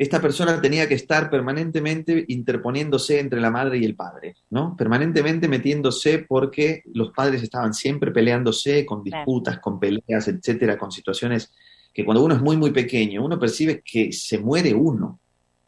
esta 0.00 0.18
persona 0.18 0.62
tenía 0.62 0.88
que 0.88 0.94
estar 0.94 1.28
permanentemente 1.28 2.24
interponiéndose 2.28 3.20
entre 3.20 3.38
la 3.38 3.50
madre 3.50 3.76
y 3.76 3.84
el 3.84 3.94
padre, 3.94 4.34
¿no? 4.48 4.74
Permanentemente 4.74 5.46
metiéndose 5.46 6.20
porque 6.20 6.82
los 6.94 7.12
padres 7.12 7.42
estaban 7.42 7.74
siempre 7.74 8.10
peleándose 8.10 8.86
con 8.86 9.04
disputas, 9.04 9.58
con 9.58 9.78
peleas, 9.78 10.26
etcétera, 10.26 10.78
con 10.78 10.90
situaciones 10.90 11.52
que 11.92 12.02
cuando 12.02 12.24
uno 12.24 12.34
es 12.34 12.40
muy, 12.40 12.56
muy 12.56 12.70
pequeño, 12.70 13.22
uno 13.22 13.38
percibe 13.38 13.82
que 13.84 14.10
se 14.10 14.38
muere 14.38 14.72
uno. 14.72 15.18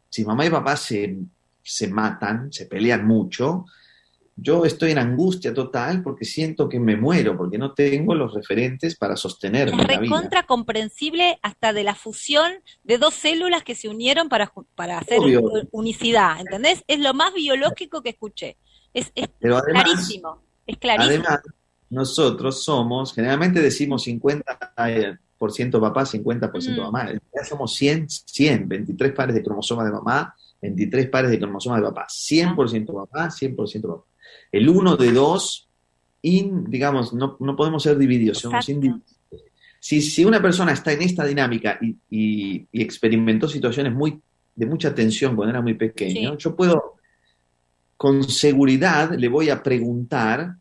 Si 0.09 0.25
mamá 0.25 0.47
y 0.47 0.51
papá 0.51 0.79
se, 0.79 1.15
se 1.63 1.89
matan, 1.89 2.51
se 2.51 2.65
pelean 2.65 3.07
mucho, 3.07 3.67
yo 4.37 4.65
estoy 4.65 4.93
en 4.93 4.99
angustia 4.99 5.53
total 5.53 6.03
porque 6.03 6.25
siento 6.25 6.69
que 6.69 6.81
me 6.81 6.97
muero, 6.97 7.37
porque 7.37 7.59
no 7.59 7.75
tengo 7.75 8.15
los 8.15 8.33
referentes 8.33 8.97
para 8.97 9.17
sostenerme 9.17 9.85
recontra 9.85 10.45
comprensible 10.45 11.39
hasta 11.43 11.73
de 11.73 11.85
la 11.85 11.95
fusión 11.95 12.53
de 12.83 12.99
dos 12.99 13.15
células 13.15 13.63
que 13.63 13.75
se 13.75 13.89
unieron 13.89 14.29
para, 14.29 14.53
para 14.75 14.99
hacer 14.99 15.19
Obvio. 15.21 15.43
unicidad, 15.71 16.41
¿entendés? 16.41 16.83
Es 16.89 16.99
lo 16.99 17.13
más 17.15 17.35
biológico 17.35 18.03
que 18.03 18.11
escuché. 18.11 18.57
Es, 18.95 19.13
es 19.15 19.29
además, 19.41 19.63
clarísimo, 19.65 20.43
es 20.67 20.77
clarísimo. 20.79 21.25
Además, 21.27 21.41
nosotros 21.91 22.65
somos, 22.65 23.15
generalmente 23.15 23.61
decimos 23.61 24.07
50% 24.07 25.81
papá, 25.81 26.07
50% 26.07 26.81
Mm. 26.81 26.85
mamá. 26.85 27.01
En 27.03 27.07
realidad 27.07 27.49
somos 27.49 27.75
100, 27.75 28.09
100, 28.09 28.69
23 28.69 29.13
pares 29.13 29.35
de 29.35 29.43
cromosomas 29.43 29.85
de 29.87 29.93
mamá, 29.93 30.35
23 30.63 31.09
pares 31.11 31.31
de 31.31 31.39
cromosomas 31.39 31.81
de 31.81 31.87
papá. 31.89 32.07
100% 32.09 32.95
papá, 32.95 33.31
100% 33.31 33.89
papá. 33.89 34.05
El 34.53 34.69
uno 34.69 34.97
de 34.97 35.11
dos, 35.13 35.67
in- 36.23 36.65
digamos, 36.71 37.13
no, 37.13 37.37
no 37.41 37.57
podemos 37.57 37.83
ser 37.83 37.97
divididos, 37.99 38.39
somos 38.39 38.69
indivisibles. 38.69 39.19
Si, 39.81 40.01
si 40.01 40.25
una 40.25 40.41
persona 40.41 40.73
está 40.73 40.93
en 40.93 41.03
esta 41.03 41.25
dinámica 41.25 41.79
y, 41.81 41.97
y- 42.11 42.67
y 42.71 42.83
experimentó 42.83 43.49
situaciones 43.49 43.93
muy, 43.93 44.21
de 44.55 44.67
mucha 44.67 44.95
tensión 44.95 45.35
cuando 45.35 45.51
era 45.51 45.61
muy 45.63 45.75
pequeño, 45.75 46.33
Sí. 46.33 46.37
yo 46.39 46.55
puedo, 46.55 46.95
con 47.97 48.23
seguridad, 48.29 49.13
le 49.19 49.29
voy 49.29 49.49
a 49.49 49.63
preguntar, 49.63 50.55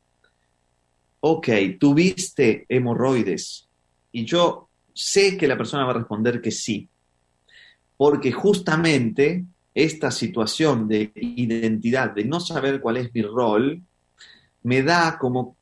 ok, 1.19 1.47
tuviste 1.79 2.65
hemorroides, 2.69 3.67
y 4.11 4.25
yo 4.25 4.69
sé 4.93 5.37
que 5.37 5.47
la 5.47 5.57
persona 5.57 5.85
va 5.85 5.91
a 5.91 5.95
responder 5.97 6.41
que 6.41 6.51
sí, 6.51 6.87
porque 7.97 8.31
justamente 8.31 9.45
esta 9.73 10.11
situación 10.11 10.87
de 10.87 11.11
identidad, 11.15 12.11
de 12.11 12.25
no 12.25 12.39
saber 12.39 12.81
cuál 12.81 12.97
es 12.97 13.13
mi 13.13 13.21
rol, 13.21 13.81
me 14.63 14.83
da 14.83 15.17
como, 15.17 15.55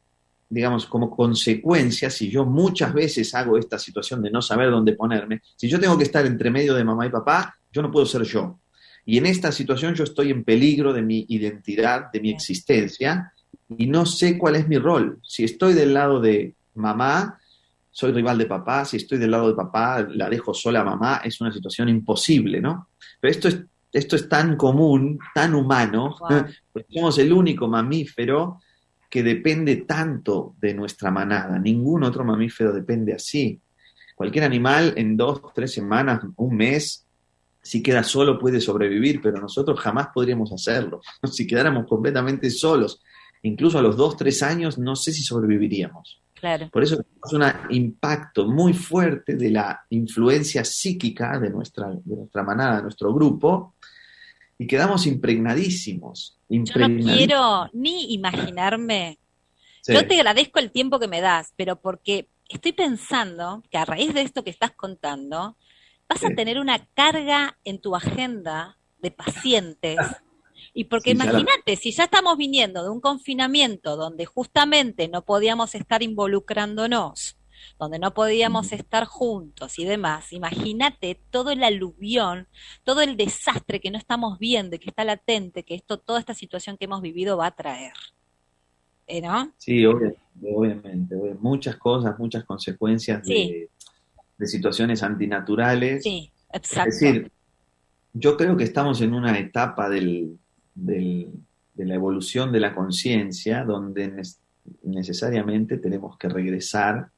digamos, 0.49 0.85
como 0.85 1.09
consecuencia, 1.09 2.09
si 2.09 2.29
yo 2.29 2.45
muchas 2.45 2.93
veces 2.93 3.33
hago 3.35 3.57
esta 3.57 3.77
situación 3.77 4.21
de 4.21 4.31
no 4.31 4.41
saber 4.41 4.71
dónde 4.71 4.93
ponerme, 4.93 5.41
si 5.55 5.69
yo 5.69 5.79
tengo 5.79 5.97
que 5.97 6.03
estar 6.03 6.25
entre 6.25 6.49
medio 6.49 6.73
de 6.73 6.83
mamá 6.83 7.05
y 7.05 7.09
papá, 7.09 7.55
yo 7.71 7.81
no 7.81 7.91
puedo 7.91 8.05
ser 8.05 8.23
yo. 8.23 8.59
Y 9.05 9.17
en 9.17 9.25
esta 9.25 9.51
situación 9.51 9.95
yo 9.95 10.03
estoy 10.03 10.31
en 10.31 10.43
peligro 10.43 10.91
de 10.93 11.01
mi 11.01 11.25
identidad, 11.29 12.11
de 12.11 12.19
mi 12.19 12.31
existencia, 12.31 13.33
y 13.77 13.87
no 13.87 14.05
sé 14.05 14.37
cuál 14.37 14.55
es 14.55 14.67
mi 14.67 14.77
rol. 14.77 15.19
Si 15.23 15.43
estoy 15.43 15.73
del 15.73 15.93
lado 15.93 16.19
de 16.19 16.55
mamá, 16.75 17.39
soy 17.91 18.11
rival 18.11 18.37
de 18.37 18.45
papá, 18.45 18.85
si 18.85 18.97
estoy 18.97 19.17
del 19.17 19.31
lado 19.31 19.49
de 19.49 19.55
papá, 19.55 20.05
la 20.09 20.29
dejo 20.29 20.53
sola 20.53 20.81
a 20.81 20.85
mamá, 20.85 21.21
es 21.23 21.39
una 21.41 21.51
situación 21.51 21.89
imposible, 21.89 22.61
¿no? 22.61 22.89
Pero 23.19 23.31
esto 23.31 23.47
es, 23.47 23.59
esto 23.91 24.15
es 24.15 24.29
tan 24.29 24.55
común, 24.55 25.19
tan 25.33 25.55
humano, 25.55 26.15
Wow. 26.19 26.29
porque 26.73 26.93
somos 26.93 27.17
el 27.17 27.33
único 27.33 27.67
mamífero 27.67 28.59
que 29.09 29.23
depende 29.23 29.77
tanto 29.77 30.55
de 30.59 30.73
nuestra 30.73 31.09
manada. 31.09 31.57
Ningún 31.57 32.03
otro 32.03 32.23
mamífero 32.23 32.71
depende 32.71 33.13
así. 33.13 33.59
Cualquier 34.15 34.43
animal 34.43 34.93
en 34.97 35.17
dos, 35.17 35.41
tres 35.55 35.73
semanas, 35.73 36.21
un 36.35 36.55
mes, 36.55 37.07
si 37.61 37.81
queda 37.81 38.03
solo 38.03 38.37
puede 38.37 38.61
sobrevivir, 38.61 39.21
pero 39.21 39.39
nosotros 39.39 39.79
jamás 39.79 40.09
podríamos 40.13 40.51
hacerlo. 40.51 41.01
Si 41.31 41.47
quedáramos 41.47 41.87
completamente 41.87 42.49
solos, 42.49 43.01
incluso 43.41 43.79
a 43.79 43.81
los 43.81 43.97
dos, 43.97 44.15
tres 44.15 44.43
años, 44.43 44.77
no 44.77 44.95
sé 44.95 45.11
si 45.11 45.23
sobreviviríamos. 45.23 46.18
Claro. 46.39 46.69
Por 46.69 46.83
eso 46.83 46.95
es 46.95 47.33
un 47.33 47.43
impacto 47.69 48.47
muy 48.47 48.73
fuerte 48.73 49.35
de 49.35 49.51
la 49.51 49.85
influencia 49.89 50.63
psíquica 50.63 51.37
de 51.39 51.49
nuestra, 51.49 51.89
de 51.89 52.15
nuestra 52.15 52.43
manada, 52.43 52.77
de 52.77 52.83
nuestro 52.83 53.13
grupo, 53.13 53.75
y 54.57 54.67
quedamos 54.67 55.05
impregnadísimos. 55.05 56.37
Yo 56.49 56.87
no 56.87 57.03
quiero 57.03 57.69
ni 57.73 58.13
imaginarme. 58.13 59.19
Sí. 59.81 59.93
Yo 59.93 60.07
te 60.07 60.15
agradezco 60.15 60.59
el 60.59 60.71
tiempo 60.71 60.99
que 60.99 61.07
me 61.07 61.21
das, 61.21 61.53
pero 61.55 61.79
porque 61.79 62.27
estoy 62.49 62.73
pensando 62.73 63.63
que 63.69 63.77
a 63.77 63.85
raíz 63.85 64.13
de 64.13 64.21
esto 64.21 64.43
que 64.43 64.49
estás 64.49 64.71
contando, 64.71 65.55
vas 66.09 66.23
a 66.23 66.29
tener 66.29 66.59
una 66.59 66.85
carga 66.93 67.57
en 67.63 67.79
tu 67.79 67.95
agenda 67.95 68.77
de 68.99 69.11
pacientes. 69.11 69.97
Y 70.79 70.85
porque 70.85 71.09
Sí, 71.11 71.17
imagínate, 71.17 71.75
si 71.75 71.91
ya 71.91 72.05
estamos 72.05 72.37
viniendo 72.37 72.81
de 72.83 72.89
un 72.89 73.01
confinamiento 73.01 73.97
donde 73.97 74.25
justamente 74.25 75.09
no 75.09 75.23
podíamos 75.25 75.75
estar 75.75 76.01
involucrándonos, 76.03 77.37
donde 77.77 77.99
no 77.99 78.13
podíamos 78.13 78.71
estar 78.71 79.03
juntos 79.03 79.77
y 79.77 79.83
demás, 79.83 80.31
imagínate 80.31 81.19
todo 81.31 81.51
el 81.51 81.63
aluvión, 81.63 82.47
todo 82.85 83.01
el 83.01 83.17
desastre 83.17 83.81
que 83.81 83.91
no 83.91 83.97
estamos 83.97 84.39
viendo 84.39 84.77
y 84.77 84.79
que 84.79 84.89
está 84.89 85.03
latente, 85.03 85.63
que 85.63 85.75
esto, 85.75 85.99
toda 85.99 86.19
esta 86.21 86.33
situación 86.33 86.77
que 86.77 86.85
hemos 86.85 87.01
vivido 87.01 87.35
va 87.35 87.47
a 87.47 87.55
traer. 87.55 87.91
¿Eh, 89.05 89.19
¿No? 89.21 89.51
Sí, 89.57 89.83
obvia- 89.85 90.13
obviamente, 90.41 91.13
obvia- 91.15 91.35
muchas 91.41 91.75
cosas, 91.75 92.17
muchas 92.19 92.45
consecuencias 92.45 93.21
de, 93.25 93.67
de 94.37 94.47
situaciones 94.47 95.03
antinaturales. 95.03 96.03
Sí, 96.03 96.31
exacto. 96.53 96.89
Es 96.89 96.99
decir, 97.01 97.31
yo 98.13 98.37
creo 98.37 98.55
que 98.55 98.63
estamos 98.63 99.01
en 99.01 99.13
una 99.13 99.37
etapa 99.37 99.89
del, 99.89 100.39
del- 100.85 101.31
de 101.73 101.85
la 101.85 101.95
evolución 101.95 102.51
de 102.51 102.59
la 102.59 102.75
conciencia 102.75 103.63
donde 103.63 104.21
necesariamente 104.83 105.77
tenemos 105.77 106.17
que 106.17 106.27
regresar 106.29 107.09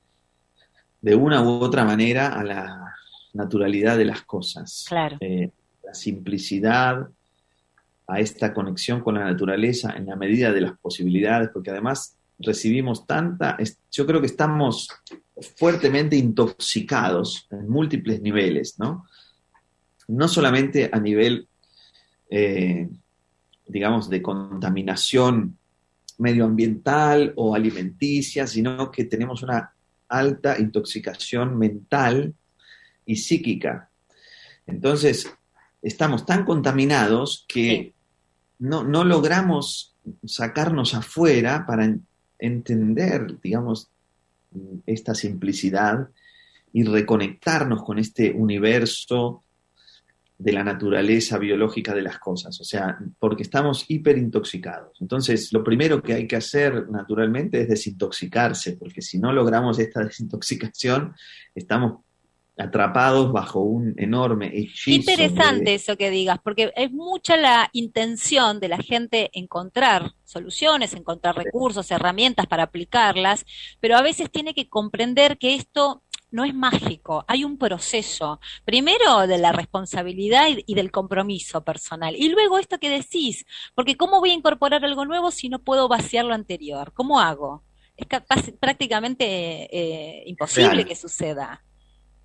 de 1.02 1.16
una 1.16 1.42
u 1.42 1.50
otra 1.50 1.84
manera 1.84 2.40
a 2.40 2.44
la 2.44 2.96
naturalidad 3.34 3.98
de 3.98 4.06
las 4.06 4.22
cosas. 4.22 4.86
Claro. 4.88 5.18
Eh, 5.20 5.50
la 5.84 5.94
simplicidad, 5.94 7.08
a 8.08 8.20
esta 8.20 8.54
conexión 8.54 9.00
con 9.02 9.16
la 9.16 9.24
naturaleza 9.24 9.94
en 9.96 10.06
la 10.06 10.16
medida 10.16 10.52
de 10.52 10.62
las 10.62 10.78
posibilidades, 10.80 11.50
porque 11.54 11.72
además 11.72 12.18
recibimos 12.40 13.08
tanta, 13.08 13.58
yo 13.92 14.06
creo 14.06 14.20
que 14.20 14.28
estamos 14.28 14.90
fuertemente 15.56 16.16
intoxicados 16.18 17.48
en 17.52 17.70
múltiples 17.70 18.22
niveles, 18.22 18.78
¿no? 18.80 19.06
No 20.08 20.28
solamente 20.28 20.90
a 20.92 21.00
nivel, 21.00 21.48
eh, 22.30 22.90
digamos, 23.72 24.10
de 24.10 24.22
contaminación 24.22 25.58
medioambiental 26.18 27.34
o 27.36 27.56
alimenticia, 27.56 28.46
sino 28.48 28.92
que 28.92 29.06
tenemos 29.06 29.42
una 29.44 29.74
alta 30.08 30.60
intoxicación 30.60 31.58
mental 31.58 32.34
y 33.06 33.16
psíquica. 33.16 33.90
Entonces, 34.68 35.32
estamos 35.82 36.26
tan 36.26 36.46
contaminados 36.46 37.46
que 37.48 37.62
Sí. 37.70 37.94
no, 38.60 38.84
no 38.84 39.04
logramos 39.04 39.96
sacarnos 40.26 40.94
afuera 40.94 41.66
para 41.66 41.86
en- 41.86 42.06
entender, 42.40 43.40
digamos, 43.42 43.90
esta 44.86 45.16
simplicidad 45.16 46.10
y 46.74 46.84
reconectarnos 46.84 47.84
con 47.84 48.00
este 48.00 48.32
universo 48.32 49.44
de 50.44 50.54
la 50.54 50.64
naturaleza 50.64 51.38
biológica 51.38 51.94
de 51.94 52.02
las 52.02 52.18
cosas, 52.18 52.60
o 52.60 52.64
sea, 52.64 52.98
porque 53.20 53.44
estamos 53.44 53.86
hiperintoxicados. 53.88 55.00
Entonces, 55.00 55.54
lo 55.54 55.64
primero 55.64 56.02
que 56.02 56.14
hay 56.14 56.28
que 56.28 56.36
hacer 56.36 56.90
naturalmente 56.90 57.62
es 57.62 57.70
desintoxicarse, 57.70 58.74
porque 58.78 59.02
si 59.04 59.20
no 59.20 59.32
logramos 59.32 59.78
esta 59.78 60.04
desintoxicación, 60.04 61.14
estamos 61.54 62.02
atrapados 62.58 63.32
bajo 63.32 63.62
un 63.62 63.94
enorme 63.98 64.48
hechizo. 64.54 64.92
interesante 64.92 65.64
de- 65.66 65.76
eso 65.76 65.96
que 65.96 66.10
digas, 66.10 66.38
porque 66.44 66.72
es 66.76 66.92
mucha 66.92 67.38
la 67.38 67.70
intención 67.74 68.60
de 68.60 68.68
la 68.68 68.78
gente 68.78 69.30
encontrar 69.34 70.12
soluciones, 70.26 70.94
encontrar 70.94 71.36
recursos, 71.36 71.90
herramientas 71.92 72.48
para 72.48 72.64
aplicarlas, 72.64 73.46
pero 73.80 73.96
a 73.96 74.02
veces 74.02 74.30
tiene 74.32 74.54
que 74.54 74.68
comprender 74.70 75.38
que 75.38 75.56
esto 75.56 76.04
no 76.32 76.44
es 76.46 76.54
mágico, 76.56 77.24
hay 77.28 77.44
un 77.44 77.58
proceso, 77.58 78.40
primero 78.66 79.28
de 79.28 79.38
la 79.38 79.52
responsabilidad 79.52 80.48
y, 80.50 80.64
y 80.66 80.76
del 80.76 80.92
compromiso 80.92 81.64
personal, 81.64 82.16
y 82.16 82.30
luego 82.30 82.58
esto 82.58 82.80
que 82.80 82.90
decís, 82.90 83.46
porque 83.76 83.98
¿cómo 83.98 84.20
voy 84.20 84.32
a 84.32 84.34
incorporar 84.34 84.84
algo 84.86 85.06
nuevo 85.06 85.30
si 85.32 85.50
no 85.50 85.60
puedo 85.60 85.88
vaciar 85.88 86.26
lo 86.26 86.34
anterior? 86.34 86.94
¿Cómo 86.94 87.20
hago? 87.20 87.64
es 87.98 88.08
capaz- 88.08 88.52
prácticamente 88.60 89.26
eh, 89.26 90.24
imposible 90.26 90.70
Real. 90.72 90.86
que 90.86 90.96
suceda. 90.96 91.64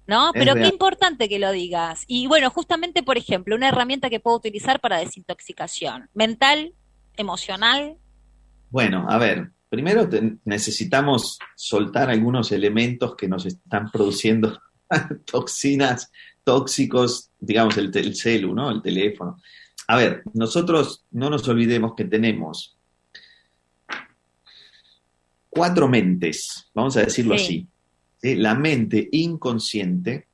¿No? 0.06 0.30
Pero 0.32 0.54
qué 0.54 0.68
importante 0.68 1.28
que 1.28 1.40
lo 1.40 1.50
digas. 1.50 2.04
Y 2.06 2.28
bueno, 2.28 2.48
justamente, 2.50 3.02
por 3.02 3.18
ejemplo, 3.18 3.56
una 3.56 3.68
herramienta 3.68 4.08
que 4.08 4.20
puedo 4.20 4.36
utilizar 4.36 4.80
para 4.80 4.98
desintoxicación, 4.98 6.08
mental, 6.14 6.74
emocional, 7.16 7.98
Bueno, 8.70 9.06
a 9.08 9.18
ver, 9.18 9.50
primero 9.76 10.08
necesitamos 10.46 11.38
soltar 11.54 12.08
algunos 12.08 12.50
elementos 12.50 13.14
que 13.14 13.28
nos 13.28 13.44
están 13.44 13.90
produciendo 13.90 14.58
toxinas, 15.30 16.10
tóxicos, 16.44 17.30
digamos, 17.38 17.76
el, 17.76 17.94
el 17.94 18.16
celu, 18.16 18.54
¿no? 18.54 18.70
El 18.70 18.80
teléfono. 18.80 19.38
A 19.88 19.98
ver, 19.98 20.22
nosotros 20.32 21.04
no 21.10 21.28
nos 21.28 21.46
olvidemos 21.46 21.92
que 21.94 22.06
tenemos 22.06 22.74
cuatro 25.50 25.88
mentes, 25.88 26.70
vamos 26.74 26.96
a 26.96 27.00
decirlo 27.02 27.36
Sí. 27.36 27.44
así. 27.44 27.68
¿sí? 28.22 28.34
La 28.36 28.54
mente 28.54 29.10
inconsciente, 29.12 30.26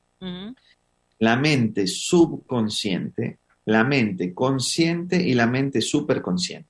la 1.19 1.37
mente 1.37 1.89
subconsciente, 1.89 3.39
la 3.65 3.83
mente 3.83 4.33
consciente 4.33 5.21
y 5.21 5.35
la 5.35 5.49
mente 5.49 5.81
superconsciente. 5.81 6.69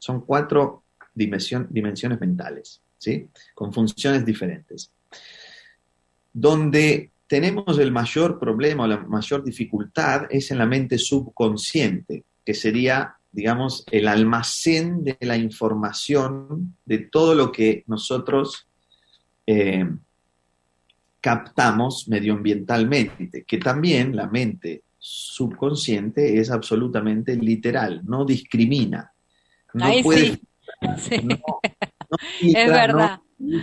Son 0.00 0.22
cuatro 0.22 0.82
dimensiones 1.18 2.20
mentales, 2.20 2.80
¿sí? 2.96 3.28
Con 3.54 3.72
funciones 3.72 4.24
diferentes. 4.24 4.90
Donde 6.32 7.10
tenemos 7.26 7.78
el 7.78 7.92
mayor 7.92 8.38
problema 8.38 8.84
o 8.84 8.86
la 8.86 8.98
mayor 8.98 9.44
dificultad 9.44 10.22
es 10.30 10.50
en 10.50 10.58
la 10.58 10.66
mente 10.66 10.98
subconsciente, 10.98 12.24
que 12.44 12.54
sería, 12.54 13.16
digamos, 13.30 13.84
el 13.90 14.08
almacén 14.08 15.04
de 15.04 15.18
la 15.20 15.36
información 15.36 16.76
de 16.86 16.98
todo 16.98 17.34
lo 17.34 17.52
que 17.52 17.84
nosotros 17.86 18.66
eh, 19.46 19.86
captamos 21.20 22.06
medioambientalmente, 22.08 23.44
que 23.44 23.58
también 23.58 24.16
la 24.16 24.28
mente 24.28 24.82
subconsciente 24.98 26.40
es 26.40 26.50
absolutamente 26.50 27.36
literal, 27.36 28.02
no 28.04 28.24
discrimina. 28.24 29.12
No 29.74 29.84
Ahí 29.84 30.02
puede 30.02 30.32
sí. 30.32 30.42
Sí, 30.98 31.18
no, 31.22 31.36
no 31.36 31.60
es 32.40 32.66
no 32.66 32.72
verdad. 32.72 33.20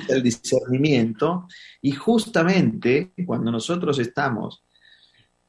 el 0.10 0.22
discernimiento 0.24 1.48
y 1.82 1.92
justamente 1.92 3.12
cuando 3.26 3.52
nosotros 3.52 3.98
estamos 4.00 4.64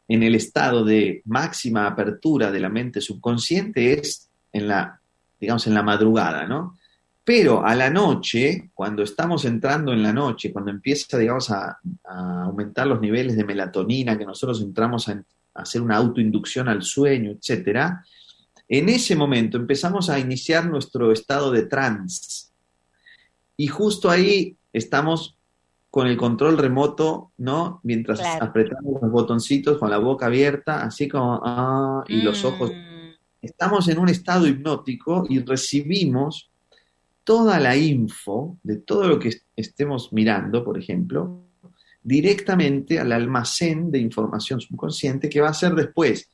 en 0.08 0.22
el 0.22 0.34
estado 0.34 0.84
de 0.84 1.22
máxima 1.26 1.86
apertura 1.86 2.50
de 2.50 2.60
la 2.60 2.68
mente 2.68 3.00
subconsciente 3.00 3.92
es 4.00 4.30
en 4.52 4.68
la, 4.68 5.00
digamos, 5.40 5.66
en 5.66 5.74
la 5.74 5.82
madrugada, 5.82 6.46
¿no? 6.46 6.78
Pero 7.24 7.66
a 7.66 7.74
la 7.74 7.90
noche, 7.90 8.70
cuando 8.72 9.02
estamos 9.02 9.44
entrando 9.44 9.92
en 9.92 10.02
la 10.02 10.12
noche, 10.12 10.52
cuando 10.52 10.70
empieza, 10.70 11.18
digamos, 11.18 11.50
a, 11.50 11.76
a 12.04 12.42
aumentar 12.44 12.86
los 12.86 13.00
niveles 13.00 13.36
de 13.36 13.44
melatonina, 13.44 14.16
que 14.16 14.24
nosotros 14.24 14.62
entramos 14.62 15.08
a, 15.08 15.12
a 15.12 15.62
hacer 15.62 15.82
una 15.82 15.96
autoinducción 15.96 16.68
al 16.68 16.82
sueño, 16.82 17.32
etcétera, 17.32 18.04
en 18.68 18.88
ese 18.88 19.14
momento 19.16 19.56
empezamos 19.56 20.10
a 20.10 20.18
iniciar 20.18 20.68
nuestro 20.68 21.12
estado 21.12 21.50
de 21.50 21.66
trance. 21.66 22.46
Y 23.56 23.68
justo 23.68 24.10
ahí 24.10 24.56
estamos 24.72 25.36
con 25.90 26.06
el 26.08 26.16
control 26.16 26.58
remoto, 26.58 27.32
¿no? 27.38 27.80
Mientras 27.84 28.18
Claro. 28.20 28.44
apretamos 28.46 29.00
los 29.00 29.10
botoncitos 29.10 29.78
con 29.78 29.88
la 29.90 29.98
boca 29.98 30.26
abierta, 30.26 30.82
así 30.84 31.08
como, 31.08 31.40
ah, 31.44 32.04
y 32.08 32.22
los 32.22 32.44
ojos. 32.44 32.70
Mm, 32.70 32.96
Estamos 33.42 33.86
en 33.88 33.98
un 33.98 34.08
estado 34.08 34.46
hipnótico 34.48 35.24
y 35.28 35.38
recibimos 35.38 36.50
toda 37.22 37.60
la 37.60 37.76
info 37.76 38.58
de 38.64 38.78
todo 38.78 39.06
lo 39.06 39.18
que 39.20 39.28
est- 39.28 39.46
estemos 39.54 40.12
mirando, 40.12 40.64
por 40.64 40.76
ejemplo, 40.76 41.44
directamente 42.02 42.98
al 42.98 43.12
almacén 43.12 43.90
de 43.92 43.98
información 44.00 44.60
subconsciente 44.60 45.28
que 45.28 45.40
va 45.40 45.50
a 45.50 45.54
ser 45.54 45.74
después 45.74 46.30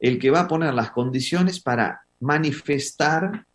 el 0.00 0.18
que 0.18 0.30
va 0.30 0.40
a 0.40 0.48
poner 0.48 0.74
las 0.74 0.90
condiciones 0.90 1.60
para 1.60 2.02
manifestar 2.20 3.46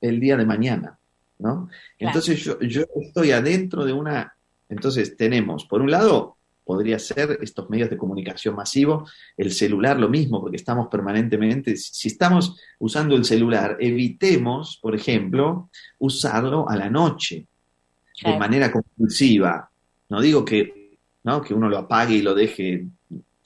el 0.00 0.20
día 0.20 0.36
de 0.36 0.46
mañana, 0.46 0.98
¿no? 1.38 1.68
Entonces 1.98 2.40
yo, 2.40 2.58
yo 2.60 2.84
estoy 3.00 3.32
adentro 3.32 3.84
de 3.84 3.92
una, 3.92 4.34
entonces 4.68 5.16
tenemos, 5.16 5.64
por 5.64 5.82
un 5.82 5.90
lado, 5.90 6.36
podría 6.64 6.98
ser 6.98 7.38
estos 7.42 7.68
medios 7.70 7.90
de 7.90 7.96
comunicación 7.96 8.54
masivo, 8.54 9.08
el 9.36 9.52
celular 9.52 9.98
lo 9.98 10.08
mismo, 10.08 10.40
porque 10.40 10.56
estamos 10.56 10.88
permanentemente, 10.88 11.76
si 11.76 12.08
estamos 12.08 12.56
usando 12.78 13.16
el 13.16 13.24
celular, 13.24 13.76
evitemos, 13.80 14.78
por 14.80 14.94
ejemplo, 14.94 15.70
usarlo 15.98 16.68
a 16.68 16.76
la 16.76 16.88
noche 16.88 17.46
de 18.22 18.38
manera 18.38 18.70
compulsiva. 18.70 19.68
No 20.08 20.20
digo 20.20 20.44
que, 20.44 20.96
¿no? 21.24 21.42
que 21.42 21.54
uno 21.54 21.68
lo 21.68 21.78
apague 21.78 22.14
y 22.14 22.22
lo 22.22 22.34
deje. 22.34 22.86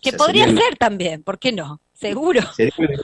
Que 0.01 0.12
podría 0.12 0.47
ser 0.47 0.76
también, 0.78 1.22
¿por 1.22 1.38
qué 1.38 1.53
no? 1.53 1.80
Seguro. 1.97 2.40
sería 2.53 2.72
el- 2.78 3.01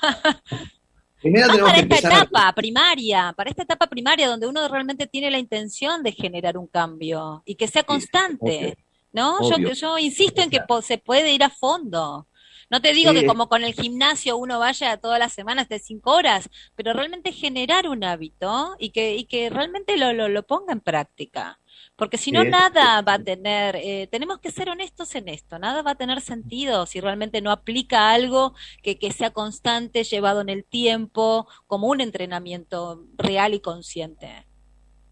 Primero 1.20 1.46
Más 1.46 1.56
tenemos 1.56 1.70
para 1.72 1.88
que 1.88 1.94
esta 1.94 2.08
a- 2.08 2.22
etapa 2.22 2.52
primaria, 2.52 3.32
para 3.36 3.50
esta 3.50 3.62
etapa 3.62 3.86
primaria 3.86 4.28
donde 4.28 4.48
uno 4.48 4.66
realmente 4.66 5.06
tiene 5.06 5.30
la 5.30 5.38
intención 5.38 6.02
de 6.02 6.10
generar 6.12 6.58
un 6.58 6.66
cambio 6.66 7.42
y 7.44 7.54
que 7.54 7.68
sea 7.68 7.84
constante, 7.84 8.76
¿no? 9.12 9.40
Yo, 9.48 9.54
obvio. 9.54 9.72
yo 9.72 9.98
insisto 9.98 10.42
en 10.42 10.50
que 10.50 10.58
se 10.82 10.98
puede 10.98 11.32
ir 11.32 11.44
a 11.44 11.50
fondo. 11.50 12.26
No 12.70 12.80
te 12.80 12.92
digo 12.92 13.12
Sí. 13.12 13.20
que 13.20 13.26
como 13.26 13.48
con 13.48 13.62
el 13.62 13.74
gimnasio 13.74 14.36
uno 14.36 14.58
vaya 14.58 14.96
todas 14.96 15.18
las 15.20 15.32
semanas 15.32 15.68
de 15.68 15.78
cinco 15.78 16.10
horas, 16.12 16.48
pero 16.74 16.92
realmente 16.92 17.30
generar 17.30 17.86
un 17.88 18.02
hábito 18.02 18.74
y 18.80 18.90
que, 18.90 19.14
y 19.14 19.24
que 19.26 19.48
realmente 19.48 19.96
lo, 19.98 20.12
lo, 20.12 20.28
lo 20.28 20.42
ponga 20.44 20.72
en 20.72 20.80
práctica. 20.80 21.60
Porque 22.02 22.18
si 22.18 22.32
no, 22.32 22.42
nada 22.42 23.00
va 23.02 23.12
a 23.12 23.18
tener, 23.20 23.76
eh, 23.76 24.08
tenemos 24.10 24.40
que 24.40 24.50
ser 24.50 24.68
honestos 24.68 25.14
en 25.14 25.28
esto, 25.28 25.60
nada 25.60 25.82
va 25.82 25.92
a 25.92 25.94
tener 25.94 26.20
sentido 26.20 26.84
si 26.84 26.98
realmente 26.98 27.40
no 27.40 27.52
aplica 27.52 28.10
algo 28.10 28.54
que, 28.82 28.98
que 28.98 29.12
sea 29.12 29.30
constante, 29.30 30.02
llevado 30.02 30.40
en 30.40 30.48
el 30.48 30.64
tiempo, 30.64 31.46
como 31.68 31.86
un 31.86 32.00
entrenamiento 32.00 33.06
real 33.16 33.54
y 33.54 33.60
consciente. 33.60 34.48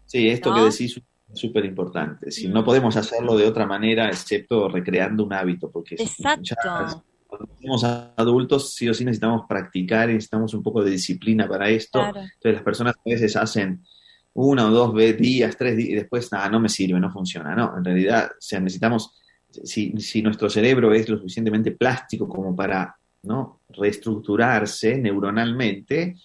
Sí, 0.03 0.27
esto 0.27 0.49
¿no? 0.49 0.57
que 0.57 0.63
decís 0.63 1.01
es 1.31 1.39
súper 1.39 1.63
importante. 1.63 2.29
Si 2.29 2.49
no 2.49 2.61
podemos 2.61 2.97
hacerlo 2.97 3.37
de 3.37 3.45
otra 3.45 3.65
manera, 3.65 4.09
excepto 4.09 4.67
recreando 4.67 5.23
un 5.23 5.31
hábito, 5.31 5.71
porque 5.71 5.95
ya 5.95 6.03
Exacto. 6.03 7.05
cuando 7.25 7.55
somos 7.61 7.85
adultos, 7.85 8.73
sí 8.73 8.89
o 8.89 8.93
sí 8.93 9.05
necesitamos 9.05 9.43
practicar 9.47 10.09
necesitamos 10.09 10.53
un 10.53 10.61
poco 10.61 10.83
de 10.83 10.91
disciplina 10.91 11.47
para 11.47 11.69
esto. 11.69 11.99
Claro. 11.99 12.19
Entonces 12.19 12.53
las 12.53 12.63
personas 12.63 12.95
a 12.97 13.09
veces 13.09 13.33
hacen 13.37 13.81
una 14.33 14.67
o 14.67 14.71
dos 14.71 14.95
días, 15.17 15.57
tres 15.57 15.75
días, 15.77 15.89
y 15.89 15.95
después, 15.95 16.31
nada, 16.31 16.49
no 16.49 16.59
me 16.59 16.69
sirve, 16.69 16.99
no 16.99 17.11
funciona. 17.11 17.55
No, 17.55 17.77
en 17.77 17.83
realidad, 17.83 18.31
o 18.31 18.35
sea, 18.39 18.59
necesitamos, 18.59 19.13
si, 19.63 19.91
si 19.97 20.21
nuestro 20.21 20.49
cerebro 20.49 20.93
es 20.93 21.09
lo 21.09 21.17
suficientemente 21.17 21.71
plástico 21.71 22.27
como 22.27 22.55
para 22.55 22.95
¿no? 23.23 23.61
reestructurarse 23.69 24.97
neuronalmente, 24.97 26.15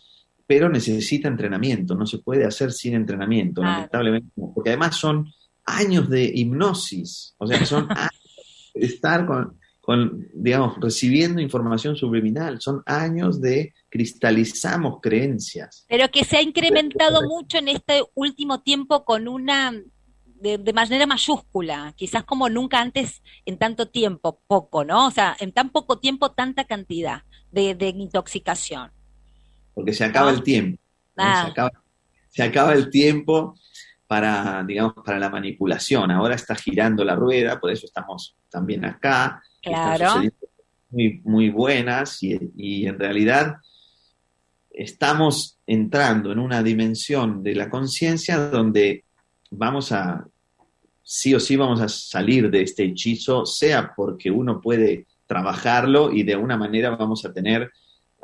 pero 0.47 0.69
necesita 0.69 1.29
entrenamiento, 1.29 1.95
no 1.95 2.07
se 2.07 2.19
puede 2.19 2.45
hacer 2.45 2.73
sin 2.73 2.95
entrenamiento, 2.95 3.61
Claro. 3.61 3.77
lamentablemente, 3.77 4.29
porque 4.55 4.71
además 4.71 4.97
son 4.97 5.27
años 5.65 6.09
de 6.09 6.25
hipnosis, 6.25 7.35
o 7.39 7.47
sea, 7.47 7.65
son 7.67 7.89
años 7.91 8.73
de 8.75 8.87
estar 8.87 9.27
con, 9.27 9.59
con, 9.87 10.27
digamos, 10.35 10.75
recibiendo 10.81 11.41
información 11.41 11.95
subliminal, 11.95 12.61
son 12.61 12.83
años 12.87 13.41
de 13.41 13.73
cristalizamos 13.89 14.99
creencias. 15.01 15.85
Pero 15.89 16.11
que 16.11 16.25
se 16.25 16.39
ha 16.39 16.43
incrementado 16.43 17.23
mucho 17.23 17.59
en 17.59 17.69
este 17.69 18.03
último 18.15 18.63
tiempo 18.63 19.05
con 19.05 19.29
una, 19.29 19.73
de, 20.25 20.59
de 20.59 20.73
manera 20.73 21.07
mayúscula, 21.07 21.95
quizás 21.97 22.25
como 22.25 22.49
nunca 22.49 22.81
antes 22.81 23.23
en 23.45 23.59
tanto 23.59 23.87
tiempo, 23.89 24.41
poco, 24.49 24.85
¿no? 24.85 25.07
O 25.07 25.11
sea, 25.13 25.37
en 25.39 25.53
tan 25.53 25.71
poco 25.71 26.01
tiempo, 26.01 26.33
tanta 26.33 26.65
cantidad 26.65 27.23
de, 27.53 27.77
de 27.77 27.91
intoxicación. 27.91 28.91
porque 29.73 29.93
se 29.93 30.05
acaba 30.05 30.31
Ah. 30.31 30.35
el 30.35 30.43
tiempo. 30.43 30.83
¿no? 31.17 31.23
Ah. 31.25 31.43
Se, 31.45 31.51
acaba, 31.53 31.71
se 32.29 32.43
acaba 32.43 32.73
el 32.73 32.91
tiempo 32.91 33.55
para, 34.09 34.65
digamos, 34.67 34.95
para 35.05 35.21
la 35.21 35.29
manipulación. 35.31 36.11
Ahora 36.11 36.35
está 36.35 36.57
girando 36.57 37.05
la 37.05 37.15
rueda, 37.15 37.61
por 37.61 37.71
eso 37.71 37.87
estamos 37.87 38.37
también 38.51 38.85
acá. 38.85 39.41
Claro. 39.67 40.23
muy, 40.91 41.21
muy 41.25 41.51
buenas 41.51 42.23
y, 42.23 42.39
y 42.57 42.87
en 42.87 42.99
realidad 42.99 43.57
estamos 44.71 45.59
entrando 45.67 46.33
en 46.33 46.39
una 46.39 46.63
dimensión 46.63 47.43
de 47.43 47.55
la 47.55 47.69
conciencia 47.69 48.39
donde 48.39 49.05
vamos 49.51 49.93
a, 49.93 50.27
sí 51.03 51.35
o 51.35 51.41
sí 51.41 51.57
vamos 51.57 51.81
a 51.81 51.89
salir 51.89 52.51
de 52.51 52.63
este 52.63 52.85
hechizo, 52.85 53.47
sea 53.47 53.95
porque 53.95 54.31
uno 54.31 54.61
puede 54.61 55.07
trabajarlo 55.27 56.13
y 56.13 56.23
de 56.25 56.37
una 56.37 56.57
manera 56.57 56.91
vamos 56.97 57.25
a 57.25 57.33
tener 57.33 57.71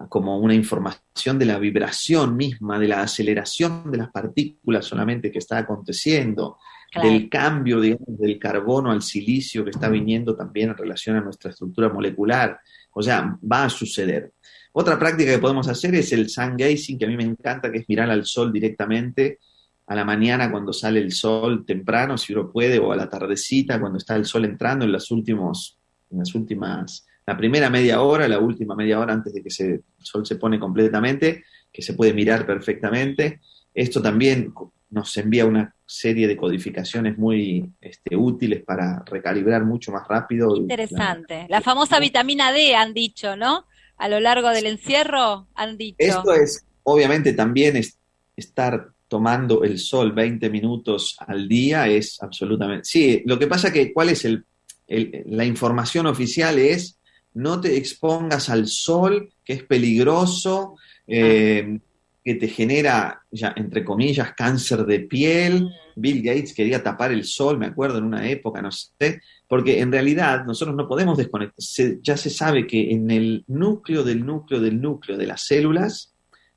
como 0.08 0.38
una 0.38 0.54
información 0.54 1.38
de 1.38 1.46
la 1.46 1.58
vibración 1.58 2.36
misma, 2.36 2.78
de 2.78 2.88
la 2.88 3.02
aceleración 3.02 3.90
de 3.90 3.98
las 3.98 4.10
partículas 4.10 4.84
solamente 4.84 5.30
que 5.30 5.38
está 5.38 5.58
aconteciendo, 5.58 6.58
Claro. 6.92 7.08
del 7.08 7.28
cambio, 7.30 7.80
digamos, 7.80 8.18
del 8.18 8.38
carbono 8.38 8.90
al 8.92 9.00
silicio 9.00 9.64
que 9.64 9.70
está 9.70 9.88
viniendo 9.88 10.36
también 10.36 10.68
en 10.70 10.76
relación 10.76 11.16
a 11.16 11.22
nuestra 11.22 11.50
estructura 11.50 11.88
molecular. 11.88 12.60
O 12.92 13.02
sea, 13.02 13.38
va 13.50 13.64
a 13.64 13.70
suceder. 13.70 14.32
Otra 14.72 14.98
práctica 14.98 15.32
que 15.32 15.38
podemos 15.38 15.68
hacer 15.68 15.94
es 15.94 16.12
el 16.12 16.28
sun 16.28 16.54
gazing, 16.56 16.98
que 16.98 17.06
a 17.06 17.08
mí 17.08 17.16
me 17.16 17.24
encanta, 17.24 17.72
que 17.72 17.78
es 17.78 17.88
mirar 17.88 18.10
al 18.10 18.26
sol 18.26 18.52
directamente 18.52 19.38
a 19.86 19.94
la 19.94 20.04
mañana 20.04 20.50
cuando 20.50 20.72
sale 20.72 21.00
el 21.00 21.12
sol 21.12 21.64
temprano, 21.66 22.18
si 22.18 22.34
uno 22.34 22.50
puede, 22.52 22.78
o 22.78 22.92
a 22.92 22.96
la 22.96 23.08
tardecita 23.08 23.80
cuando 23.80 23.96
está 23.98 24.14
el 24.16 24.24
sol 24.26 24.44
entrando 24.44 24.84
en 24.84 24.92
las 24.92 25.10
últimos, 25.10 25.78
en 26.10 26.18
las 26.18 26.34
últimas, 26.34 27.06
la 27.26 27.36
primera 27.38 27.70
media 27.70 28.02
hora, 28.02 28.28
la 28.28 28.38
última 28.38 28.74
media 28.74 29.00
hora 29.00 29.14
antes 29.14 29.32
de 29.32 29.42
que 29.42 29.50
se- 29.50 29.72
el 29.74 29.82
sol 29.98 30.26
se 30.26 30.36
pone 30.36 30.58
completamente, 30.58 31.44
que 31.72 31.80
se 31.82 31.94
puede 31.94 32.12
mirar 32.12 32.44
perfectamente. 32.46 33.40
Esto 33.74 34.02
también 34.02 34.52
nos 34.92 35.16
envía 35.16 35.44
una 35.46 35.74
serie 35.84 36.28
de 36.28 36.36
codificaciones 36.36 37.18
muy 37.18 37.70
este, 37.80 38.16
útiles 38.16 38.62
para 38.62 39.02
recalibrar 39.06 39.64
mucho 39.64 39.90
más 39.90 40.06
rápido. 40.08 40.56
Interesante. 40.56 41.46
La 41.48 41.60
famosa 41.60 41.98
vitamina 41.98 42.52
D 42.52 42.74
han 42.76 42.94
dicho, 42.94 43.34
¿no? 43.36 43.66
A 43.96 44.08
lo 44.08 44.20
largo 44.20 44.50
del 44.50 44.66
encierro 44.66 45.48
han 45.54 45.76
dicho. 45.76 45.96
Esto 45.98 46.32
es, 46.34 46.64
obviamente, 46.84 47.32
también 47.32 47.76
es 47.76 47.98
estar 48.36 48.88
tomando 49.08 49.62
el 49.64 49.78
sol 49.78 50.12
20 50.12 50.48
minutos 50.48 51.16
al 51.26 51.46
día 51.48 51.86
es 51.88 52.22
absolutamente... 52.22 52.84
Sí, 52.84 53.22
lo 53.26 53.38
que 53.38 53.46
pasa 53.46 53.72
que, 53.72 53.92
¿cuál 53.92 54.08
es 54.08 54.24
el, 54.24 54.44
el- 54.86 55.22
la 55.26 55.44
información 55.44 56.06
oficial? 56.06 56.58
Es 56.58 56.98
no 57.34 57.60
te 57.60 57.76
expongas 57.76 58.48
al 58.50 58.66
sol, 58.66 59.30
que 59.44 59.52
es 59.54 59.62
peligroso, 59.64 60.76
eh, 61.06 61.78
que 62.24 62.34
te 62.36 62.48
genera, 62.48 63.22
ya, 63.30 63.52
entre 63.56 63.84
comillas, 63.84 64.32
cáncer 64.34 64.84
de 64.86 65.00
piel. 65.00 65.68
Bill 65.96 66.22
Gates 66.22 66.54
quería 66.54 66.82
tapar 66.82 67.10
el 67.12 67.24
sol, 67.24 67.58
me 67.58 67.66
acuerdo, 67.66 67.98
en 67.98 68.04
una 68.04 68.28
época, 68.28 68.62
no 68.62 68.70
sé, 68.70 69.20
porque 69.48 69.80
en 69.80 69.90
realidad 69.90 70.44
nosotros 70.46 70.76
no 70.76 70.86
podemos 70.88 71.18
desconectar. 71.18 71.54
Se- 71.58 71.98
ya 72.02 72.16
se 72.16 72.30
sabe 72.30 72.66
que 72.66 72.92
en 72.92 73.10
el 73.10 73.44
núcleo 73.48 74.02
del 74.04 74.24
núcleo 74.24 74.60
del 74.60 74.80
núcleo 74.80 75.18
de 75.18 75.26
las 75.26 75.42
células 75.46 76.14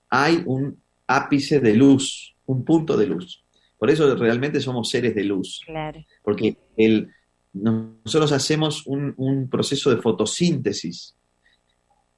hay 0.09 0.41
un 0.45 0.79
ápice 1.07 1.59
de 1.59 1.73
luz, 1.73 2.35
un 2.45 2.63
punto 2.63 2.95
de 2.95 3.07
luz. 3.07 3.43
Por 3.77 3.89
eso 3.89 4.15
realmente 4.15 4.61
somos 4.61 4.89
seres 4.89 5.13
de 5.15 5.23
luz, 5.25 5.61
Claro. 5.65 5.99
porque 6.23 6.57
el, 6.77 7.09
nosotros 7.53 8.31
hacemos 8.31 8.85
un, 8.87 9.13
un 9.17 9.49
proceso 9.49 9.89
de 9.89 9.97
fotosíntesis. 10.01 11.15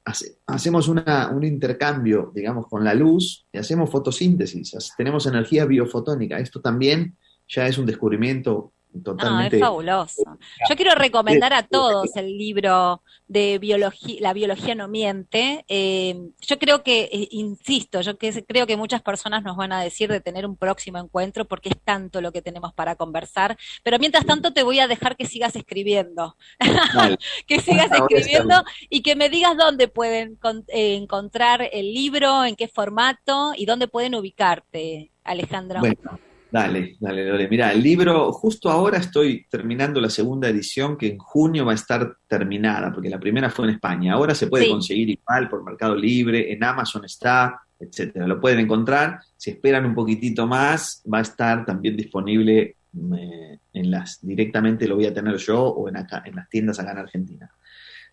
Hace- 0.08 0.38
hacemos 0.48 0.88
una- 0.88 1.30
un 1.36 1.44
intercambio, 1.44 2.32
digamos, 2.34 2.68
con 2.68 2.82
la 2.84 2.94
luz 2.94 3.46
y 3.52 3.58
hacemos 3.58 3.90
fotosíntesis. 3.90 4.74
Tenemos 4.98 5.26
energía 5.26 5.66
biofotónica. 5.66 6.40
Esto 6.40 6.62
también 6.62 7.18
ya 7.48 7.68
es 7.68 7.78
un 7.78 7.86
descubrimiento 7.86 8.74
Ah, 8.96 9.00
totalmente... 9.04 9.58
es 9.58 9.62
fabuloso. 9.62 10.24
Yo 10.70 10.76
quiero 10.76 10.96
recomendar 10.96 11.54
a 11.54 11.64
todos 11.64 12.16
el 12.16 12.38
libro 12.38 13.04
de 13.28 13.60
biología, 13.60 14.18
La 14.22 14.34
biología 14.34 14.74
no 14.76 14.88
miente. 14.88 15.66
Eh, 15.68 16.30
yo 16.42 16.58
creo 16.58 16.84
que, 16.84 17.10
eh, 17.12 17.28
insisto, 17.32 18.02
yo 18.02 18.18
que 18.18 18.46
creo 18.46 18.66
que 18.66 18.78
muchas 18.78 19.02
personas 19.02 19.44
nos 19.44 19.58
van 19.58 19.72
a 19.74 19.82
decir 19.82 20.10
de 20.10 20.22
tener 20.22 20.46
un 20.46 20.56
próximo 20.56 20.98
encuentro 20.98 21.46
porque 21.46 21.70
es 21.70 21.78
tanto 21.84 22.22
lo 22.22 22.32
que 22.32 22.42
tenemos 22.42 22.74
para 22.74 22.96
conversar. 22.96 23.58
Pero 23.84 24.00
mientras 24.00 24.26
tanto 24.26 24.54
te 24.54 24.64
voy 24.64 24.80
a 24.80 24.88
dejar 24.88 25.16
que 25.16 25.26
sigas 25.26 25.56
escribiendo, 25.56 26.36
que 27.48 27.60
sigas 27.60 27.92
escribiendo 27.92 28.64
y 28.90 29.02
que 29.02 29.16
me 29.16 29.30
digas 29.30 29.58
dónde 29.58 29.88
pueden 29.88 30.36
con- 30.36 30.66
eh, 30.70 30.96
encontrar 30.96 31.70
el 31.72 31.94
libro, 31.94 32.46
en 32.46 32.56
qué 32.56 32.68
formato 32.68 33.52
y 33.56 33.66
dónde 33.66 33.88
pueden 33.88 34.16
ubicarte, 34.16 35.12
Alejandro. 35.24 35.80
Bueno, 35.82 36.20
dale, 36.52 36.96
dale, 37.00 37.26
Lore. 37.30 37.48
Mira, 37.50 37.72
el 37.74 37.82
libro, 37.84 38.32
justo 38.32 38.70
ahora 38.70 38.98
estoy 38.98 39.46
terminando 39.50 40.00
la 40.02 40.10
segunda 40.10 40.48
edición 40.50 40.98
que 40.98 41.08
en 41.08 41.18
junio 41.18 41.66
va 41.66 41.74
a 41.74 41.76
estar 41.76 42.16
terminada, 42.28 42.92
porque 42.94 43.10
la 43.10 43.20
primera 43.20 43.50
fue 43.50 43.66
en 43.66 43.72
España. 43.76 44.14
Ahora 44.14 44.34
se 44.36 44.48
puede 44.48 44.66
Sí. 44.66 44.72
conseguir 44.72 45.10
igual 45.10 45.50
por 45.50 45.64
Mercado 45.64 45.96
Libre, 45.96 46.52
en 46.52 46.64
Amazon 46.64 47.06
está, 47.06 47.60
etcétera. 47.80 48.26
Lo 48.28 48.40
pueden 48.40 48.60
encontrar. 48.60 49.20
Si 49.36 49.52
esperan 49.52 49.86
un 49.86 49.94
poquitito 49.96 50.48
más, 50.48 51.04
va 51.12 51.20
a 51.20 51.22
estar 51.22 51.66
también 51.66 51.96
disponible 51.98 52.76
eh, 53.16 53.60
en 53.74 53.92
las, 53.92 54.20
directamente 54.26 54.88
lo 54.88 54.96
voy 54.96 55.06
a 55.06 55.14
tener 55.14 55.38
yo 55.38 55.62
o 55.64 55.88
en 55.88 55.98
acá, 55.98 56.24
en 56.26 56.36
las 56.36 56.50
tiendas 56.50 56.80
acá 56.80 56.94
en 56.94 56.98
Argentina. 56.98 57.52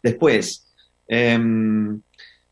Después, 0.03 0.71
em, 1.09 2.01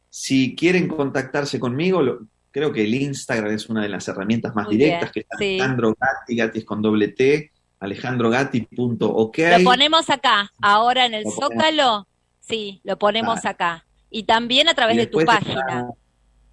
si 0.09 0.55
quieren 0.55 0.89
contactarse 0.89 1.59
conmigo, 1.61 2.01
lo- 2.01 2.21
creo 2.53 2.73
que 2.73 2.85
el 2.85 2.95
Instagram 2.95 3.53
es 3.53 3.69
una 3.69 3.83
de 3.83 3.89
las 3.89 4.07
herramientas 4.09 4.55
más 4.55 4.67
Muy 4.67 4.77
directas, 4.77 5.13
bien, 5.13 5.15
que 5.15 5.21
es 5.21 5.27
sí. 5.39 5.55
Alejandro 5.59 5.95
Gatti, 5.99 6.37
Gatti 6.37 6.59
es 6.61 6.65
con 6.65 6.83
doble 6.83 7.09
T, 7.09 7.51
alejandrogatti.ok. 7.81 9.39
Lo 9.59 9.65
ponemos 9.65 10.11
acá, 10.11 10.53
ahora 10.61 11.07
en 11.07 11.15
el. 11.15 11.25
Zócalo, 11.25 12.07
sí, 12.41 12.81
lo 12.85 12.99
ponemos 12.99 13.37
Vale. 13.37 13.49
acá. 13.49 13.87
Y 14.11 14.25
también 14.25 14.69
a 14.69 14.75
través 14.75 14.97
de 14.97 15.07
tu 15.07 15.21
página. 15.25 15.89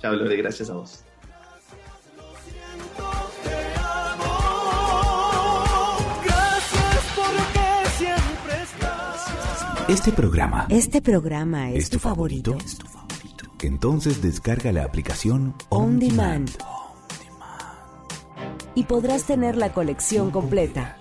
Chao, 0.00 0.14
Lore, 0.14 0.36
gracias 0.36 0.70
a 0.70 0.74
vos. 0.74 1.04
Este 9.88 10.12
programa 10.12 10.66
Este 10.68 11.00
programa 11.00 11.70
es, 11.70 11.84
es 11.84 11.90
tu 11.90 11.98
favorito. 11.98 12.58
Entonces 13.62 14.20
descarga 14.20 14.70
la 14.70 14.84
aplicación 14.84 15.54
On 15.70 15.98
Demand. 15.98 16.50
Y 18.74 18.84
podrás 18.84 19.24
tener 19.24 19.56
la 19.56 19.72
colección 19.72 20.30
completa. 20.30 20.97